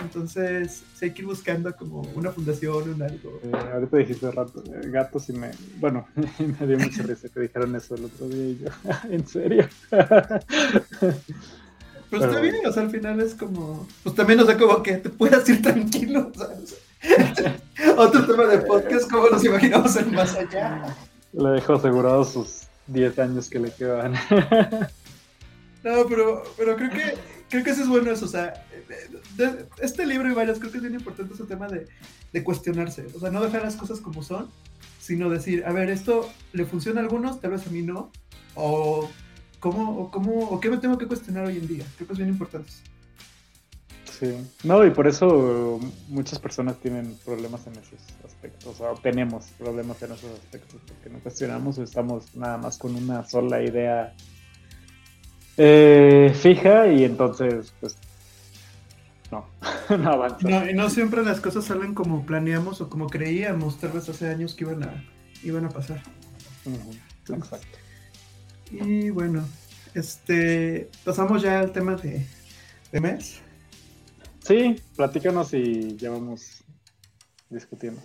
Entonces, 0.00 0.84
hay 1.02 1.10
que 1.10 1.22
ir 1.22 1.26
buscando 1.26 1.74
como 1.74 2.02
una 2.14 2.30
fundación, 2.30 2.90
un 2.90 3.02
algo. 3.02 3.40
Eh, 3.42 3.52
ahorita 3.72 3.96
dijiste 3.96 4.30
rato, 4.30 4.62
eh, 4.66 4.88
gatos 4.90 5.28
y 5.28 5.32
me. 5.32 5.50
Bueno, 5.80 6.06
me 6.60 6.66
dio 6.66 6.78
mucha 6.78 7.02
risa 7.02 7.28
que 7.28 7.40
dijeron 7.40 7.74
eso 7.74 7.96
el 7.96 8.04
otro 8.04 8.28
día 8.28 8.44
y 8.44 8.58
yo, 8.58 8.70
¿en 9.10 9.26
serio? 9.26 9.68
Pues 12.10 12.22
está 12.22 12.40
bien, 12.40 12.54
o 12.66 12.72
sea, 12.72 12.84
al 12.84 12.90
final 12.90 13.20
es 13.20 13.34
como. 13.34 13.86
Pues 14.02 14.14
también, 14.14 14.40
o 14.40 14.46
sea, 14.46 14.56
como 14.56 14.82
que 14.82 14.96
te 14.96 15.10
puedas 15.10 15.46
ir 15.46 15.60
tranquilo, 15.60 16.32
Otro 17.98 18.26
tema 18.26 18.46
de 18.46 18.58
podcast, 18.60 19.10
como 19.10 19.28
nos 19.28 19.44
imaginamos 19.44 19.94
en 19.96 20.14
más 20.14 20.34
allá. 20.34 20.96
Le 21.34 21.50
dejo 21.50 21.74
asegurado 21.74 22.24
sus 22.24 22.67
10 22.88 23.18
años 23.18 23.48
que 23.48 23.58
le 23.58 23.70
quedan. 23.70 24.12
no, 25.84 26.06
pero, 26.08 26.42
pero 26.56 26.76
creo 26.76 26.90
que 26.90 27.14
creo 27.48 27.64
que 27.64 27.70
eso 27.70 27.82
es 27.82 27.88
bueno 27.88 28.10
eso, 28.10 28.26
o 28.26 28.28
sea, 28.28 28.66
este 29.80 30.06
libro 30.06 30.30
y 30.30 30.34
varios, 30.34 30.58
creo 30.58 30.70
que 30.70 30.78
es 30.78 30.82
bien 30.82 30.94
importante 30.94 31.34
ese 31.34 31.44
tema 31.44 31.68
de, 31.68 31.86
de, 32.32 32.44
cuestionarse, 32.44 33.06
o 33.14 33.20
sea, 33.20 33.30
no 33.30 33.42
dejar 33.42 33.62
las 33.62 33.76
cosas 33.76 34.00
como 34.00 34.22
son, 34.22 34.48
sino 35.00 35.30
decir, 35.30 35.64
a 35.66 35.72
ver, 35.72 35.90
esto 35.90 36.30
le 36.52 36.66
funciona 36.66 37.00
a 37.00 37.04
algunos, 37.04 37.40
tal 37.40 37.52
vez 37.52 37.66
a 37.66 37.70
mí 37.70 37.82
no, 37.82 38.12
o 38.54 39.08
cómo, 39.60 39.98
o 39.98 40.10
cómo, 40.10 40.48
o 40.48 40.60
qué 40.60 40.70
me 40.70 40.78
tengo 40.78 40.98
que 40.98 41.06
cuestionar 41.06 41.46
hoy 41.46 41.56
en 41.56 41.66
día, 41.66 41.86
creo 41.96 42.06
que 42.06 42.12
es 42.12 42.18
bien 42.18 42.30
importante. 42.30 42.70
Sí, 44.18 44.34
no, 44.64 44.84
y 44.84 44.90
por 44.90 45.06
eso 45.06 45.78
muchas 46.08 46.40
personas 46.40 46.80
tienen 46.80 47.16
problemas 47.24 47.64
en 47.68 47.74
esos 47.74 48.00
aspectos, 48.24 48.80
o 48.80 48.94
tenemos 49.00 49.46
problemas 49.58 50.02
en 50.02 50.12
esos 50.12 50.32
aspectos, 50.32 50.80
porque 50.88 51.08
no 51.08 51.20
cuestionamos 51.20 51.78
o 51.78 51.84
estamos 51.84 52.34
nada 52.34 52.58
más 52.58 52.78
con 52.78 52.96
una 52.96 53.24
sola 53.24 53.62
idea 53.62 54.14
eh, 55.56 56.32
fija 56.34 56.88
y 56.88 57.04
entonces, 57.04 57.72
pues, 57.78 57.96
no, 59.30 59.46
no 59.96 60.12
avanza. 60.12 60.48
No, 60.48 60.68
y 60.68 60.74
no 60.74 60.90
siempre 60.90 61.22
las 61.22 61.40
cosas 61.40 61.64
salen 61.64 61.94
como 61.94 62.26
planeamos 62.26 62.80
o 62.80 62.88
como 62.88 63.08
creíamos 63.08 63.78
tal 63.78 63.90
vez 63.90 64.08
hace 64.08 64.28
años 64.28 64.54
que 64.54 64.64
iban 64.64 64.82
a, 64.82 65.04
iban 65.44 65.64
a 65.64 65.68
pasar. 65.68 66.02
exacto. 67.28 67.78
Y 68.72 69.10
bueno, 69.10 69.44
este, 69.94 70.90
pasamos 71.04 71.40
ya 71.40 71.60
al 71.60 71.70
tema 71.70 71.94
de, 71.94 72.26
de 72.90 73.00
mes. 73.00 73.42
Sí, 74.48 74.76
platícanos 74.96 75.52
y 75.52 75.94
ya 75.98 76.08
vamos 76.08 76.64
discutiendo. 77.50 78.00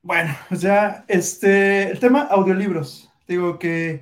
Bueno, 0.00 0.34
pues 0.48 0.62
ya, 0.62 1.04
este, 1.08 1.90
el 1.90 1.98
tema 1.98 2.22
audiolibros. 2.22 3.10
Digo 3.28 3.58
que 3.58 4.00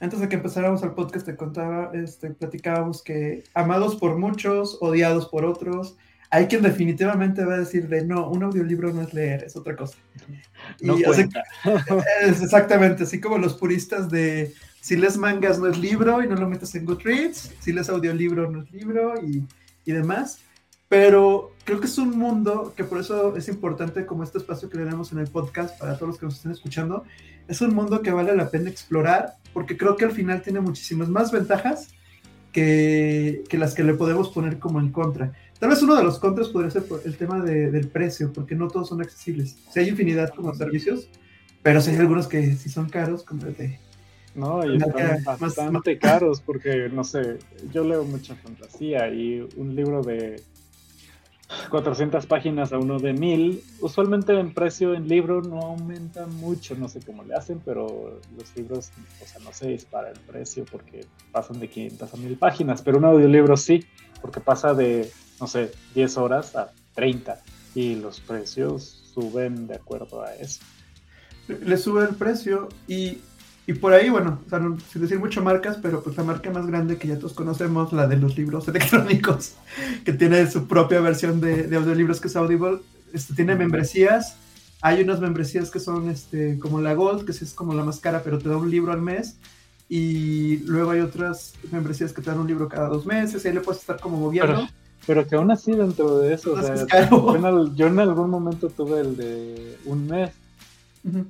antes 0.00 0.20
de 0.20 0.28
que 0.30 0.36
empezáramos 0.36 0.82
el 0.82 0.92
podcast 0.92 1.26
te 1.26 1.36
contaba, 1.36 1.90
este, 1.92 2.30
platicábamos 2.30 3.02
que 3.02 3.44
amados 3.52 3.96
por 3.96 4.16
muchos, 4.16 4.78
odiados 4.80 5.28
por 5.28 5.44
otros. 5.44 5.98
Hay 6.30 6.46
quien 6.46 6.62
definitivamente 6.62 7.44
va 7.44 7.56
a 7.56 7.58
decir 7.58 7.88
de 7.88 8.02
no, 8.02 8.30
un 8.30 8.44
audiolibro 8.44 8.90
no 8.90 9.02
es 9.02 9.12
leer, 9.12 9.44
es 9.44 9.54
otra 9.54 9.76
cosa. 9.76 9.98
No 10.80 10.96
cuenta. 11.04 11.44
es 12.22 12.42
exactamente, 12.42 13.02
así 13.02 13.20
como 13.20 13.36
los 13.36 13.52
puristas 13.52 14.08
de 14.08 14.54
si 14.80 14.96
lees 14.96 15.18
mangas 15.18 15.58
no 15.58 15.66
es 15.66 15.76
libro 15.76 16.24
y 16.24 16.26
no 16.26 16.36
lo 16.36 16.48
metes 16.48 16.74
en 16.74 16.86
Goodreads, 16.86 17.52
si 17.60 17.74
lees 17.74 17.90
audiolibro 17.90 18.50
no 18.50 18.62
es 18.62 18.70
libro 18.70 19.20
y, 19.22 19.46
y 19.84 19.92
demás. 19.92 20.40
Pero 20.88 21.52
creo 21.64 21.80
que 21.80 21.86
es 21.86 21.98
un 21.98 22.16
mundo 22.16 22.72
que 22.76 22.84
por 22.84 22.98
eso 23.00 23.36
es 23.36 23.48
importante 23.48 24.06
como 24.06 24.22
este 24.22 24.38
espacio 24.38 24.70
que 24.70 24.78
le 24.78 24.84
damos 24.84 25.12
en 25.12 25.18
el 25.18 25.26
podcast 25.26 25.78
para 25.78 25.94
todos 25.96 26.08
los 26.08 26.18
que 26.18 26.26
nos 26.26 26.36
estén 26.36 26.52
escuchando. 26.52 27.04
Es 27.48 27.60
un 27.60 27.74
mundo 27.74 28.02
que 28.02 28.12
vale 28.12 28.34
la 28.36 28.50
pena 28.50 28.70
explorar 28.70 29.36
porque 29.52 29.76
creo 29.76 29.96
que 29.96 30.04
al 30.04 30.12
final 30.12 30.42
tiene 30.42 30.60
muchísimas 30.60 31.08
más 31.08 31.32
ventajas 31.32 31.88
que, 32.52 33.42
que, 33.48 33.58
las 33.58 33.74
que 33.74 33.84
le 33.84 33.94
podemos 33.94 34.28
poner 34.28 34.58
como 34.58 34.80
en 34.80 34.90
contra. 34.90 35.32
Tal 35.58 35.70
vez 35.70 35.82
uno 35.82 35.96
de 35.96 36.04
los 36.04 36.18
contras 36.18 36.48
podría 36.48 36.70
ser 36.70 36.84
el 37.04 37.16
tema 37.16 37.42
de, 37.42 37.70
del 37.70 37.88
precio, 37.88 38.32
porque 38.32 38.54
no 38.54 38.68
todos 38.68 38.88
son 38.88 39.00
accesibles. 39.00 39.56
O 39.68 39.72
sea, 39.72 39.82
hay 39.82 39.88
infinidad 39.88 40.30
como 40.34 40.54
servicios, 40.54 41.08
pero 41.62 41.80
sí 41.80 41.90
hay 41.90 41.96
algunos 41.96 42.28
que 42.28 42.54
sí 42.54 42.68
son 42.68 42.88
caros, 42.88 43.24
como 43.24 43.46
el 43.46 43.56
de... 43.56 43.78
No, 44.34 44.62
y 44.66 44.76
están 44.76 45.38
bastante 45.40 45.98
caros, 45.98 46.42
porque, 46.42 46.90
no 46.92 47.04
sé, 47.04 47.38
yo 47.72 47.84
leo 47.84 48.04
mucha 48.04 48.34
fantasía 48.36 49.08
y 49.08 49.48
un 49.56 49.74
libro 49.74 50.02
de 50.02 50.42
400 51.70 52.26
páginas 52.26 52.72
a 52.72 52.78
uno 52.78 52.98
de 52.98 53.12
1000. 53.12 53.62
Usualmente 53.80 54.38
en 54.38 54.52
precio 54.52 54.94
en 54.94 55.08
libro 55.08 55.42
no 55.42 55.60
aumenta 55.60 56.26
mucho, 56.26 56.74
no 56.74 56.88
sé 56.88 57.00
cómo 57.00 57.22
le 57.24 57.34
hacen, 57.34 57.60
pero 57.64 58.18
los 58.36 58.56
libros, 58.56 58.90
o 59.22 59.26
sea, 59.26 59.40
no 59.42 59.52
se 59.52 59.68
dispara 59.68 60.10
el 60.10 60.18
precio 60.20 60.64
porque 60.70 61.06
pasan 61.32 61.60
de 61.60 61.68
500 61.68 62.14
a 62.14 62.16
1000 62.16 62.38
páginas, 62.38 62.82
pero 62.82 62.98
un 62.98 63.04
audiolibro 63.04 63.56
sí, 63.56 63.84
porque 64.20 64.40
pasa 64.40 64.74
de, 64.74 65.10
no 65.40 65.46
sé, 65.46 65.70
10 65.94 66.16
horas 66.18 66.56
a 66.56 66.72
30 66.94 67.40
y 67.74 67.94
los 67.96 68.20
precios 68.20 69.12
suben 69.14 69.66
de 69.66 69.76
acuerdo 69.76 70.22
a 70.22 70.34
eso. 70.34 70.60
Le 71.48 71.76
sube 71.76 72.02
el 72.02 72.16
precio 72.16 72.68
y 72.88 73.18
y 73.66 73.72
por 73.74 73.92
ahí, 73.92 74.08
bueno, 74.10 74.38
sin 74.92 75.02
decir 75.02 75.18
mucho 75.18 75.42
marcas, 75.42 75.78
pero 75.82 76.02
pues 76.02 76.16
la 76.16 76.22
marca 76.22 76.50
más 76.50 76.66
grande 76.66 76.98
que 76.98 77.08
ya 77.08 77.18
todos 77.18 77.32
conocemos, 77.32 77.92
la 77.92 78.06
de 78.06 78.16
los 78.16 78.36
libros 78.36 78.68
electrónicos, 78.68 79.54
que 80.04 80.12
tiene 80.12 80.48
su 80.48 80.68
propia 80.68 81.00
versión 81.00 81.40
de, 81.40 81.64
de 81.64 81.76
audiolibros 81.76 82.20
que 82.20 82.28
es 82.28 82.36
Audible, 82.36 82.78
este, 83.12 83.34
tiene 83.34 83.56
membresías. 83.56 84.36
Hay 84.82 85.02
unas 85.02 85.20
membresías 85.20 85.70
que 85.70 85.80
son 85.80 86.08
este, 86.10 86.58
como 86.60 86.80
la 86.80 86.94
Gold, 86.94 87.24
que 87.24 87.32
es 87.32 87.54
como 87.54 87.74
la 87.74 87.82
más 87.82 87.98
cara, 87.98 88.22
pero 88.22 88.38
te 88.38 88.48
da 88.48 88.56
un 88.56 88.70
libro 88.70 88.92
al 88.92 89.02
mes. 89.02 89.36
Y 89.88 90.58
luego 90.58 90.92
hay 90.92 91.00
otras 91.00 91.54
membresías 91.72 92.12
que 92.12 92.22
te 92.22 92.30
dan 92.30 92.40
un 92.40 92.46
libro 92.46 92.68
cada 92.68 92.88
dos 92.88 93.06
meses, 93.06 93.44
y 93.44 93.48
ahí 93.48 93.54
le 93.54 93.60
puedes 93.60 93.80
estar 93.80 93.98
como 93.98 94.18
moviendo. 94.18 94.68
Pero, 95.06 95.26
que 95.26 95.36
aún 95.36 95.50
así 95.50 95.72
dentro 95.72 96.18
de 96.18 96.34
eso, 96.34 96.54
o 96.54 96.60
sea, 96.60 97.08
yo, 97.08 97.86
en, 97.86 97.98
algún 98.00 98.28
momento 98.28 98.68
tuve 98.68 99.00
el 99.00 99.16
de 99.16 99.78
un 99.84 100.08
mes, 100.08 100.30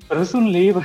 pero 0.08 0.22
es 0.22 0.32
un 0.32 0.50
libro. 0.50 0.82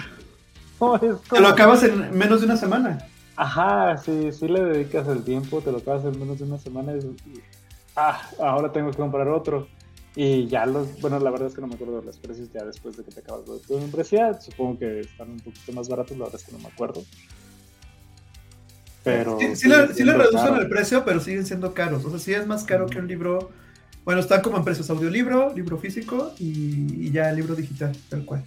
Te 1.29 1.39
lo 1.39 1.47
acabas 1.47 1.83
en 1.83 2.17
menos 2.17 2.41
de 2.41 2.47
una 2.47 2.57
semana. 2.57 3.07
Ajá, 3.35 3.97
sí, 3.97 4.31
sí 4.31 4.47
le 4.47 4.63
dedicas 4.63 5.07
el 5.07 5.23
tiempo, 5.23 5.61
te 5.61 5.71
lo 5.71 5.77
acabas 5.77 6.05
en 6.05 6.19
menos 6.19 6.39
de 6.39 6.45
una 6.45 6.57
semana 6.57 6.93
y, 6.93 7.15
ah, 7.95 8.21
ahora 8.39 8.71
tengo 8.71 8.89
que 8.89 8.97
comprar 8.97 9.27
otro. 9.27 9.67
Y 10.15 10.47
ya 10.47 10.65
los, 10.65 10.99
bueno, 10.99 11.19
la 11.19 11.29
verdad 11.29 11.47
es 11.47 11.53
que 11.53 11.61
no 11.61 11.67
me 11.67 11.75
acuerdo 11.75 11.99
de 11.99 12.05
los 12.07 12.17
precios 12.17 12.51
ya 12.51 12.65
después 12.65 12.97
de 12.97 13.03
que 13.03 13.11
te 13.11 13.19
acabas 13.19 13.45
de 13.45 13.59
tu 13.59 13.77
membresía. 13.79 14.39
Supongo 14.41 14.79
que 14.79 15.01
están 15.01 15.29
un 15.29 15.39
poquito 15.39 15.71
más 15.71 15.87
baratos, 15.87 16.17
la 16.17 16.25
verdad 16.25 16.41
es 16.41 16.45
que 16.45 16.51
no 16.51 16.59
me 16.59 16.67
acuerdo. 16.67 17.03
Pero. 19.03 19.37
Sí, 19.55 19.69
le, 19.69 19.85
reducen 19.85 20.55
el 20.55 20.67
precio, 20.67 21.05
pero 21.05 21.19
siguen 21.19 21.45
siendo 21.45 21.73
caros. 21.73 22.03
O 22.05 22.09
sea, 22.09 22.19
sí 22.19 22.33
es 22.33 22.45
más 22.45 22.63
caro 22.63 22.87
que 22.87 22.99
un 22.99 23.07
libro. 23.07 23.51
Bueno, 24.03 24.19
están 24.19 24.41
como 24.41 24.57
en 24.57 24.63
precios 24.63 24.89
audiolibro, 24.89 25.53
libro 25.53 25.77
físico 25.77 26.33
y, 26.39 27.07
y 27.07 27.11
ya 27.11 27.31
libro 27.31 27.55
digital, 27.55 27.95
tal 28.09 28.25
cual. 28.25 28.43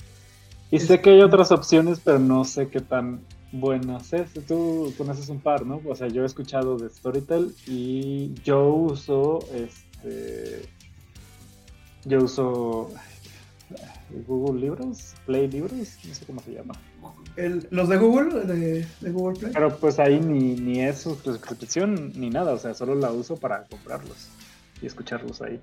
Y 0.74 0.80
sé 0.80 1.00
que 1.00 1.10
hay 1.10 1.22
otras 1.22 1.52
opciones, 1.52 2.00
pero 2.02 2.18
no 2.18 2.44
sé 2.44 2.66
qué 2.66 2.80
tan 2.80 3.20
buenas 3.52 4.12
es. 4.12 4.32
Tú 4.44 4.92
conoces 4.98 5.28
un 5.28 5.38
par, 5.38 5.64
¿no? 5.64 5.80
O 5.86 5.94
sea, 5.94 6.08
yo 6.08 6.24
he 6.24 6.26
escuchado 6.26 6.76
de 6.76 6.90
Storytel 6.90 7.54
y 7.68 8.34
yo 8.42 8.70
uso 8.70 9.38
este. 9.54 10.68
Yo 12.04 12.24
uso 12.24 12.90
Google 14.26 14.62
Libros, 14.62 15.14
Play 15.26 15.46
Libros, 15.46 15.74
no 15.74 16.12
sé 16.12 16.26
cómo 16.26 16.40
se 16.40 16.54
llama. 16.54 16.74
¿Los 17.70 17.88
de 17.88 17.96
Google? 17.96 18.44
De, 18.44 19.12
Google 19.12 19.38
Play? 19.38 19.52
Pero 19.54 19.76
pues 19.78 20.00
ahí 20.00 20.18
ni, 20.18 20.56
ni 20.56 20.80
es 20.80 20.98
suscripción 20.98 22.14
ni 22.16 22.30
nada, 22.30 22.52
o 22.52 22.58
sea, 22.58 22.74
solo 22.74 22.96
la 22.96 23.12
uso 23.12 23.36
para 23.36 23.62
comprarlos 23.66 24.26
y 24.82 24.86
escucharlos 24.86 25.40
ahí. 25.40 25.60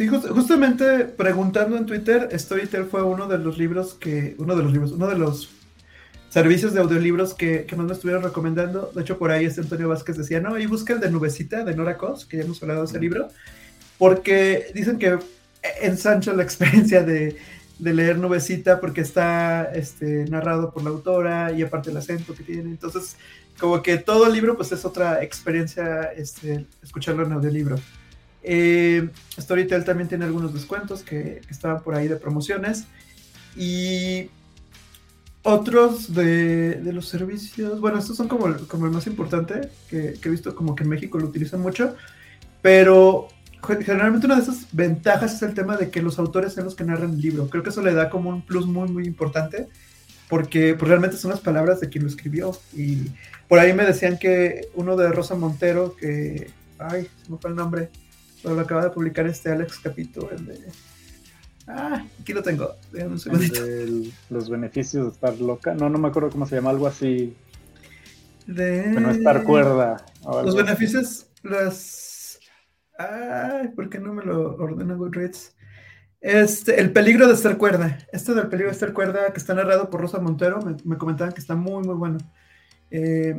Sí, 0.00 0.08
justamente 0.08 1.04
preguntando 1.04 1.76
en 1.76 1.84
Twitter, 1.84 2.30
Storytel 2.32 2.86
fue 2.86 3.02
uno 3.02 3.28
de 3.28 3.36
los 3.36 3.58
libros 3.58 3.92
que, 3.92 4.34
uno 4.38 4.56
de 4.56 4.62
los 4.62 4.72
libros, 4.72 4.92
uno 4.92 5.06
de 5.06 5.18
los 5.18 5.50
servicios 6.30 6.72
de 6.72 6.80
audiolibros 6.80 7.34
que, 7.34 7.66
que 7.66 7.76
más 7.76 7.84
me 7.84 7.92
estuvieron 7.92 8.22
recomendando. 8.22 8.90
De 8.94 9.02
hecho, 9.02 9.18
por 9.18 9.30
ahí 9.30 9.44
este 9.44 9.60
Antonio 9.60 9.90
Vázquez 9.90 10.16
decía, 10.16 10.40
no, 10.40 10.58
y 10.58 10.64
busca 10.64 10.94
el 10.94 11.00
de 11.00 11.10
Nubecita 11.10 11.64
de 11.64 11.76
Nora 11.76 11.98
Cos, 11.98 12.24
que 12.24 12.38
ya 12.38 12.44
hemos 12.44 12.62
hablado 12.62 12.80
de 12.80 12.86
ese 12.86 12.98
libro, 12.98 13.28
porque 13.98 14.72
dicen 14.74 14.98
que 14.98 15.18
ensancha 15.82 16.32
la 16.32 16.44
experiencia 16.44 17.02
de, 17.02 17.36
de 17.78 17.92
leer 17.92 18.16
Nubecita 18.16 18.80
porque 18.80 19.02
está 19.02 19.64
este, 19.64 20.24
narrado 20.30 20.72
por 20.72 20.82
la 20.82 20.88
autora 20.88 21.52
y 21.52 21.60
aparte 21.60 21.90
el 21.90 21.98
acento 21.98 22.34
que 22.34 22.42
tiene. 22.42 22.70
Entonces, 22.70 23.18
como 23.58 23.82
que 23.82 23.98
todo 23.98 24.26
el 24.26 24.32
libro 24.32 24.56
pues 24.56 24.72
es 24.72 24.82
otra 24.86 25.22
experiencia 25.22 26.04
este, 26.16 26.64
escucharlo 26.82 27.26
en 27.26 27.32
audiolibro. 27.32 27.76
Eh, 28.42 29.08
Storytel 29.38 29.84
también 29.84 30.08
tiene 30.08 30.24
algunos 30.24 30.54
descuentos 30.54 31.02
que, 31.02 31.42
estaban 31.50 31.82
por 31.82 31.94
ahí 31.94 32.08
de 32.08 32.16
promociones. 32.16 32.84
Y 33.56 34.30
otros 35.42 36.14
de, 36.14 36.80
los 36.92 37.08
servicios, 37.08 37.80
bueno, 37.80 37.98
estos 37.98 38.16
son 38.16 38.28
como, 38.28 38.46
el 38.46 38.92
más 38.92 39.06
importante, 39.06 39.70
que, 39.88 40.18
he 40.22 40.28
visto 40.28 40.54
como 40.54 40.74
que 40.74 40.84
en 40.84 40.90
México 40.90 41.18
lo 41.18 41.26
utilizan 41.26 41.60
mucho, 41.60 41.94
pero 42.62 43.28
generalmente 43.62 44.26
una 44.26 44.36
de 44.36 44.42
esas 44.42 44.66
ventajas 44.72 45.34
es 45.34 45.42
el 45.42 45.54
tema 45.54 45.76
de 45.76 45.90
que 45.90 46.02
los 46.02 46.18
autores 46.18 46.54
sean 46.54 46.64
los 46.64 46.74
que 46.74 46.84
narran 46.84 47.12
el 47.12 47.20
libro. 47.20 47.48
Creo 47.48 47.62
que 47.62 47.70
eso 47.70 47.82
le 47.82 47.94
da 47.94 48.10
como 48.10 48.30
un 48.30 48.42
plus 48.42 48.66
muy, 48.66 48.88
muy 48.88 49.06
importante, 49.06 49.68
porque 50.28 50.74
pues, 50.74 50.88
realmente 50.88 51.16
son 51.16 51.30
las 51.30 51.40
palabras 51.40 51.80
de 51.80 51.88
quien 51.88 52.04
lo 52.04 52.10
escribió. 52.10 52.52
Y 52.74 53.08
por 53.48 53.58
ahí 53.58 53.72
me 53.72 53.84
decían 53.84 54.18
que 54.18 54.68
uno 54.74 54.96
de 54.96 55.08
Rosa 55.08 55.34
Montero, 55.34 55.96
que, 55.96 56.50
ay, 56.78 57.08
se 57.22 57.32
me 57.32 57.38
fue 57.38 57.50
el 57.50 57.56
nombre, 57.56 57.90
lo 58.44 58.60
acaba 58.60 58.84
de 58.84 58.90
publicar 58.90 59.26
este 59.26 59.50
Alex 59.50 59.78
Capito, 59.80 60.30
el 60.30 60.46
de... 60.46 60.58
Ah, 61.66 62.04
aquí 62.20 62.32
lo 62.32 62.42
tengo. 62.42 62.74
Un 62.92 64.12
los 64.30 64.50
beneficios 64.50 65.06
de 65.06 65.12
estar 65.12 65.38
loca. 65.38 65.74
No, 65.74 65.88
no 65.88 65.98
me 65.98 66.08
acuerdo 66.08 66.30
cómo 66.30 66.46
se 66.46 66.56
llama, 66.56 66.70
algo 66.70 66.86
así. 66.86 67.36
De... 68.46 68.88
no 68.88 69.10
estar 69.10 69.44
cuerda. 69.44 70.04
Los 70.44 70.56
beneficios, 70.56 71.26
las... 71.42 72.40
Ay, 72.98 73.68
¿por 73.68 73.88
qué 73.88 73.98
no 73.98 74.12
me 74.12 74.24
lo 74.24 74.56
ordena 74.56 74.94
Goodreads? 74.94 75.54
Este, 76.20 76.78
el 76.78 76.92
peligro 76.92 77.26
de 77.26 77.34
estar 77.34 77.56
cuerda. 77.56 77.98
Este 78.12 78.34
del 78.34 78.48
peligro 78.48 78.68
de 78.68 78.74
estar 78.74 78.92
cuerda, 78.92 79.32
que 79.32 79.38
está 79.38 79.54
narrado 79.54 79.88
por 79.88 80.00
Rosa 80.00 80.18
Montero, 80.18 80.60
me, 80.84 80.98
comentaban 80.98 81.32
que 81.32 81.40
está 81.40 81.54
muy, 81.54 81.82
muy 81.86 81.94
bueno. 81.94 82.18
Eh, 82.90 83.38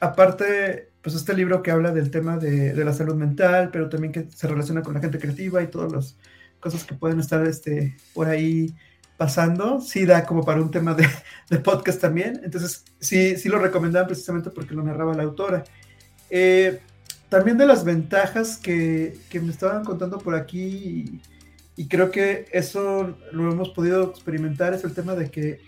aparte, 0.00 0.90
pues 1.08 1.22
este 1.22 1.32
libro 1.32 1.62
que 1.62 1.70
habla 1.70 1.90
del 1.90 2.10
tema 2.10 2.36
de, 2.36 2.74
de, 2.74 2.84
la 2.84 2.92
salud 2.92 3.14
mental, 3.14 3.70
pero 3.72 3.88
también 3.88 4.12
que 4.12 4.26
se 4.28 4.46
relaciona 4.46 4.82
con 4.82 4.92
la 4.92 5.00
gente 5.00 5.18
creativa 5.18 5.62
y 5.62 5.68
todas 5.68 5.90
las 5.90 6.16
cosas 6.60 6.84
que 6.84 6.94
pueden 6.94 7.18
estar 7.18 7.46
este, 7.46 7.96
por 8.12 8.28
ahí 8.28 8.74
pasando, 9.16 9.80
sí 9.80 10.04
da 10.04 10.26
como 10.26 10.44
para 10.44 10.60
un 10.60 10.70
tema 10.70 10.92
de, 10.92 11.08
de 11.48 11.58
podcast 11.60 11.98
también. 11.98 12.42
Entonces, 12.44 12.84
sí, 13.00 13.38
sí 13.38 13.48
lo 13.48 13.58
recomendaban 13.58 14.06
precisamente 14.06 14.50
porque 14.50 14.74
lo 14.74 14.82
narraba 14.82 15.14
la 15.14 15.22
autora. 15.22 15.64
Eh, 16.28 16.78
también 17.30 17.56
de 17.56 17.64
las 17.64 17.84
ventajas 17.84 18.58
que, 18.58 19.16
que, 19.30 19.40
me 19.40 19.50
estaban 19.50 19.86
contando 19.86 20.18
por 20.18 20.34
aquí, 20.34 20.60
y, 20.60 21.22
y, 21.74 21.88
creo 21.88 22.10
que 22.10 22.48
eso 22.52 23.16
lo 23.32 23.50
hemos 23.50 23.70
podido 23.70 24.10
experimentar, 24.10 24.74
es 24.74 24.84
el 24.84 24.92
tema 24.92 25.14
de 25.14 25.30
que 25.30 25.58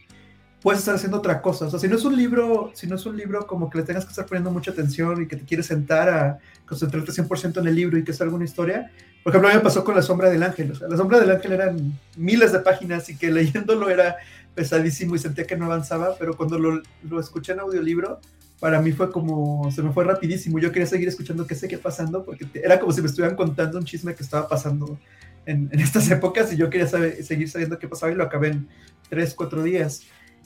puedes 0.63 0.81
estar 0.81 0.95
haciendo 0.95 1.19
otra 1.19 1.41
cosa. 1.41 1.67
O 1.67 1.71
sea, 1.71 1.79
si 1.79 1.89
no 1.89 1.97
es 1.97 2.05
un 2.05 2.17
libro, 2.17 2.71
si 2.75 2.87
no 2.87 2.97
es 2.97 3.07
un 3.07 3.17
libro 3.17 3.47
como 3.47 3.71
que 3.71 3.79
le 3.79 3.85
tengas 3.85 4.05
que 4.05 4.11
estar 4.11 4.27
poniendo 4.27 4.51
mucha 4.51 4.71
atención 4.71 5.23
y 5.23 5.27
que 5.27 5.37
te 5.37 5.45
quieres 5.45 5.67
sentar 5.67 6.09
a 6.09 6.39
concentrarte 6.67 7.13
100% 7.13 7.59
en 7.59 7.67
el 7.67 7.75
libro 7.75 7.99
y 7.99 8.05
que 8.05 8.13
es 8.13 8.21
alguna 8.21 8.45
historia. 8.45 8.91
Por 9.23 9.33
ejemplo, 9.33 9.49
a 9.49 9.53
mí 9.53 9.59
me 9.59 9.65
pasó 9.65 9.85
con 9.85 9.95
La 9.95 10.03
Sombra 10.03 10.31
del 10.31 10.43
Ángel. 10.43 10.73
O 10.73 10.75
sea, 10.75 10.89
La 10.89 10.97
Sombra 10.97 11.19
del 11.21 11.31
Ángel 11.31 11.53
eran 11.53 11.99
miles 12.17 12.53
de 12.53 12.61
páginas 12.61 13.09
y 13.09 13.17
que 13.17 13.31
leyéndolo 13.31 13.91
era 13.91 14.17
pesadísimo 14.55 15.15
y 15.15 15.19
sentía 15.19 15.47
que 15.47 15.57
no 15.57 15.67
avanzaba, 15.67 16.17
pero 16.19 16.37
cuando 16.37 16.59
lo, 16.59 16.83
lo 17.09 17.21
escuché 17.21 17.53
en 17.53 17.61
audiolibro, 17.61 18.21
para 18.59 18.81
mí 18.83 18.93
fue 18.93 19.11
como, 19.11 19.71
se 19.71 19.83
me 19.83 19.93
fue 19.93 20.05
rapidísimo. 20.05 20.59
Yo 20.59 20.71
quería 20.71 20.87
seguir 20.87 21.09
escuchando 21.09 21.47
qué 21.47 21.57
qué 21.57 21.79
pasando, 21.79 22.25
porque 22.25 22.47
era 22.55 22.79
como 22.79 22.93
si 22.93 23.01
me 23.01 23.07
estuvieran 23.07 23.37
contando 23.37 23.79
un 23.79 23.85
chisme 23.85 24.15
que 24.15 24.23
estaba 24.23 24.49
pasando 24.49 24.99
en, 25.47 25.71
en 25.73 25.81
estas 25.81 26.11
épocas 26.11 26.53
y 26.53 26.57
yo 26.57 26.69
quería 26.69 26.87
saber, 26.87 27.23
seguir 27.25 27.49
sabiendo 27.49 27.79
qué 27.79 27.89
pasaba 27.89 28.13
y 28.13 28.15
lo 28.15 28.25
acabé 28.25 28.49
en 28.49 28.69
tres, 29.09 29.35
cuatro 29.35 29.63
días. 29.63 30.03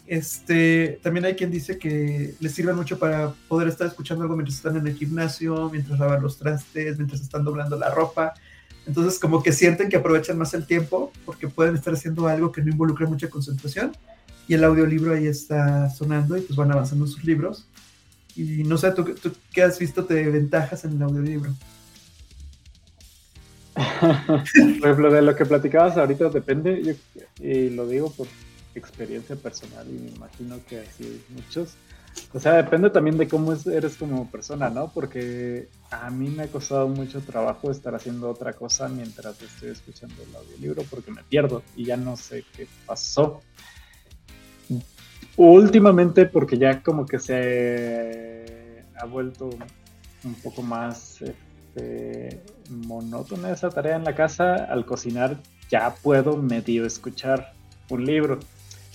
Este, 0.06 1.00
también 1.02 1.24
hay 1.24 1.34
quien 1.34 1.50
dice 1.50 1.78
que 1.78 2.34
les 2.38 2.52
sirve 2.52 2.74
mucho 2.74 2.98
para 2.98 3.32
poder 3.48 3.68
estar 3.68 3.86
escuchando 3.86 4.22
algo 4.22 4.36
mientras 4.36 4.56
están 4.56 4.76
en 4.76 4.86
el 4.86 4.96
gimnasio, 4.96 5.70
mientras 5.70 5.98
lavan 5.98 6.22
los 6.22 6.38
trastes, 6.38 6.98
mientras 6.98 7.22
están 7.22 7.44
doblando 7.44 7.78
la 7.78 7.90
ropa. 7.90 8.34
Entonces, 8.86 9.18
como 9.18 9.42
que 9.42 9.52
sienten 9.52 9.88
que 9.88 9.96
aprovechan 9.96 10.36
más 10.36 10.52
el 10.52 10.66
tiempo 10.66 11.10
porque 11.24 11.48
pueden 11.48 11.74
estar 11.74 11.94
haciendo 11.94 12.28
algo 12.28 12.52
que 12.52 12.62
no 12.62 12.70
involucre 12.70 13.06
mucha 13.06 13.30
concentración. 13.30 13.96
Y 14.46 14.54
el 14.54 14.64
audiolibro 14.64 15.14
ahí 15.14 15.26
está 15.26 15.88
sonando 15.88 16.36
y 16.36 16.42
pues 16.42 16.56
van 16.56 16.70
avanzando 16.70 17.06
sus 17.06 17.24
libros. 17.24 17.66
Y 18.36 18.64
no 18.64 18.76
sé, 18.76 18.90
¿tú, 18.92 19.14
qué 19.52 19.62
has 19.62 19.78
visto 19.78 20.02
de 20.02 20.28
ventajas 20.28 20.84
en 20.84 20.96
el 20.96 21.02
audiolibro? 21.02 21.54
por 24.00 24.90
ejemplo, 24.90 25.10
de 25.10 25.22
lo 25.22 25.34
que 25.34 25.46
platicabas 25.46 25.96
ahorita 25.96 26.28
depende, 26.28 26.96
y 27.40 27.70
lo 27.70 27.86
digo 27.86 28.12
por 28.12 28.28
experiencia 28.74 29.36
personal 29.36 29.86
y 29.88 29.92
me 29.92 30.10
imagino 30.10 30.56
que 30.68 30.80
así 30.80 31.22
muchos. 31.30 31.74
O 32.32 32.38
sea, 32.38 32.54
depende 32.54 32.90
también 32.90 33.18
de 33.18 33.26
cómo 33.26 33.52
eres 33.52 33.96
como 33.96 34.30
persona, 34.30 34.70
¿no? 34.70 34.88
Porque 34.92 35.68
a 35.90 36.10
mí 36.10 36.30
me 36.30 36.44
ha 36.44 36.48
costado 36.48 36.88
mucho 36.88 37.20
trabajo 37.20 37.70
estar 37.70 37.94
haciendo 37.94 38.30
otra 38.30 38.52
cosa 38.52 38.88
mientras 38.88 39.40
estoy 39.42 39.70
escuchando 39.70 40.14
el 40.22 40.34
audiolibro 40.34 40.82
porque 40.88 41.10
me 41.10 41.24
pierdo 41.24 41.62
y 41.76 41.86
ya 41.86 41.96
no 41.96 42.16
sé 42.16 42.44
qué 42.56 42.68
pasó. 42.86 43.40
Últimamente 45.36 46.26
porque 46.26 46.56
ya 46.56 46.82
como 46.82 47.06
que 47.06 47.18
se 47.18 48.84
ha 48.96 49.06
vuelto 49.06 49.50
un 50.22 50.34
poco 50.34 50.62
más 50.62 51.20
este, 51.20 52.40
monótona 52.70 53.50
esa 53.50 53.70
tarea 53.70 53.96
en 53.96 54.04
la 54.04 54.14
casa, 54.14 54.54
al 54.54 54.86
cocinar 54.86 55.40
ya 55.68 55.94
puedo 55.94 56.36
medio 56.36 56.86
escuchar 56.86 57.52
un 57.90 58.04
libro 58.04 58.38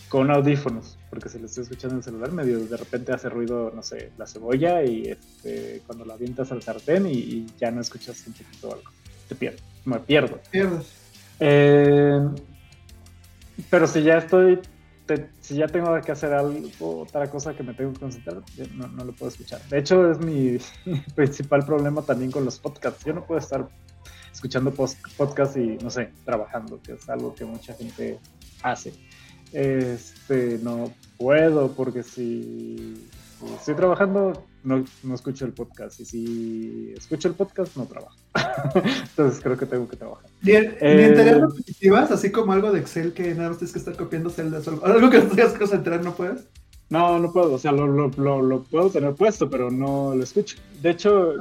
con 0.10 0.32
audífonos, 0.32 0.98
porque 1.12 1.30
si 1.30 1.38
lo 1.40 1.46
estoy 1.46 1.64
escuchando 1.64 1.94
en 1.94 1.98
el 2.00 2.04
celular, 2.04 2.32
medio 2.32 2.60
de 2.60 2.76
repente 2.76 3.14
hace 3.14 3.30
ruido, 3.30 3.72
no 3.74 3.84
sé, 3.84 4.12
la 4.18 4.26
cebolla 4.26 4.84
y 4.84 5.04
este, 5.04 5.84
cuando 5.86 6.04
la 6.04 6.16
avientas 6.16 6.52
al 6.52 6.64
sartén 6.64 7.06
y, 7.06 7.14
y, 7.14 7.48
ya 7.60 7.70
no 7.70 7.80
escuchas 7.80 8.26
un 8.26 8.34
poquito 8.34 8.74
algo. 8.74 8.92
Te 9.28 9.36
pierdo, 9.36 9.60
me 9.86 10.00
pierdo. 10.00 10.40
Pierdes. 10.50 10.92
Eh, 11.40 12.20
pero 13.70 13.86
si 13.86 14.02
ya 14.02 14.18
estoy, 14.18 14.60
te, 15.06 15.30
si 15.42 15.56
ya 15.56 15.68
tengo 15.68 16.02
que 16.02 16.12
hacer 16.12 16.34
algo, 16.34 16.68
otra 17.02 17.30
cosa 17.30 17.54
que 17.54 17.62
me 17.62 17.76
tengo 17.76 17.94
que 17.94 18.00
concentrar, 18.00 18.42
no, 18.74 18.88
no 18.88 19.06
lo 19.06 19.14
puedo 19.14 19.32
escuchar. 19.32 19.62
De 19.70 19.78
hecho, 19.78 20.12
es 20.12 20.18
mi 20.18 20.58
principal 21.16 21.64
problema 21.66 22.02
también 22.02 22.32
con 22.32 22.44
los 22.44 22.58
podcasts. 22.58 23.06
Yo 23.06 23.14
no 23.14 23.26
puedo 23.26 23.40
estar 23.40 23.70
escuchando 24.34 24.72
post, 24.72 24.98
podcast 25.18 25.56
y, 25.58 25.78
no 25.84 25.92
sé, 25.92 26.10
trabajando, 26.26 26.82
que 26.82 26.94
es 26.94 27.08
algo 27.10 27.36
que 27.36 27.46
mucha 27.46 27.76
gente 27.76 28.18
hace 28.64 28.92
este, 29.54 30.60
no 30.62 30.94
puedo 31.18 31.72
porque 31.74 32.04
si, 32.04 33.08
estoy 33.58 33.76
trabajando 33.76 34.46
no, 34.64 34.84
no, 35.04 35.16
escucho 35.16 35.46
el 35.46 35.54
podcast 35.54 36.00
y 36.02 36.06
si 36.06 36.94
escucho 36.98 37.30
el 37.30 37.34
podcast 37.34 37.76
no 37.78 37.86
trabajo. 37.86 38.16
Entonces 38.76 39.42
creo 39.42 39.58
que 39.58 39.66
tengo 39.66 39.88
que 39.88 39.96
trabajar. 39.96 40.30
Ni 40.42 40.52
en, 40.52 40.66
eh, 40.82 41.06
en 41.06 41.16
tareas 41.16 41.42
repetitivas, 41.42 42.12
así 42.12 42.32
como 42.32 42.52
algo 42.52 42.72
de 42.72 42.80
Excel 42.80 43.14
que 43.14 43.34
nada 43.34 43.50
más 43.50 43.58
tienes 43.58 43.74
que 43.74 43.80
estar 43.80 43.96
copiando 43.96 44.30
celdas 44.30 44.68
o 44.68 44.86
algo 44.86 45.10
que 45.10 45.22
tengas 45.22 45.54
que 45.54 45.60
concentrar, 45.60 46.04
¿no 46.04 46.14
puedes? 46.14 46.46
No, 46.90 47.20
no 47.20 47.32
puedo, 47.32 47.54
o 47.54 47.60
sea, 47.60 47.72
lo, 47.72 47.86
lo, 47.86 48.42
lo, 48.42 48.64
puedo 48.64 48.90
tener 48.90 49.14
puesto, 49.14 49.48
pero 49.48 49.70
no 49.70 50.16
lo 50.16 50.24
escucho. 50.24 50.58
De 50.82 50.90
hecho, 50.90 51.34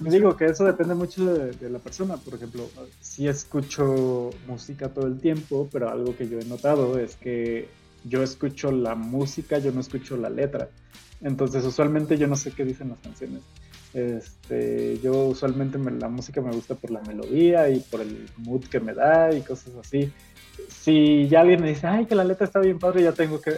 digo 0.00 0.36
que 0.36 0.46
eso 0.46 0.64
depende 0.64 0.96
mucho 0.96 1.24
de, 1.24 1.52
de, 1.52 1.70
la 1.70 1.78
persona. 1.78 2.16
Por 2.16 2.34
ejemplo, 2.34 2.68
sí 3.00 3.28
escucho 3.28 4.30
música 4.48 4.88
todo 4.88 5.06
el 5.06 5.20
tiempo, 5.20 5.68
pero 5.70 5.88
algo 5.90 6.16
que 6.16 6.28
yo 6.28 6.40
he 6.40 6.44
notado 6.44 6.98
es 6.98 7.14
que 7.14 7.68
yo 8.02 8.22
escucho 8.22 8.72
la 8.72 8.96
música, 8.96 9.58
yo 9.58 9.70
no 9.70 9.80
escucho 9.80 10.16
la 10.16 10.28
letra. 10.28 10.70
Entonces, 11.20 11.64
usualmente 11.64 12.18
yo 12.18 12.26
no 12.26 12.34
sé 12.34 12.50
qué 12.50 12.64
dicen 12.64 12.88
las 12.88 12.98
canciones. 12.98 13.42
Este, 13.94 14.98
yo 14.98 15.26
usualmente 15.26 15.78
me, 15.78 15.92
la 15.92 16.08
música 16.08 16.40
me 16.40 16.52
gusta 16.52 16.74
por 16.74 16.90
la 16.90 17.00
melodía 17.02 17.70
y 17.70 17.78
por 17.78 18.00
el 18.00 18.28
mood 18.38 18.64
que 18.64 18.80
me 18.80 18.92
da 18.92 19.32
y 19.32 19.40
cosas 19.42 19.72
así. 19.80 20.12
Si 20.68 21.28
ya 21.28 21.42
alguien 21.42 21.62
me 21.62 21.68
dice, 21.68 21.86
ay, 21.86 22.06
que 22.06 22.14
la 22.14 22.24
letra 22.24 22.44
está 22.44 22.58
bien 22.58 22.78
padre, 22.78 23.02
ya 23.02 23.12
tengo 23.12 23.40
que 23.40 23.52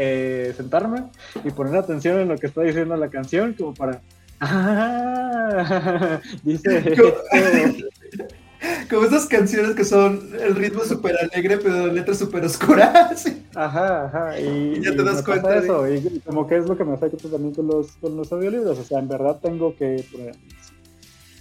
eh, 0.00 0.54
sentarme 0.56 1.02
y 1.44 1.50
poner 1.50 1.74
atención 1.74 2.20
en 2.20 2.28
lo 2.28 2.38
que 2.38 2.46
está 2.46 2.62
diciendo 2.62 2.96
la 2.96 3.10
canción, 3.10 3.54
como 3.54 3.74
para. 3.74 4.00
Ah, 4.40 6.20
dice. 6.44 6.94
Como 8.90 9.04
esas 9.04 9.26
canciones 9.26 9.74
que 9.74 9.84
son 9.84 10.30
el 10.40 10.54
ritmo 10.54 10.84
súper 10.84 11.16
alegre, 11.16 11.58
pero 11.58 11.86
la 11.86 11.92
letra 11.92 12.14
súper 12.14 12.44
oscura. 12.44 13.16
Sí. 13.16 13.44
Ajá, 13.54 14.06
ajá. 14.06 14.40
Y, 14.40 14.78
y 14.78 14.84
ya 14.84 14.92
te 14.92 15.02
das 15.02 15.22
cuenta. 15.22 15.50
De 15.50 15.58
eso, 15.58 15.88
y, 15.88 15.96
y, 15.96 16.20
como 16.20 16.46
que 16.46 16.56
es 16.56 16.66
lo 16.66 16.76
que 16.76 16.84
me 16.84 16.94
afecta 16.94 17.28
también 17.28 17.54
con 17.54 17.66
los, 17.66 17.92
con 18.00 18.16
los 18.16 18.32
audiolibros. 18.32 18.78
O 18.78 18.84
sea, 18.84 19.00
en 19.00 19.08
verdad 19.08 19.38
tengo 19.42 19.76
que 19.76 20.04
poner. 20.12 20.36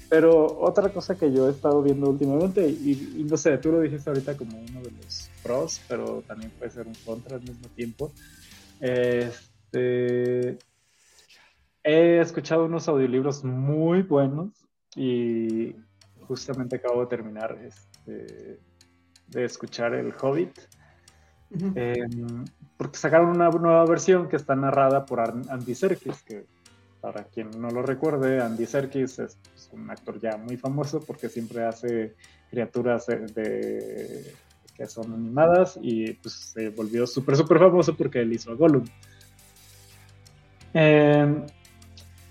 Pero 0.09 0.59
otra 0.59 0.89
cosa 0.89 1.15
que 1.15 1.31
yo 1.31 1.47
he 1.47 1.51
estado 1.51 1.83
viendo 1.83 2.09
últimamente, 2.09 2.67
y, 2.67 3.13
y, 3.17 3.23
no 3.23 3.35
sé, 3.35 3.57
tú 3.57 3.71
lo 3.71 3.81
dijiste 3.81 4.09
ahorita 4.09 4.37
como 4.37 4.57
uno 4.57 4.81
de 4.81 4.91
los 4.91 5.29
pros, 5.43 5.81
pero 5.87 6.23
también 6.25 6.51
puede 6.57 6.71
ser 6.71 6.87
un 6.87 6.95
contra 7.05 7.35
al 7.35 7.41
mismo 7.41 7.67
tiempo, 7.75 8.11
este, 8.79 10.57
he 11.83 12.19
escuchado 12.19 12.65
unos 12.65 12.87
audiolibros 12.87 13.43
muy 13.43 14.01
buenos 14.01 14.49
y 14.95 15.75
justamente 16.27 16.77
acabo 16.77 17.01
de 17.01 17.07
terminar 17.07 17.57
este, 17.61 18.59
de 19.27 19.45
escuchar 19.45 19.93
El 19.93 20.13
Hobbit. 20.19 20.57
Uh 21.49 21.57
-huh. 21.57 21.73
eh, 21.75 22.07
porque 22.77 22.97
sacaron 22.97 23.29
una 23.29 23.49
nueva 23.49 23.85
versión 23.85 24.27
que 24.27 24.35
está 24.35 24.55
narrada 24.55 25.05
por 25.05 25.21
Andy 25.21 25.75
Serkis, 25.75 26.21
que 26.23 26.45
para 26.99 27.23
quien 27.23 27.51
no 27.51 27.69
lo 27.71 27.81
recuerde, 27.81 28.41
Andy 28.41 28.65
Serkis 28.65 29.19
es 29.19 29.37
pues, 29.43 29.69
un 29.71 29.89
actor 29.89 30.19
ya 30.19 30.37
muy 30.37 30.57
famoso 30.57 30.99
porque 30.99 31.29
siempre 31.29 31.63
hace 31.63 32.15
criaturas 32.49 33.05
de, 33.07 33.27
de 33.27 34.33
que 34.77 34.85
son 34.85 35.11
animadas 35.13 35.79
y 35.81 36.13
pues 36.13 36.33
se 36.53 36.69
volvió 36.69 37.07
súper, 37.07 37.35
súper 37.35 37.59
famoso 37.59 37.95
porque 37.95 38.21
él 38.21 38.33
hizo 38.33 38.51
a 38.51 38.55
Gollum. 38.55 38.85
Eh, 40.73 41.45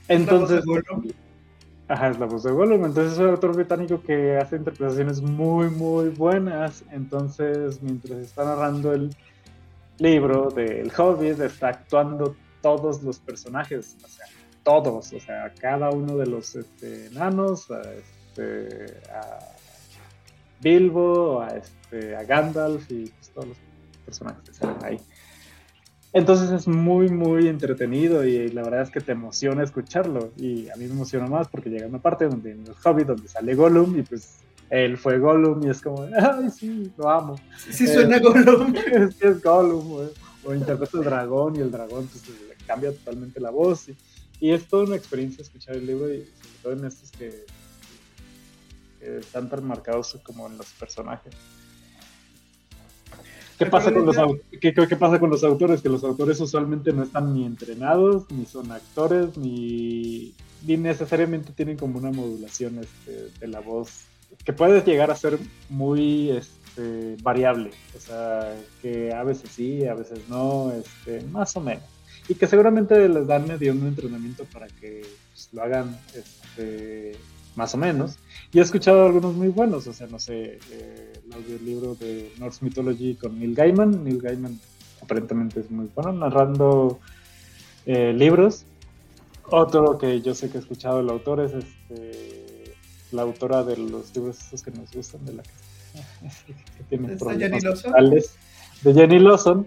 entonces, 0.09 0.65
Gollum? 0.65 1.09
Ajá, 1.89 2.09
es 2.09 2.19
la 2.19 2.27
voz 2.27 2.45
de 2.45 2.53
Gollum. 2.53 2.85
Entonces 2.85 3.15
es 3.15 3.19
un 3.19 3.31
autor 3.31 3.55
británico 3.55 4.01
que 4.01 4.37
hace 4.37 4.57
interpretaciones 4.57 5.21
muy, 5.21 5.71
muy 5.71 6.09
buenas. 6.11 6.85
Entonces, 6.91 7.83
mientras 7.83 8.19
está 8.19 8.45
narrando 8.45 8.93
el 8.93 9.11
libro 9.99 10.51
del 10.51 10.93
Hobbit, 10.97 11.41
está 11.41 11.69
actuando 11.69 12.37
todos 12.61 13.03
los 13.03 13.19
personajes, 13.19 13.97
o 14.05 14.09
sea, 14.09 14.27
todos, 14.65 15.13
o 15.13 15.21
sea, 15.21 15.53
cada 15.61 15.91
uno 15.91 16.17
de 16.17 16.27
los 16.27 16.57
este, 16.57 17.07
enanos, 17.07 17.71
a, 17.71 17.81
este, 17.93 19.01
a 19.09 19.56
Bilbo, 20.61 21.41
a, 21.41 21.49
este, 21.49 22.17
a 22.17 22.25
Gandalf 22.25 22.91
y 22.91 23.07
pues, 23.07 23.31
todos 23.31 23.49
los 23.49 23.57
personajes 24.05 24.49
que 24.49 24.55
salen 24.55 24.77
ahí. 24.83 25.01
Entonces 26.13 26.51
es 26.51 26.67
muy, 26.67 27.11
muy 27.11 27.47
entretenido 27.47 28.25
y 28.25 28.49
la 28.49 28.63
verdad 28.63 28.83
es 28.83 28.91
que 28.91 29.01
te 29.01 29.13
emociona 29.13 29.63
escucharlo. 29.63 30.33
Y 30.37 30.69
a 30.71 30.77
mí 30.77 30.87
me 30.87 30.93
emociona 30.93 31.27
más 31.27 31.49
porque 31.49 31.69
llega 31.69 31.87
una 31.87 32.01
parte 32.01 32.27
donde 32.27 32.53
en 32.53 32.61
el 32.63 32.75
Hobbit 32.83 33.07
donde 33.07 33.29
sale 33.29 33.55
Gollum 33.55 33.99
y 33.99 34.03
pues 34.03 34.39
él 34.71 34.97
fue 34.97 35.19
Gollum 35.19 35.67
y 35.67 35.71
es 35.71 35.83
como, 35.83 36.05
ay, 36.05 36.49
sí, 36.51 36.91
lo 36.97 37.11
amo. 37.11 37.37
Sí, 37.71 37.85
eh, 37.85 37.89
suena 37.89 38.19
Gollum. 38.19 38.75
Es 38.93 39.21
es 39.21 39.43
Gollum, 39.43 39.89
güey. 39.89 40.09
O 40.45 40.55
interpreta 40.55 40.97
el 40.97 41.05
dragón 41.05 41.57
y 41.57 41.61
el 41.61 41.71
dragón 41.71 42.07
pues, 42.07 42.27
le 42.29 42.65
cambia 42.67 42.93
totalmente 42.93 43.39
la 43.39 43.51
voz. 43.51 43.89
Y, 43.89 43.97
y 44.41 44.53
es 44.53 44.67
toda 44.67 44.85
una 44.85 44.97
experiencia 44.97 45.43
escuchar 45.43 45.77
el 45.77 45.87
libro 45.87 46.13
y 46.13 46.25
sobre 46.25 46.59
todo 46.63 46.73
en 46.73 46.85
estos 46.87 47.11
que, 47.11 47.45
están 49.07 49.49
tan 49.49 49.65
marcados 49.65 50.19
como 50.23 50.47
en 50.47 50.59
los 50.59 50.67
personajes. 50.73 51.35
¿Qué 53.59 53.67
pasa, 53.67 53.93
con 53.93 54.05
los, 54.05 54.17
¿qué, 54.61 54.75
¿Qué 54.75 54.97
pasa 54.97 55.19
con 55.19 55.31
los 55.31 55.43
autores? 55.43 55.81
Que 55.81 55.89
los 55.89 56.05
autores 56.05 56.39
usualmente 56.41 56.93
no 56.93 57.03
están 57.03 57.33
ni 57.33 57.47
entrenados, 57.47 58.31
ni 58.31 58.45
son 58.45 58.71
actores, 58.71 59.39
ni, 59.39 60.35
ni 60.67 60.77
necesariamente 60.77 61.53
tienen 61.53 61.79
como 61.79 61.99
una 61.99 62.11
modulación 62.11 62.79
este, 62.79 63.31
de 63.41 63.49
la 63.49 63.61
voz 63.61 64.05
que 64.45 64.53
puede 64.53 64.83
llegar 64.83 65.11
a 65.11 65.17
ser 65.17 65.39
muy 65.71 66.33
este, 66.33 67.17
variable. 67.23 67.71
O 67.97 68.01
sea, 68.01 68.55
que 68.83 69.15
a 69.15 69.25
veces 69.25 69.49
sí, 69.51 69.87
a 69.87 69.95
veces 69.95 70.21
no, 70.29 70.71
este, 70.73 71.23
más 71.29 71.57
o 71.57 71.61
menos 71.61 71.97
y 72.29 72.35
que 72.35 72.47
seguramente 72.47 73.09
les 73.09 73.27
dan 73.27 73.47
medio 73.47 73.73
un 73.73 73.87
entrenamiento 73.87 74.45
para 74.47 74.67
que 74.67 75.03
pues, 75.33 75.49
lo 75.53 75.63
hagan 75.63 75.99
este, 76.15 77.17
más 77.57 77.75
o 77.75 77.79
menos. 77.79 78.19
Y 78.53 78.59
he 78.59 78.63
escuchado 78.63 79.07
algunos 79.07 79.35
muy 79.35 79.49
buenos, 79.49 79.87
o 79.87 79.93
sea, 79.93 80.07
no 80.07 80.19
sé, 80.19 80.59
eh, 80.71 81.13
el 81.27 81.33
audiolibro 81.33 81.95
de 81.97 82.31
Norse 82.39 82.65
Mythology 82.65 83.17
con 83.17 83.39
Neil 83.39 83.55
Gaiman. 83.55 84.05
Neil 84.05 84.21
Gaiman 84.21 84.61
aparentemente 85.03 85.61
es 85.61 85.71
muy 85.71 85.89
bueno 85.95 86.13
narrando 86.13 87.01
eh, 87.87 88.13
libros. 88.13 88.65
Otro 89.49 89.99
que 89.99 90.21
yo 90.21 90.35
sé 90.35 90.51
que 90.51 90.59
he 90.59 90.61
escuchado 90.61 91.01
el 91.01 91.09
autor 91.09 91.41
es 91.41 91.53
este, 91.53 92.75
la 93.13 93.23
autora 93.23 93.63
de 93.65 93.77
los 93.77 94.15
libros 94.15 94.39
esos 94.41 94.63
que 94.63 94.71
nos 94.71 94.93
gustan, 94.93 95.25
de 95.25 95.35
la 95.35 95.43
que, 95.43 95.51
que 96.79 96.85
tiene 96.89 97.17
problemas 97.17 97.63
de 98.83 98.95
Jenny 98.95 99.19
Lawson 99.19 99.67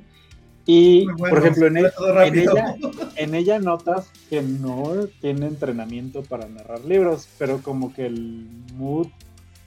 y, 0.72 1.08
por 1.08 1.36
ejemplo, 1.36 1.66
en, 1.66 1.78
ella, 1.78 2.76
en, 3.16 3.34
ella, 3.34 3.58
notas 3.58 4.12
que 4.30 4.44
no 4.44 5.08
tiene 5.20 5.48
entrenamiento 5.48 6.22
para 6.22 6.48
narrar 6.48 6.86
libros, 6.86 7.28
pero 7.40 7.58
como 7.64 7.92
que 7.92 8.06
el 8.06 8.48
mood, 8.76 9.08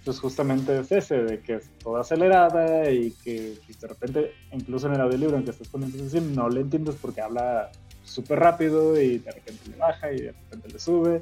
pues 0.04 0.20
justamente 0.20 0.78
es 0.78 0.92
ese, 0.92 1.24
de 1.24 1.40
que 1.40 1.54
es 1.54 1.68
toda 1.82 2.02
acelerada 2.02 2.88
y 2.88 3.10
que 3.24 3.54
pues, 3.66 3.80
de 3.80 3.88
repente, 3.88 4.32
incluso 4.52 4.86
en 4.86 4.94
el 4.94 5.00
audiolibro 5.00 5.36
en 5.36 5.42
que 5.44 5.50
estás 5.50 5.66
poniendo 5.66 5.96
atención, 5.96 6.36
no 6.36 6.48
le 6.48 6.60
entiendes 6.60 6.94
porque 7.02 7.20
habla 7.20 7.72
súper 8.04 8.38
rápido 8.38 9.00
y 9.00 9.18
de 9.18 9.32
repente 9.32 9.70
le 9.70 9.76
baja 9.78 10.12
y 10.12 10.20
de 10.20 10.30
repente 10.30 10.68
le 10.68 10.78
sube. 10.78 11.20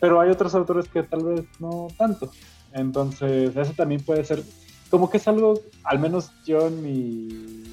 Pero 0.00 0.20
hay 0.20 0.30
otros 0.30 0.52
autores 0.56 0.88
que 0.88 1.04
tal 1.04 1.22
vez 1.22 1.44
no 1.60 1.86
tanto. 1.96 2.32
Entonces, 2.72 3.54
eso 3.54 3.72
también 3.72 4.02
puede 4.02 4.24
ser, 4.24 4.42
como 4.90 5.08
que 5.08 5.18
es 5.18 5.28
algo, 5.28 5.60
al 5.84 6.00
menos 6.00 6.32
yo 6.44 6.66
en 6.66 6.82
mi 6.82 7.69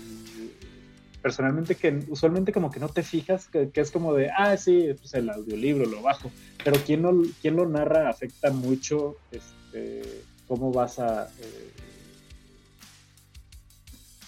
personalmente 1.27 1.75
que 1.75 2.05
usualmente 2.07 2.53
como 2.53 2.71
que 2.71 2.79
no 2.79 2.87
te 2.87 3.03
fijas, 3.03 3.49
que, 3.49 3.69
es 3.73 3.91
como 3.91 4.13
de, 4.13 4.29
ah, 4.29 4.55
sí, 4.55 4.95
pues 4.97 5.13
el 5.13 5.29
audiolibro, 5.29 5.85
lo 5.85 6.01
bajo, 6.01 6.31
pero 6.63 6.77
quien, 6.85 7.01
no, 7.01 7.21
quien 7.41 7.57
lo 7.57 7.67
narra 7.67 8.09
afecta 8.09 8.49
mucho 8.49 9.17
este, 9.29 10.23
cómo 10.47 10.71
vas 10.71 10.99
a... 10.99 11.25
Eh, 11.25 11.73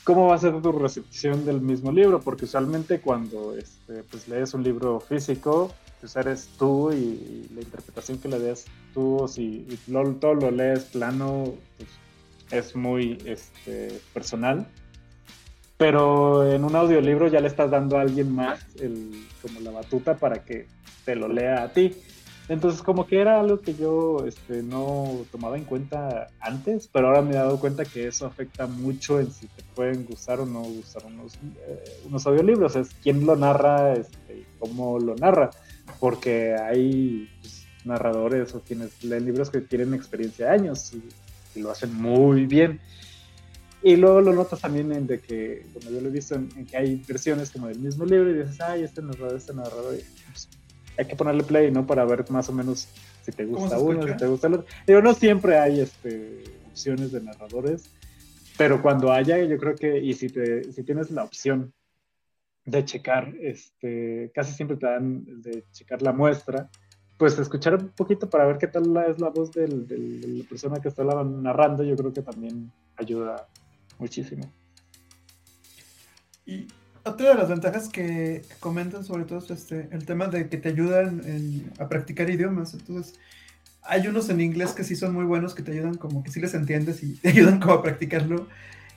cómo 0.04 0.28
va 0.28 0.36
a 0.36 0.40
ser 0.40 0.62
tu 0.62 0.74
recepción 0.74 1.46
del 1.46 1.62
mismo 1.62 1.94
libro, 1.94 2.20
porque 2.20 2.44
usualmente 2.44 3.00
cuando 3.00 3.56
este, 3.56 4.04
pues 4.04 4.28
lees 4.28 4.54
un 4.54 4.64
libro 4.64 5.00
físico, 5.00 5.74
pues 6.02 6.18
eres 6.18 6.50
tú 6.58 6.92
y, 6.92 7.48
la 7.56 7.62
interpretación 7.62 8.18
que 8.18 8.28
le 8.28 8.40
des 8.40 8.66
tú, 8.94 9.26
si 9.34 9.66
todo 10.20 10.34
lo 10.34 10.52
lees 10.52 10.84
plano, 10.84 11.54
pues 11.78 11.90
es 12.52 12.76
muy 12.76 13.18
este, 13.26 14.02
personal 14.14 14.68
pero 15.80 16.52
en 16.52 16.66
un 16.66 16.76
audiolibro 16.76 17.30
ya 17.30 17.40
le 17.40 17.48
estás 17.48 17.72
dando 17.72 17.98
a 17.98 18.02
alguien 18.02 18.36
más 18.36 18.60
el, 18.82 19.12
como 19.42 19.62
la 19.62 19.72
batuta 19.72 20.18
para 20.18 20.44
que 20.44 20.68
te 21.06 21.16
lo 21.16 21.30
lea 21.30 21.64
a 21.64 21.72
ti. 21.72 21.96
Entonces 22.50 22.82
como 22.82 23.08
que 23.08 23.22
era 23.22 23.40
algo 23.40 23.62
que 23.62 23.74
yo 23.74 24.26
este, 24.28 24.62
no 24.62 25.22
tomaba 25.32 25.58
en 25.58 25.64
cuenta 25.64 26.28
antes, 26.42 26.90
pero 26.92 27.08
ahora 27.08 27.22
me 27.22 27.32
he 27.32 27.36
dado 27.36 27.62
cuenta 27.62 27.86
que 27.86 28.08
eso 28.08 28.26
afecta 28.26 28.68
mucho 28.68 29.22
en 29.22 29.32
si 29.32 29.48
te 29.48 29.64
pueden 29.74 30.06
gustar 30.06 30.42
o 30.42 30.46
no 30.46 30.64
gustar 30.64 31.06
unos, 31.06 31.36
eh, 31.36 32.02
unos 32.06 32.28
audiolibros. 32.28 32.76
Es 32.76 32.90
quién 33.02 33.26
lo 33.26 33.38
narra, 33.38 33.94
este, 33.94 34.48
cómo 34.60 35.00
lo 35.00 35.16
narra, 35.16 35.50
porque 36.02 36.56
hay 36.56 37.30
pues, 37.40 37.66
narradores 37.86 38.54
o 38.54 38.60
quienes 38.60 39.02
leen 39.02 39.24
libros 39.24 39.50
que 39.50 39.62
tienen 39.62 39.94
experiencia 39.94 40.48
de 40.48 40.52
años 40.52 40.92
y 41.56 41.60
lo 41.62 41.72
hacen 41.72 41.94
muy 41.94 42.48
bien. 42.48 42.82
Y 43.82 43.96
luego 43.96 44.20
lo 44.20 44.34
notas 44.34 44.60
también 44.60 44.92
en 44.92 45.08
de 45.08 45.20
que, 45.20 45.66
como 45.74 45.90
yo 45.90 46.02
lo 46.02 46.10
he 46.10 46.12
visto, 46.12 46.36
en, 46.36 46.50
que 46.66 46.76
hay 46.76 47.02
versiones 47.08 47.50
como 47.50 47.68
del 47.68 47.80
mismo 47.80 48.06
libro 48.06 48.30
y 48.30 48.34
dices, 48.34 48.60
ay, 48.60 48.84
este 48.84 49.02
narrador, 49.02 49.36
este 49.36 49.54
narrador. 49.54 49.98
Pues, 50.28 50.50
hay 50.98 51.06
que 51.06 51.16
ponerle 51.16 51.44
play, 51.44 51.72
¿no? 51.72 51.88
Para 51.88 52.04
ver 52.04 52.30
más 52.30 52.50
o 52.50 52.54
menos 52.54 52.90
si 53.24 53.32
te 53.32 53.46
gusta 53.46 53.80
uno, 53.80 54.06
si 54.06 54.18
te 54.18 54.28
gusta 54.28 54.48
el 54.48 54.56
otro. 54.56 54.68
Digo, 54.86 55.02
no 55.02 55.14
siempre 55.14 55.58
hay 55.58 55.80
este, 55.80 56.44
opciones 56.70 57.14
de 57.14 57.22
narradores, 57.22 57.90
pero 58.58 58.82
cuando 58.82 59.14
haya, 59.14 59.42
yo 59.42 59.58
creo 59.58 59.76
que, 59.76 59.98
y 59.98 60.14
si, 60.14 60.28
te, 60.28 60.70
si 60.74 60.84
tienes 60.84 61.10
la 61.12 61.24
opción 61.24 61.74
de 62.66 62.84
checar, 62.84 63.34
este, 63.42 64.30
casi 64.36 64.54
siempre 64.54 64.76
te 64.76 64.88
dan 64.88 65.42
de 65.42 65.64
checar 65.72 66.02
la 66.02 66.12
muestra, 66.12 66.70
pues 67.18 67.40
escuchar 67.40 67.76
un 67.76 67.90
poquito 67.90 68.30
para 68.30 68.46
ver 68.46 68.58
qué 68.58 68.68
tal 68.68 68.96
es 69.08 69.20
la 69.20 69.30
voz 69.30 69.52
del, 69.52 69.88
de 69.88 69.98
la 69.98 70.44
persona 70.44 70.82
que 70.82 70.90
está 70.90 71.04
narrando, 71.04 71.84
yo 71.84 71.96
creo 71.96 72.12
que 72.12 72.22
también 72.22 72.70
ayuda 72.98 73.48
muchísimo. 74.00 74.52
Y 76.46 76.68
otra 77.04 77.30
de 77.30 77.36
las 77.36 77.50
ventajas 77.50 77.90
que 77.90 78.44
comentan 78.60 79.04
sobre 79.04 79.26
todo 79.26 79.40
es 79.40 79.52
este, 79.52 79.88
el 79.92 80.06
tema 80.06 80.28
de 80.28 80.50
que 80.50 80.58
te 80.58 80.70
ayudan 80.70 81.22
a 81.78 81.88
practicar 81.88 82.30
idiomas. 82.30 82.74
Entonces, 82.74 83.20
hay 83.84 84.08
unos 84.08 84.30
en 84.30 84.42
inglés 84.42 84.72
que 84.72 84.84
sí 84.84 84.96
son 84.96 85.14
muy 85.14 85.26
buenos, 85.26 85.54
que 85.56 85.64
te 85.64 85.72
ayudan 85.72 85.96
como 85.96 86.24
que 86.24 86.32
sí 86.32 86.40
les 86.40 86.54
entiendes 86.54 87.04
y 87.04 87.16
te 87.16 87.30
ayudan 87.30 87.60
como 87.60 87.74
a 87.74 87.84
practicarlo. 87.84 88.48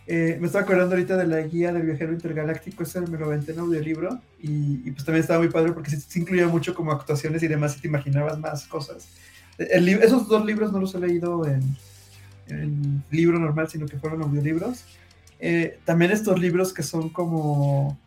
Eh, 0.07 0.37
me 0.41 0.47
estaba 0.47 0.65
acordando 0.65 0.95
ahorita 0.97 1.17
de 1.17 1.27
la 1.27 1.41
guía 1.43 1.73
del 1.73 1.83
viajero 1.83 2.13
intergaláctico, 2.13 2.83
ese 2.83 3.01
me 3.03 3.19
lo 3.19 3.27
aventé 3.27 3.53
en 3.53 3.61
audiolibro 3.61 4.21
y, 4.41 4.83
y 4.85 4.91
pues 4.91 5.05
también 5.05 5.23
estaba 5.23 5.39
muy 5.39 5.49
padre 5.49 5.73
porque 5.73 5.91
sí, 5.93 6.21
incluía 6.21 6.49
mucho 6.49 6.75
como 6.75 6.91
actuaciones 6.91 7.41
y 7.45 7.49
demás 7.49 7.77
y 7.77 7.83
te 7.83 7.89
imaginabas 7.89 8.37
más 8.41 8.67
cosas. 8.67 9.09
esos 9.59 10.27
dos 10.27 10.45
libros 10.45 10.73
no 10.73 10.81
los 10.81 10.93
he 10.97 10.99
leído 10.99 11.47
en, 11.47 11.77
en 12.49 13.03
libro 13.11 13.39
normal, 13.39 13.69
sino 13.69 13.87
que 13.87 13.99
fueron 13.99 14.23
audiolibros. 14.23 14.85
Eh, 15.41 15.79
también 15.85 16.11
estos 16.11 16.39
libros 16.39 16.73
que 16.73 16.83
son 16.83 17.09
como, 17.09 17.99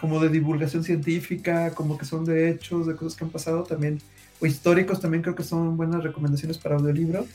como 0.00 0.20
de 0.20 0.28
divulgación 0.28 0.82
científica, 0.82 1.70
como 1.70 1.96
que 1.96 2.04
son 2.04 2.24
de 2.24 2.50
hechos, 2.50 2.86
de 2.86 2.96
cosas 2.96 3.16
que 3.16 3.24
han 3.24 3.30
pasado 3.30 3.62
también, 3.62 4.00
o 4.40 4.46
históricos 4.46 5.00
también 5.00 5.22
creo 5.22 5.34
que 5.34 5.44
son 5.44 5.76
buenas 5.76 6.02
recomendaciones 6.02 6.58
para 6.58 6.76
audiolibro. 6.76 7.26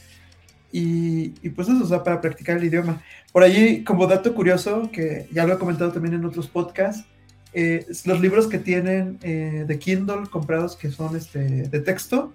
Y, 0.72 1.34
y 1.42 1.50
pues 1.50 1.70
eso, 1.70 1.82
o 1.82 1.88
sea, 1.88 2.04
para 2.04 2.20
practicar 2.20 2.58
el 2.58 2.66
idioma. 2.66 3.02
Por 3.32 3.44
allí, 3.44 3.84
como 3.84 4.06
dato 4.06 4.34
curioso, 4.34 4.90
que 4.92 5.28
ya 5.32 5.46
lo 5.48 5.54
he 5.54 5.58
comentado 5.58 5.94
también 5.94 6.16
en 6.16 6.26
otros 6.26 6.48
podcasts, 6.48 7.06
eh, 7.54 7.86
los 8.06 8.20
libros 8.20 8.48
que 8.48 8.60
tienen 8.60 9.18
eh, 9.24 9.66
de 9.66 9.80
Kindle 9.80 10.28
comprados 10.30 10.76
que 10.76 10.92
son 10.92 11.16
este, 11.16 11.40
de 11.40 11.80
texto, 11.80 12.34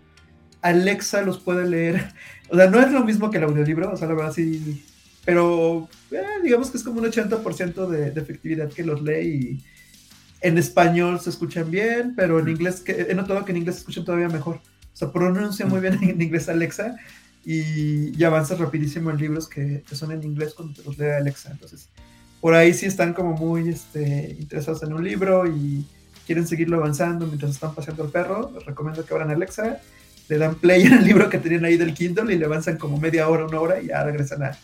Alexa 0.63 1.23
los 1.23 1.39
puede 1.39 1.69
leer. 1.69 2.13
O 2.49 2.57
sea, 2.57 2.69
no 2.69 2.83
es 2.83 2.93
lo 2.93 3.03
mismo 3.03 3.31
que 3.31 3.39
el 3.39 3.45
audiolibro, 3.45 3.91
o 3.91 3.97
sea, 3.97 4.07
la 4.07 4.13
verdad 4.13 4.35
sí. 4.35 4.85
Pero 5.25 5.89
eh, 6.11 6.23
digamos 6.43 6.71
que 6.71 6.77
es 6.77 6.83
como 6.83 7.01
un 7.01 7.07
80% 7.07 7.89
de, 7.89 8.11
de, 8.11 8.21
efectividad 8.21 8.71
que 8.71 8.85
los 8.85 9.01
lee 9.01 9.27
y 9.27 9.65
en 10.43 10.59
español 10.59 11.19
se 11.19 11.31
escuchan 11.31 11.71
bien, 11.71 12.15
pero 12.15 12.39
en 12.41 12.49
inglés, 12.49 12.81
que, 12.81 13.07
he 13.09 13.15
notado 13.15 13.47
que 13.47 13.53
en 13.53 13.57
inglés 13.57 13.77
se 13.77 13.81
escuchan 13.81 14.05
todavía 14.05 14.29
mejor. 14.29 14.57
O 14.57 14.97
sea, 14.97 15.11
pronuncia 15.11 15.65
muy 15.65 15.81
bien 15.81 15.99
en 16.03 16.21
inglés 16.21 16.51
Alexa 16.51 16.97
y, 17.43 18.15
y 18.19 18.25
avanza 18.25 18.55
rapidísimo 18.55 19.11
en 19.11 19.17
libros 19.17 19.49
que, 19.49 19.83
que, 19.89 19.97
son 19.97 20.13
en 20.13 20.23
inglés 20.23 20.53
cuando 20.53 20.75
te 20.75 20.83
los 20.83 20.99
lee 20.99 21.07
Alexa. 21.07 21.53
Entonces, 21.53 21.89
por 22.43 22.55
ahí 22.55 22.75
sí 22.75 22.87
están 22.87 23.15
como 23.15 23.33
muy 23.35 23.69
este, 23.71 24.37
interesados 24.39 24.83
en 24.83 24.93
un 24.93 25.03
libro 25.03 25.47
y 25.47 25.87
quieren 26.27 26.47
seguirlo 26.47 26.79
avanzando 26.79 27.27
mientras 27.27 27.53
están 27.53 27.75
paseando 27.75 28.05
el 28.05 28.11
perro, 28.11 28.53
les 28.55 28.67
recomiendo 28.67 29.05
que 29.05 29.15
abran 29.15 29.31
Alexa 29.31 29.81
le 30.33 30.39
dan 30.39 30.55
play 30.55 30.83
el 30.99 31.05
libro 31.05 31.29
que 31.29 31.39
tenían 31.39 31.65
ahí 31.65 31.77
del 31.77 31.93
Kindle 31.93 32.33
y 32.33 32.39
le 32.39 32.47
avanzan 32.47 32.79
como 32.79 32.99
media 32.99 33.29
hora, 33.29 33.45
una 33.45 33.61
hora 33.61 33.81
y 33.81 33.89
ya 33.89 34.03
regresan 34.03 34.43
a, 34.43 34.59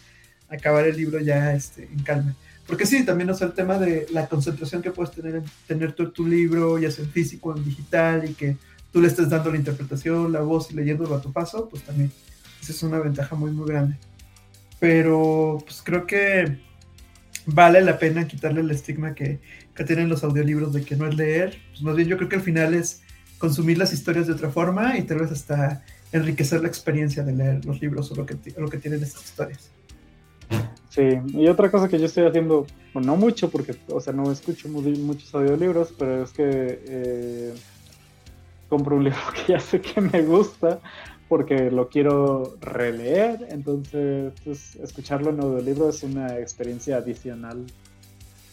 acabar 0.48 0.86
el 0.86 0.96
libro 0.96 1.20
ya 1.20 1.52
este, 1.52 1.84
en 1.84 2.02
calma. 2.02 2.34
Porque 2.66 2.86
sí, 2.86 3.04
también 3.04 3.28
es 3.28 3.40
el 3.42 3.52
tema 3.52 3.78
de 3.78 4.06
la 4.10 4.26
concentración 4.28 4.80
que 4.80 4.90
puedes 4.90 5.14
tener 5.14 5.36
en 5.36 5.44
tener 5.66 5.92
tu, 5.92 6.10
tu 6.10 6.26
libro, 6.26 6.78
ya 6.78 6.90
sea 6.90 7.04
en 7.04 7.10
físico 7.10 7.50
o 7.50 7.56
en 7.56 7.64
digital, 7.64 8.28
y 8.28 8.32
que 8.32 8.56
tú 8.90 9.02
le 9.02 9.08
estés 9.08 9.28
dando 9.28 9.50
la 9.50 9.58
interpretación, 9.58 10.32
la 10.32 10.40
voz 10.40 10.70
y 10.70 10.74
leyéndolo 10.74 11.14
a 11.14 11.20
tu 11.20 11.32
paso, 11.32 11.68
pues 11.68 11.82
también 11.82 12.10
esa 12.62 12.72
es 12.72 12.82
una 12.82 12.98
ventaja 12.98 13.36
muy, 13.36 13.50
muy 13.50 13.68
grande. 13.68 13.96
Pero 14.80 15.58
pues 15.64 15.82
creo 15.84 16.06
que 16.06 16.58
vale 17.44 17.82
la 17.82 17.98
pena 17.98 18.26
quitarle 18.26 18.62
el 18.62 18.70
estigma 18.70 19.14
que, 19.14 19.38
que 19.74 19.84
tienen 19.84 20.08
los 20.08 20.24
audiolibros 20.24 20.72
de 20.72 20.82
que 20.82 20.96
no 20.96 21.06
es 21.06 21.14
leer. 21.14 21.58
Pues 21.70 21.82
más 21.82 21.94
bien 21.94 22.08
yo 22.08 22.16
creo 22.16 22.30
que 22.30 22.36
al 22.36 22.42
final 22.42 22.72
es 22.72 23.02
consumir 23.38 23.78
las 23.78 23.92
historias 23.92 24.26
de 24.26 24.34
otra 24.34 24.50
forma 24.50 24.98
y 24.98 25.02
tal 25.02 25.18
vez 25.18 25.30
hasta 25.30 25.82
enriquecer 26.12 26.60
la 26.60 26.68
experiencia 26.68 27.22
de 27.22 27.32
leer 27.32 27.64
los 27.64 27.80
libros 27.80 28.10
o 28.10 28.14
lo 28.14 28.26
que, 28.26 28.36
lo 28.56 28.68
que 28.68 28.78
tienen 28.78 29.02
estas 29.02 29.24
historias. 29.24 29.70
Sí, 30.90 31.02
y 31.28 31.46
otra 31.48 31.70
cosa 31.70 31.88
que 31.88 31.98
yo 31.98 32.06
estoy 32.06 32.26
haciendo, 32.26 32.66
no 32.94 33.16
mucho, 33.16 33.50
porque, 33.50 33.76
o 33.88 34.00
sea, 34.00 34.12
no 34.12 34.32
escucho 34.32 34.68
muchos 34.68 35.32
audiolibros, 35.34 35.94
pero 35.96 36.24
es 36.24 36.32
que 36.32 36.82
eh, 36.86 37.54
compro 38.68 38.96
un 38.96 39.04
libro 39.04 39.18
que 39.34 39.52
ya 39.52 39.60
sé 39.60 39.80
que 39.80 40.00
me 40.00 40.22
gusta 40.22 40.80
porque 41.28 41.70
lo 41.70 41.90
quiero 41.90 42.56
releer, 42.60 43.48
entonces 43.50 44.32
pues, 44.44 44.76
escucharlo 44.76 45.30
en 45.30 45.40
audiolibro 45.40 45.90
es 45.90 46.02
una 46.02 46.38
experiencia 46.38 46.96
adicional 46.96 47.66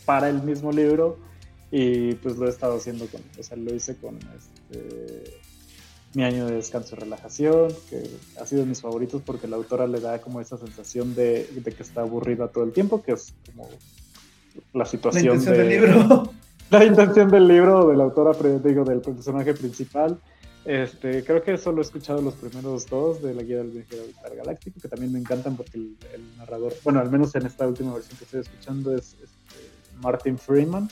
para 0.06 0.30
el 0.30 0.44
mismo 0.44 0.74
libro 0.74 1.18
y 1.78 2.16
pues 2.16 2.38
lo 2.38 2.46
he 2.46 2.50
estado 2.50 2.78
haciendo 2.78 3.06
con, 3.08 3.22
o 3.38 3.44
sea, 3.44 3.58
lo 3.58 3.76
hice 3.76 3.98
con 3.98 4.16
este, 4.16 5.42
mi 6.14 6.24
año 6.24 6.46
de 6.46 6.56
descanso 6.56 6.96
y 6.96 7.00
relajación, 7.00 7.68
que 7.90 8.02
ha 8.40 8.46
sido 8.46 8.62
de 8.62 8.68
mis 8.70 8.80
favoritos 8.80 9.22
porque 9.26 9.46
la 9.50 9.58
autora 9.58 9.86
le 9.86 10.00
da 10.00 10.22
como 10.22 10.40
esa 10.40 10.58
sensación 10.58 11.14
de, 11.16 11.46
que 11.66 11.84
está 11.84 12.00
aburrida 12.00 12.48
todo 12.48 12.64
el 12.64 12.72
tiempo, 12.72 13.04
que 13.04 13.12
es 13.12 13.34
como 13.46 13.70
la 14.72 14.86
situación 14.86 15.44
la 15.44 15.52
del 15.52 15.68
libro. 15.70 16.32
La 16.72 16.84
intención 16.84 17.30
del 17.30 17.48
libro, 17.48 17.88
de 17.90 17.96
la 17.96 18.06
autora, 18.06 18.32
digo, 18.58 18.84
del 18.84 19.00
personaje 19.00 19.54
principal. 19.54 20.20
Este, 20.66 21.24
creo 21.24 21.44
que 21.44 21.60
solo 21.60 21.78
he 21.78 21.82
escuchado 21.82 22.24
los 22.24 22.34
primeros 22.34 22.88
dos 22.88 23.22
de 23.22 23.36
la 23.36 23.44
guía 23.44 23.58
del 23.58 23.70
viajero 23.70 24.04
galáctico, 24.36 24.80
que 24.82 24.88
también 24.88 25.14
me 25.14 25.20
encantan 25.20 25.56
porque 25.56 25.78
el, 25.78 26.38
narrador, 26.38 26.74
bueno, 26.84 27.02
al 27.02 27.12
menos 27.12 27.36
en 27.36 27.46
esta 27.46 27.68
última 27.68 27.94
versión 27.94 28.18
que 28.18 28.24
estoy 28.24 28.40
escuchando 28.40 28.96
es 28.96 29.14
este, 29.14 29.70
Martin 30.02 30.40
Freeman, 30.40 30.90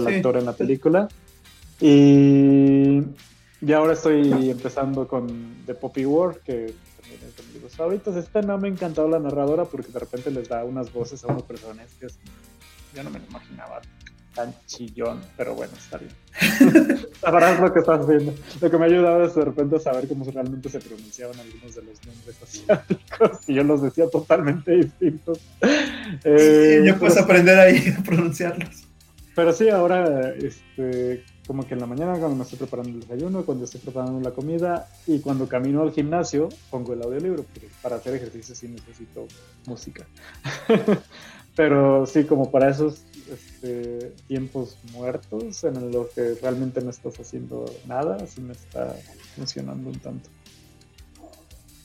fue 0.00 0.10
el 0.10 0.16
actor 0.16 0.36
en 0.36 0.44
la 0.44 0.52
película. 0.52 1.08
Y, 1.80 3.02
y 3.60 3.72
ahora 3.72 3.94
estoy 3.94 4.50
empezando 4.50 5.06
con 5.06 5.64
The 5.66 5.74
Poppy 5.74 6.04
War, 6.04 6.40
que 6.40 6.74
también 7.00 7.20
es 7.26 7.36
de 7.36 7.42
mis 7.44 7.54
libros 7.54 7.76
favoritos. 7.76 8.16
Esta 8.16 8.42
no 8.42 8.58
me 8.58 8.68
ha 8.68 8.70
encantado 8.70 9.08
la 9.08 9.18
narradora 9.18 9.64
porque 9.64 9.90
de 9.90 9.98
repente 9.98 10.30
les 10.30 10.48
da 10.48 10.64
unas 10.64 10.92
voces 10.92 11.24
a 11.24 11.28
unos 11.28 11.42
personajes 11.44 11.92
que 11.98 12.06
yo 12.94 13.02
no 13.02 13.10
me 13.10 13.18
lo 13.18 13.26
imaginaba 13.26 13.80
tan 14.34 14.54
chillón, 14.66 15.22
pero 15.36 15.54
bueno, 15.54 15.72
está 15.76 15.96
bien. 15.96 16.12
Sabrás 17.20 17.58
lo 17.58 17.72
que 17.72 17.78
estás 17.78 18.06
viendo. 18.06 18.34
Lo 18.60 18.70
que 18.70 18.76
me 18.76 18.84
ha 18.84 18.88
ayudado 18.88 19.24
es 19.24 19.34
de 19.34 19.44
repente 19.44 19.80
saber 19.80 20.06
cómo 20.06 20.30
realmente 20.30 20.68
se 20.68 20.78
pronunciaban 20.78 21.40
algunos 21.40 21.74
de 21.74 21.82
los 21.82 22.06
nombres 22.06 22.42
asiáticos 22.42 23.48
y 23.48 23.54
yo 23.54 23.64
los 23.64 23.80
decía 23.80 24.10
totalmente 24.10 24.72
distintos. 24.72 25.40
Eh, 26.22 26.82
ya 26.84 26.96
puedes 26.98 27.16
aprender 27.16 27.58
ahí 27.58 27.94
a 27.98 28.02
pronunciarlos. 28.02 28.85
Pero 29.36 29.52
sí, 29.52 29.68
ahora, 29.68 30.30
este, 30.30 31.22
como 31.46 31.66
que 31.66 31.74
en 31.74 31.80
la 31.80 31.86
mañana 31.86 32.18
cuando 32.18 32.34
me 32.34 32.42
estoy 32.42 32.58
preparando 32.58 32.92
el 32.92 33.00
desayuno, 33.00 33.44
cuando 33.44 33.66
estoy 33.66 33.82
preparando 33.82 34.18
la 34.18 34.34
comida 34.34 34.88
y 35.06 35.20
cuando 35.20 35.46
camino 35.46 35.82
al 35.82 35.92
gimnasio, 35.92 36.48
pongo 36.70 36.94
el 36.94 37.02
audiolibro, 37.02 37.42
porque 37.42 37.68
para 37.82 37.96
hacer 37.96 38.14
ejercicio 38.14 38.54
sí 38.54 38.66
necesito 38.66 39.28
música. 39.66 40.06
Pero 41.54 42.06
sí, 42.06 42.24
como 42.24 42.50
para 42.50 42.70
esos 42.70 43.04
este, 43.30 44.14
tiempos 44.26 44.78
muertos 44.92 45.64
en 45.64 45.90
los 45.92 46.08
que 46.12 46.36
realmente 46.40 46.80
no 46.80 46.88
estás 46.88 47.20
haciendo 47.20 47.66
nada, 47.86 48.16
así 48.16 48.40
me 48.40 48.54
está 48.54 48.96
funcionando 49.34 49.90
un 49.90 49.98
tanto. 49.98 50.30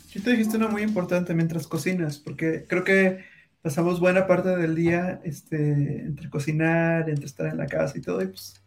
Sí 0.07 0.21
te 0.21 0.31
dijiste 0.31 0.55
una 0.55 0.69
muy 0.69 0.83
importante 0.83 1.33
mientras 1.33 1.67
cocinas, 1.67 2.17
porque 2.17 2.63
creo 2.65 2.85
que 2.85 3.30
pasamos 3.61 3.99
buena 3.99 4.27
parte 4.27 4.49
del 4.49 4.75
día 4.75 5.21
este, 5.23 6.01
entre 6.01 6.29
cocinar, 6.29 7.09
entre 7.09 7.25
estar 7.25 7.47
en 7.47 7.57
la 7.57 7.67
casa 7.67 7.97
y 7.97 8.01
todo, 8.01 8.21
y 8.21 8.27
pues 8.27 8.61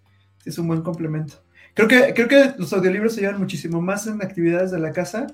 es 0.44 0.58
un 0.58 0.68
buen 0.68 0.82
complemento. 0.82 1.34
Creo 1.74 1.88
que, 1.88 2.14
creo 2.14 2.28
que 2.28 2.54
los 2.56 2.72
audiolibros 2.72 3.14
se 3.14 3.22
llevan 3.22 3.40
muchísimo 3.40 3.80
más 3.80 4.06
en 4.06 4.22
actividades 4.22 4.70
de 4.70 4.78
la 4.78 4.92
casa 4.92 5.26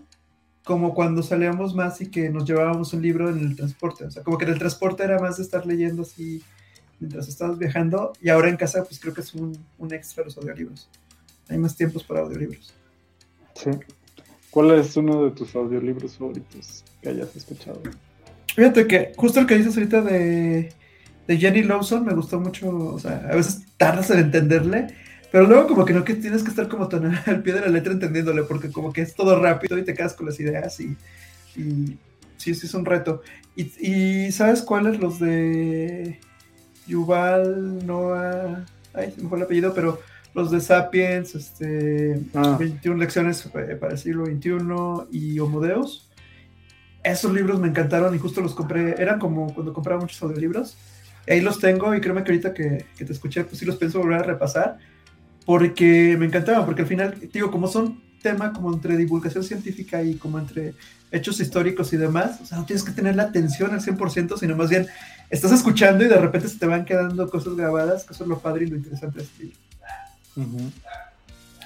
como 0.65 0.95
cuando 0.95 1.23
salíamos 1.23 1.75
más 1.75 2.01
y 2.01 2.11
que 2.11 2.31
nos 2.31 2.45
llevábamos 2.45 2.93
un 2.93 3.03
libro 3.03 3.31
en 3.31 3.41
el 3.41 3.57
transporte. 3.57 4.05
O 4.05 4.11
sea, 4.11 4.23
como 4.23 4.39
que 4.39 4.45
en 4.45 4.53
el 4.53 4.59
transporte 4.59 5.03
era 5.03 5.19
más 5.19 5.37
de 5.37 5.43
estar 5.43 5.67
leyendo 5.67 6.03
así 6.03 6.43
mientras 6.99 7.29
estabas 7.29 7.59
viajando 7.59 8.13
y 8.21 8.29
ahora 8.29 8.49
en 8.49 8.57
casa 8.57 8.85
pues 8.85 9.01
creo 9.01 9.15
que 9.15 9.23
es 9.23 9.35
un, 9.35 9.59
un 9.79 9.93
extra 9.93 10.25
los 10.25 10.37
audiolibros. 10.37 10.89
Hay 11.49 11.59
más 11.59 11.77
tiempos 11.77 12.05
para 12.05 12.21
audiolibros. 12.21 12.73
Sí. 13.55 13.71
¿Cuál 14.51 14.73
es 14.73 14.97
uno 14.97 15.25
de 15.25 15.31
tus 15.31 15.55
audiolibros 15.55 16.17
favoritos 16.17 16.85
que 17.03 17.09
hayas 17.09 17.35
escuchado? 17.35 17.81
Fíjate 18.55 18.87
que 18.87 19.13
justo 19.17 19.41
el 19.41 19.47
que 19.47 19.57
dices 19.57 19.77
ahorita 19.77 20.03
de, 20.03 20.73
de 21.27 21.39
Jenny 21.39 21.63
Lawson 21.63 22.05
me 22.05 22.15
gustó 22.15 22.41
mucho, 22.41 22.69
o 22.69 22.99
sea, 22.99 23.29
a 23.31 23.37
veces 23.37 23.63
tardas 23.77 24.11
en 24.11 24.19
entenderle, 24.19 24.89
pero 25.31 25.47
luego 25.47 25.69
como 25.69 25.85
que 25.85 25.93
no 25.93 26.05
que 26.05 26.15
tienes 26.15 26.43
que 26.43 26.51
estar 26.51 26.69
como 26.69 26.89
tan 26.89 27.15
al 27.27 27.43
pie 27.43 27.55
de 27.55 27.61
la 27.61 27.69
letra 27.69 27.93
entendiéndole, 27.93 28.43
porque 28.43 28.71
como 28.71 28.93
que 28.93 29.03
es 29.03 29.15
todo 29.15 29.41
rápido 29.41 29.79
y 29.79 29.85
te 29.85 29.95
quedas 29.95 30.15
con 30.15 30.27
las 30.27 30.41
ideas 30.41 30.81
y, 30.81 30.97
sí, 32.37 32.55
sí 32.55 32.67
es 32.67 32.75
un 32.75 32.85
reto. 32.85 33.23
Y, 33.57 34.33
¿sabes 34.33 34.63
cuáles? 34.63 34.99
Los 34.99 35.21
de 35.21 36.19
Yuval 36.87 37.87
Noah, 37.87 38.65
ay, 38.95 39.13
se 39.15 39.23
me 39.23 39.29
fue 39.29 39.39
el 39.39 39.45
apellido, 39.45 39.75
pero 39.75 40.01
los 40.35 40.51
de 40.51 40.61
Sapiens, 40.61 41.35
este, 41.35 42.21
21 42.33 42.97
ah. 42.97 42.99
lecciones 42.99 43.43
para 43.81 43.93
el 43.93 43.99
siglo 43.99 44.27
XXI 44.27 45.09
y 45.11 45.39
Homodeus. 45.39 46.10
Esos 47.03 47.33
libros 47.33 47.59
me 47.59 47.69
encantaron 47.69 48.15
y 48.15 48.19
justo 48.19 48.41
los 48.41 48.55
compré, 48.55 49.01
eran 49.01 49.19
como 49.19 49.55
cuando 49.55 49.73
compraba 49.73 50.01
muchos 50.01 50.21
audiolibros. 50.23 50.77
Y 51.27 51.33
ahí 51.33 51.41
los 51.41 51.59
tengo 51.59 51.95
y 51.95 52.01
créeme 52.01 52.25
que 52.25 52.33
ahorita 52.33 52.55
que, 52.55 52.87
que 52.97 53.05
te 53.05 53.13
escuché, 53.13 53.45
pues 53.45 53.59
sí 53.59 53.65
los 53.65 53.77
pienso 53.77 53.99
volver 53.99 54.21
a 54.21 54.23
repasar 54.23 54.79
porque 55.47 56.17
me 56.19 56.27
encantaba, 56.27 56.65
porque 56.65 56.83
al 56.83 56.89
final, 56.89 57.17
digo, 57.33 57.51
como 57.51 57.67
son 57.67 58.01
tema 58.23 58.53
como 58.53 58.73
entre 58.73 58.97
divulgación 58.97 59.43
científica 59.43 60.03
y 60.03 60.15
como 60.15 60.39
entre 60.39 60.75
hechos 61.11 61.41
históricos 61.41 61.93
y 61.93 61.97
demás, 61.97 62.39
o 62.41 62.47
sea, 62.47 62.59
no 62.59 62.67
tienes 62.67 62.85
que 62.85 62.93
tener 62.93 63.17
la 63.17 63.25
atención 63.25 63.73
al 63.73 63.81
100%, 63.81 64.39
sino 64.39 64.57
más 64.57 64.71
bien 64.71 64.87
estás 65.29 65.53
escuchando 65.53 66.05
y 66.05 66.09
de 66.09 66.19
repente 66.19 66.49
se 66.49 66.59
te 66.59 66.67
van 66.67 66.85
quedando 66.85 67.29
cosas 67.29 67.57
grabadas, 67.57 68.05
que 68.05 68.13
eso 68.13 68.25
es 68.25 68.29
lo 68.29 68.39
padre 68.39 68.67
y 68.67 68.69
lo 68.69 68.77
interesante 68.77 69.19
de 69.19 69.25
este 69.25 69.43
libro. 70.37 70.71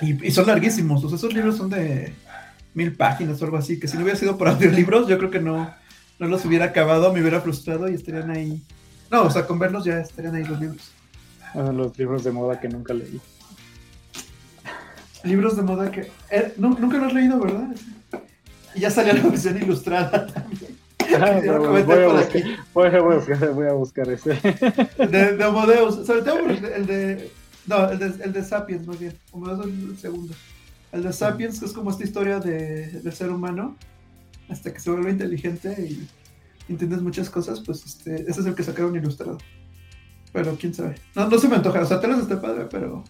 y, 0.01 0.30
son 0.30 0.47
larguísimos, 0.47 1.05
o 1.05 1.09
sea, 1.09 1.18
esos 1.18 1.35
libros 1.35 1.57
son 1.57 1.68
de 1.68 2.14
mil 2.75 2.97
páginas 2.97 3.41
o 3.41 3.45
algo 3.45 3.57
así, 3.57 3.79
que 3.79 3.89
si 3.89 3.97
no 3.97 4.03
hubiera 4.03 4.18
sido 4.18 4.37
por 4.37 4.49
audiolibros, 4.49 5.09
yo 5.09 5.18
creo 5.18 5.31
que 5.31 5.41
no, 5.41 5.70
no 6.18 6.27
los 6.27 6.45
hubiera 6.45 6.66
acabado, 6.66 7.12
me 7.12 7.20
hubiera 7.20 7.41
frustrado 7.41 7.89
y 7.89 7.95
estarían 7.95 8.31
ahí. 8.31 8.62
No, 9.11 9.22
o 9.22 9.31
sea, 9.31 9.47
con 9.47 9.59
verlos 9.59 9.85
ya 9.85 10.01
estarían 10.01 10.35
ahí 10.35 10.45
los 10.45 10.61
libros. 10.61 10.93
los 11.55 11.97
libros 11.99 12.25
de 12.25 12.33
moda 12.33 12.61
que 12.61 12.68
nunca 12.68 12.95
leí 12.95 13.20
libros 15.25 15.57
de 15.57 15.62
moda 15.62 15.91
que. 15.91 16.11
Eh, 16.31 16.55
nunca 16.57 16.99
lo 16.99 17.07
has 17.07 17.14
leído, 17.14 17.41
¿verdad? 17.41 17.68
Y 18.75 18.81
ya 18.81 18.91
salió 18.91 19.14
la 19.14 19.22
versión 19.22 19.57
ilustrada 19.57 20.27
también. 20.27 20.79
Ah, 21.16 21.39
voy, 21.45 21.83
a 21.83 23.01
buscar, 23.01 23.53
voy, 23.53 23.66
a 23.66 23.72
buscar, 23.72 24.09
ese. 24.09 24.35
De, 24.97 25.37
de 25.37 25.45
Homodeus. 25.45 26.07
Sobre 26.07 26.22
todo 26.22 26.39
el 26.39 26.87
de. 26.87 27.31
No, 27.66 27.91
el 27.91 27.99
de, 27.99 28.25
el 28.25 28.33
de 28.33 28.43
Sapiens, 28.43 28.87
más 28.87 28.99
bien. 28.99 29.14
Homodeus 29.33 29.66
es 29.66 29.72
el 29.72 29.99
segundo. 29.99 30.35
El 30.95 31.03
de 31.03 31.13
Sapiens, 31.13 31.59
que 31.59 31.67
es 31.67 31.73
como 31.73 31.91
esta 31.91 32.05
historia 32.05 32.39
de, 32.39 32.87
del 32.87 33.13
ser 33.13 33.31
humano, 33.31 33.77
hasta 34.49 34.73
que 34.73 34.79
se 34.79 34.91
vuelve 34.91 35.11
inteligente 35.11 35.75
y 35.81 36.09
entiendes 36.69 37.03
muchas 37.03 37.29
cosas, 37.29 37.61
pues 37.61 37.85
este, 37.85 38.23
ese 38.31 38.41
es 38.41 38.47
el 38.47 38.55
que 38.55 38.63
sacaron 38.63 38.95
ilustrado. 38.95 39.39
Pero 40.33 40.57
quién 40.57 40.73
sabe. 40.73 40.95
No, 41.17 41.29
no 41.29 41.37
se 41.37 41.49
me 41.49 41.57
antoja. 41.57 41.81
O 41.81 41.87
sea, 41.87 42.01
te 42.01 42.07
lo 42.07 42.15
está 42.15 42.41
padre, 42.41 42.67
pero 42.71 43.03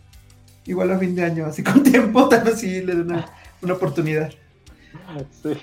igual 0.64 0.92
a 0.92 0.98
fin 0.98 1.14
de 1.14 1.24
año, 1.24 1.44
así 1.44 1.62
con 1.62 1.82
tiempo, 1.84 2.26
tal 2.26 2.44
vez 2.44 2.60
sí 2.60 2.80
le 2.80 2.94
dé 2.94 3.02
una, 3.02 3.26
una 3.60 3.74
oportunidad. 3.74 4.32
Sí. 5.42 5.54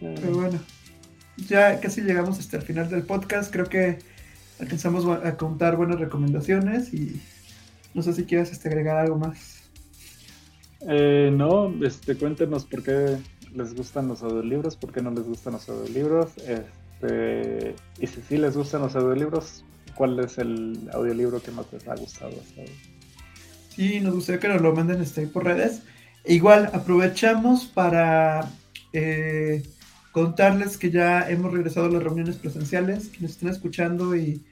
Pero 0.00 0.32
bueno, 0.34 0.60
ya 1.48 1.80
casi 1.80 2.02
llegamos 2.02 2.38
hasta 2.38 2.58
el 2.58 2.62
final 2.62 2.90
del 2.90 3.04
podcast. 3.04 3.50
Creo 3.50 3.70
que 3.70 4.00
alcanzamos 4.58 5.06
a 5.06 5.38
contar 5.38 5.76
buenas 5.76 5.98
recomendaciones 5.98 6.92
y 6.92 7.22
no 7.94 8.02
sé 8.02 8.12
si 8.12 8.24
quieres 8.24 8.52
este, 8.52 8.68
agregar 8.68 8.98
algo 8.98 9.16
más. 9.16 9.59
Eh, 10.88 11.30
no, 11.32 11.72
este, 11.84 12.16
cuéntenos 12.16 12.64
por 12.64 12.82
qué 12.82 13.18
les 13.54 13.74
gustan 13.74 14.08
los 14.08 14.22
audiolibros, 14.22 14.76
por 14.76 14.92
qué 14.92 15.02
no 15.02 15.10
les 15.10 15.24
gustan 15.24 15.54
los 15.54 15.68
audiolibros. 15.68 16.30
Este, 16.38 17.74
y 17.98 18.06
si 18.06 18.20
sí 18.22 18.36
les 18.38 18.56
gustan 18.56 18.82
los 18.82 18.96
audiolibros, 18.96 19.64
¿cuál 19.94 20.18
es 20.20 20.38
el 20.38 20.88
audiolibro 20.92 21.42
que 21.42 21.50
más 21.50 21.66
les 21.72 21.86
ha 21.88 21.94
gustado? 21.94 22.32
Sí, 23.68 24.00
nos 24.00 24.14
gustaría 24.14 24.40
que 24.40 24.48
nos 24.48 24.62
lo 24.62 24.74
manden 24.74 25.00
este, 25.00 25.26
por 25.26 25.44
redes. 25.44 25.82
E 26.24 26.34
igual, 26.34 26.70
aprovechamos 26.72 27.64
para 27.66 28.50
eh, 28.92 29.62
contarles 30.12 30.76
que 30.76 30.90
ya 30.90 31.28
hemos 31.30 31.52
regresado 31.52 31.86
a 31.86 31.90
las 31.90 32.02
reuniones 32.02 32.36
presenciales. 32.36 33.08
Quienes 33.08 33.32
estén 33.32 33.48
escuchando 33.48 34.16
y 34.16 34.42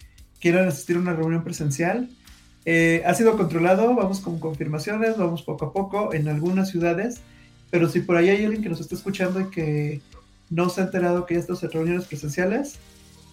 quieran 0.40 0.68
asistir 0.68 0.96
a 0.96 1.00
una 1.00 1.14
reunión 1.14 1.42
presencial, 1.44 2.08
eh, 2.70 3.02
ha 3.06 3.14
sido 3.14 3.34
controlado, 3.38 3.94
vamos 3.94 4.20
con 4.20 4.38
confirmaciones, 4.38 5.16
vamos 5.16 5.40
poco 5.40 5.64
a 5.64 5.72
poco 5.72 6.12
en 6.12 6.28
algunas 6.28 6.68
ciudades, 6.68 7.22
pero 7.70 7.88
si 7.88 8.00
por 8.00 8.16
ahí 8.16 8.28
hay 8.28 8.44
alguien 8.44 8.62
que 8.62 8.68
nos 8.68 8.78
está 8.78 8.94
escuchando 8.94 9.40
y 9.40 9.46
que 9.46 10.02
no 10.50 10.68
se 10.68 10.82
ha 10.82 10.84
enterado 10.84 11.24
que 11.24 11.32
ya 11.32 11.40
estamos 11.40 11.62
en 11.62 11.70
reuniones 11.70 12.04
presenciales, 12.04 12.74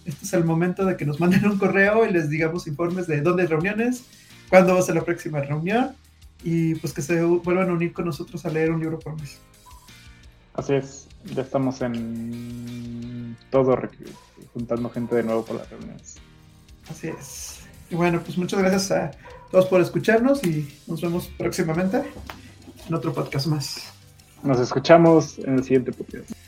este 0.06 0.24
es 0.24 0.32
el 0.32 0.44
momento 0.44 0.86
de 0.86 0.96
que 0.96 1.04
nos 1.04 1.20
manden 1.20 1.44
un 1.44 1.58
correo 1.58 2.06
y 2.06 2.14
les 2.14 2.30
digamos 2.30 2.66
informes 2.66 3.06
de 3.08 3.20
dónde 3.20 3.42
hay 3.42 3.48
reuniones, 3.48 4.04
cuándo 4.48 4.72
va 4.72 4.80
a 4.80 4.82
ser 4.82 4.94
la 4.94 5.04
próxima 5.04 5.42
reunión 5.42 5.94
y 6.42 6.74
pues 6.76 6.94
que 6.94 7.02
se 7.02 7.22
vuelvan 7.22 7.68
a 7.68 7.74
unir 7.74 7.92
con 7.92 8.06
nosotros 8.06 8.46
a 8.46 8.48
leer 8.48 8.70
un 8.70 8.80
libro 8.80 8.98
por 8.98 9.20
mes. 9.20 9.38
Así 10.54 10.72
es, 10.72 11.08
ya 11.26 11.42
estamos 11.42 11.82
en 11.82 13.36
todo 13.50 13.78
juntando 14.54 14.88
gente 14.88 15.14
de 15.14 15.24
nuevo 15.24 15.44
por 15.44 15.56
las 15.56 15.68
reuniones. 15.68 16.16
Así 16.88 17.08
es. 17.08 17.55
Y 17.90 17.94
bueno, 17.94 18.20
pues 18.24 18.36
muchas 18.36 18.60
gracias 18.60 18.90
a 18.90 19.10
todos 19.50 19.66
por 19.66 19.80
escucharnos 19.80 20.42
y 20.44 20.68
nos 20.86 21.00
vemos 21.00 21.28
próximamente 21.38 22.02
en 22.88 22.94
otro 22.94 23.12
podcast 23.12 23.46
más. 23.46 23.92
Nos 24.42 24.60
escuchamos 24.60 25.38
en 25.38 25.58
el 25.58 25.64
siguiente 25.64 25.92
podcast. 25.92 26.45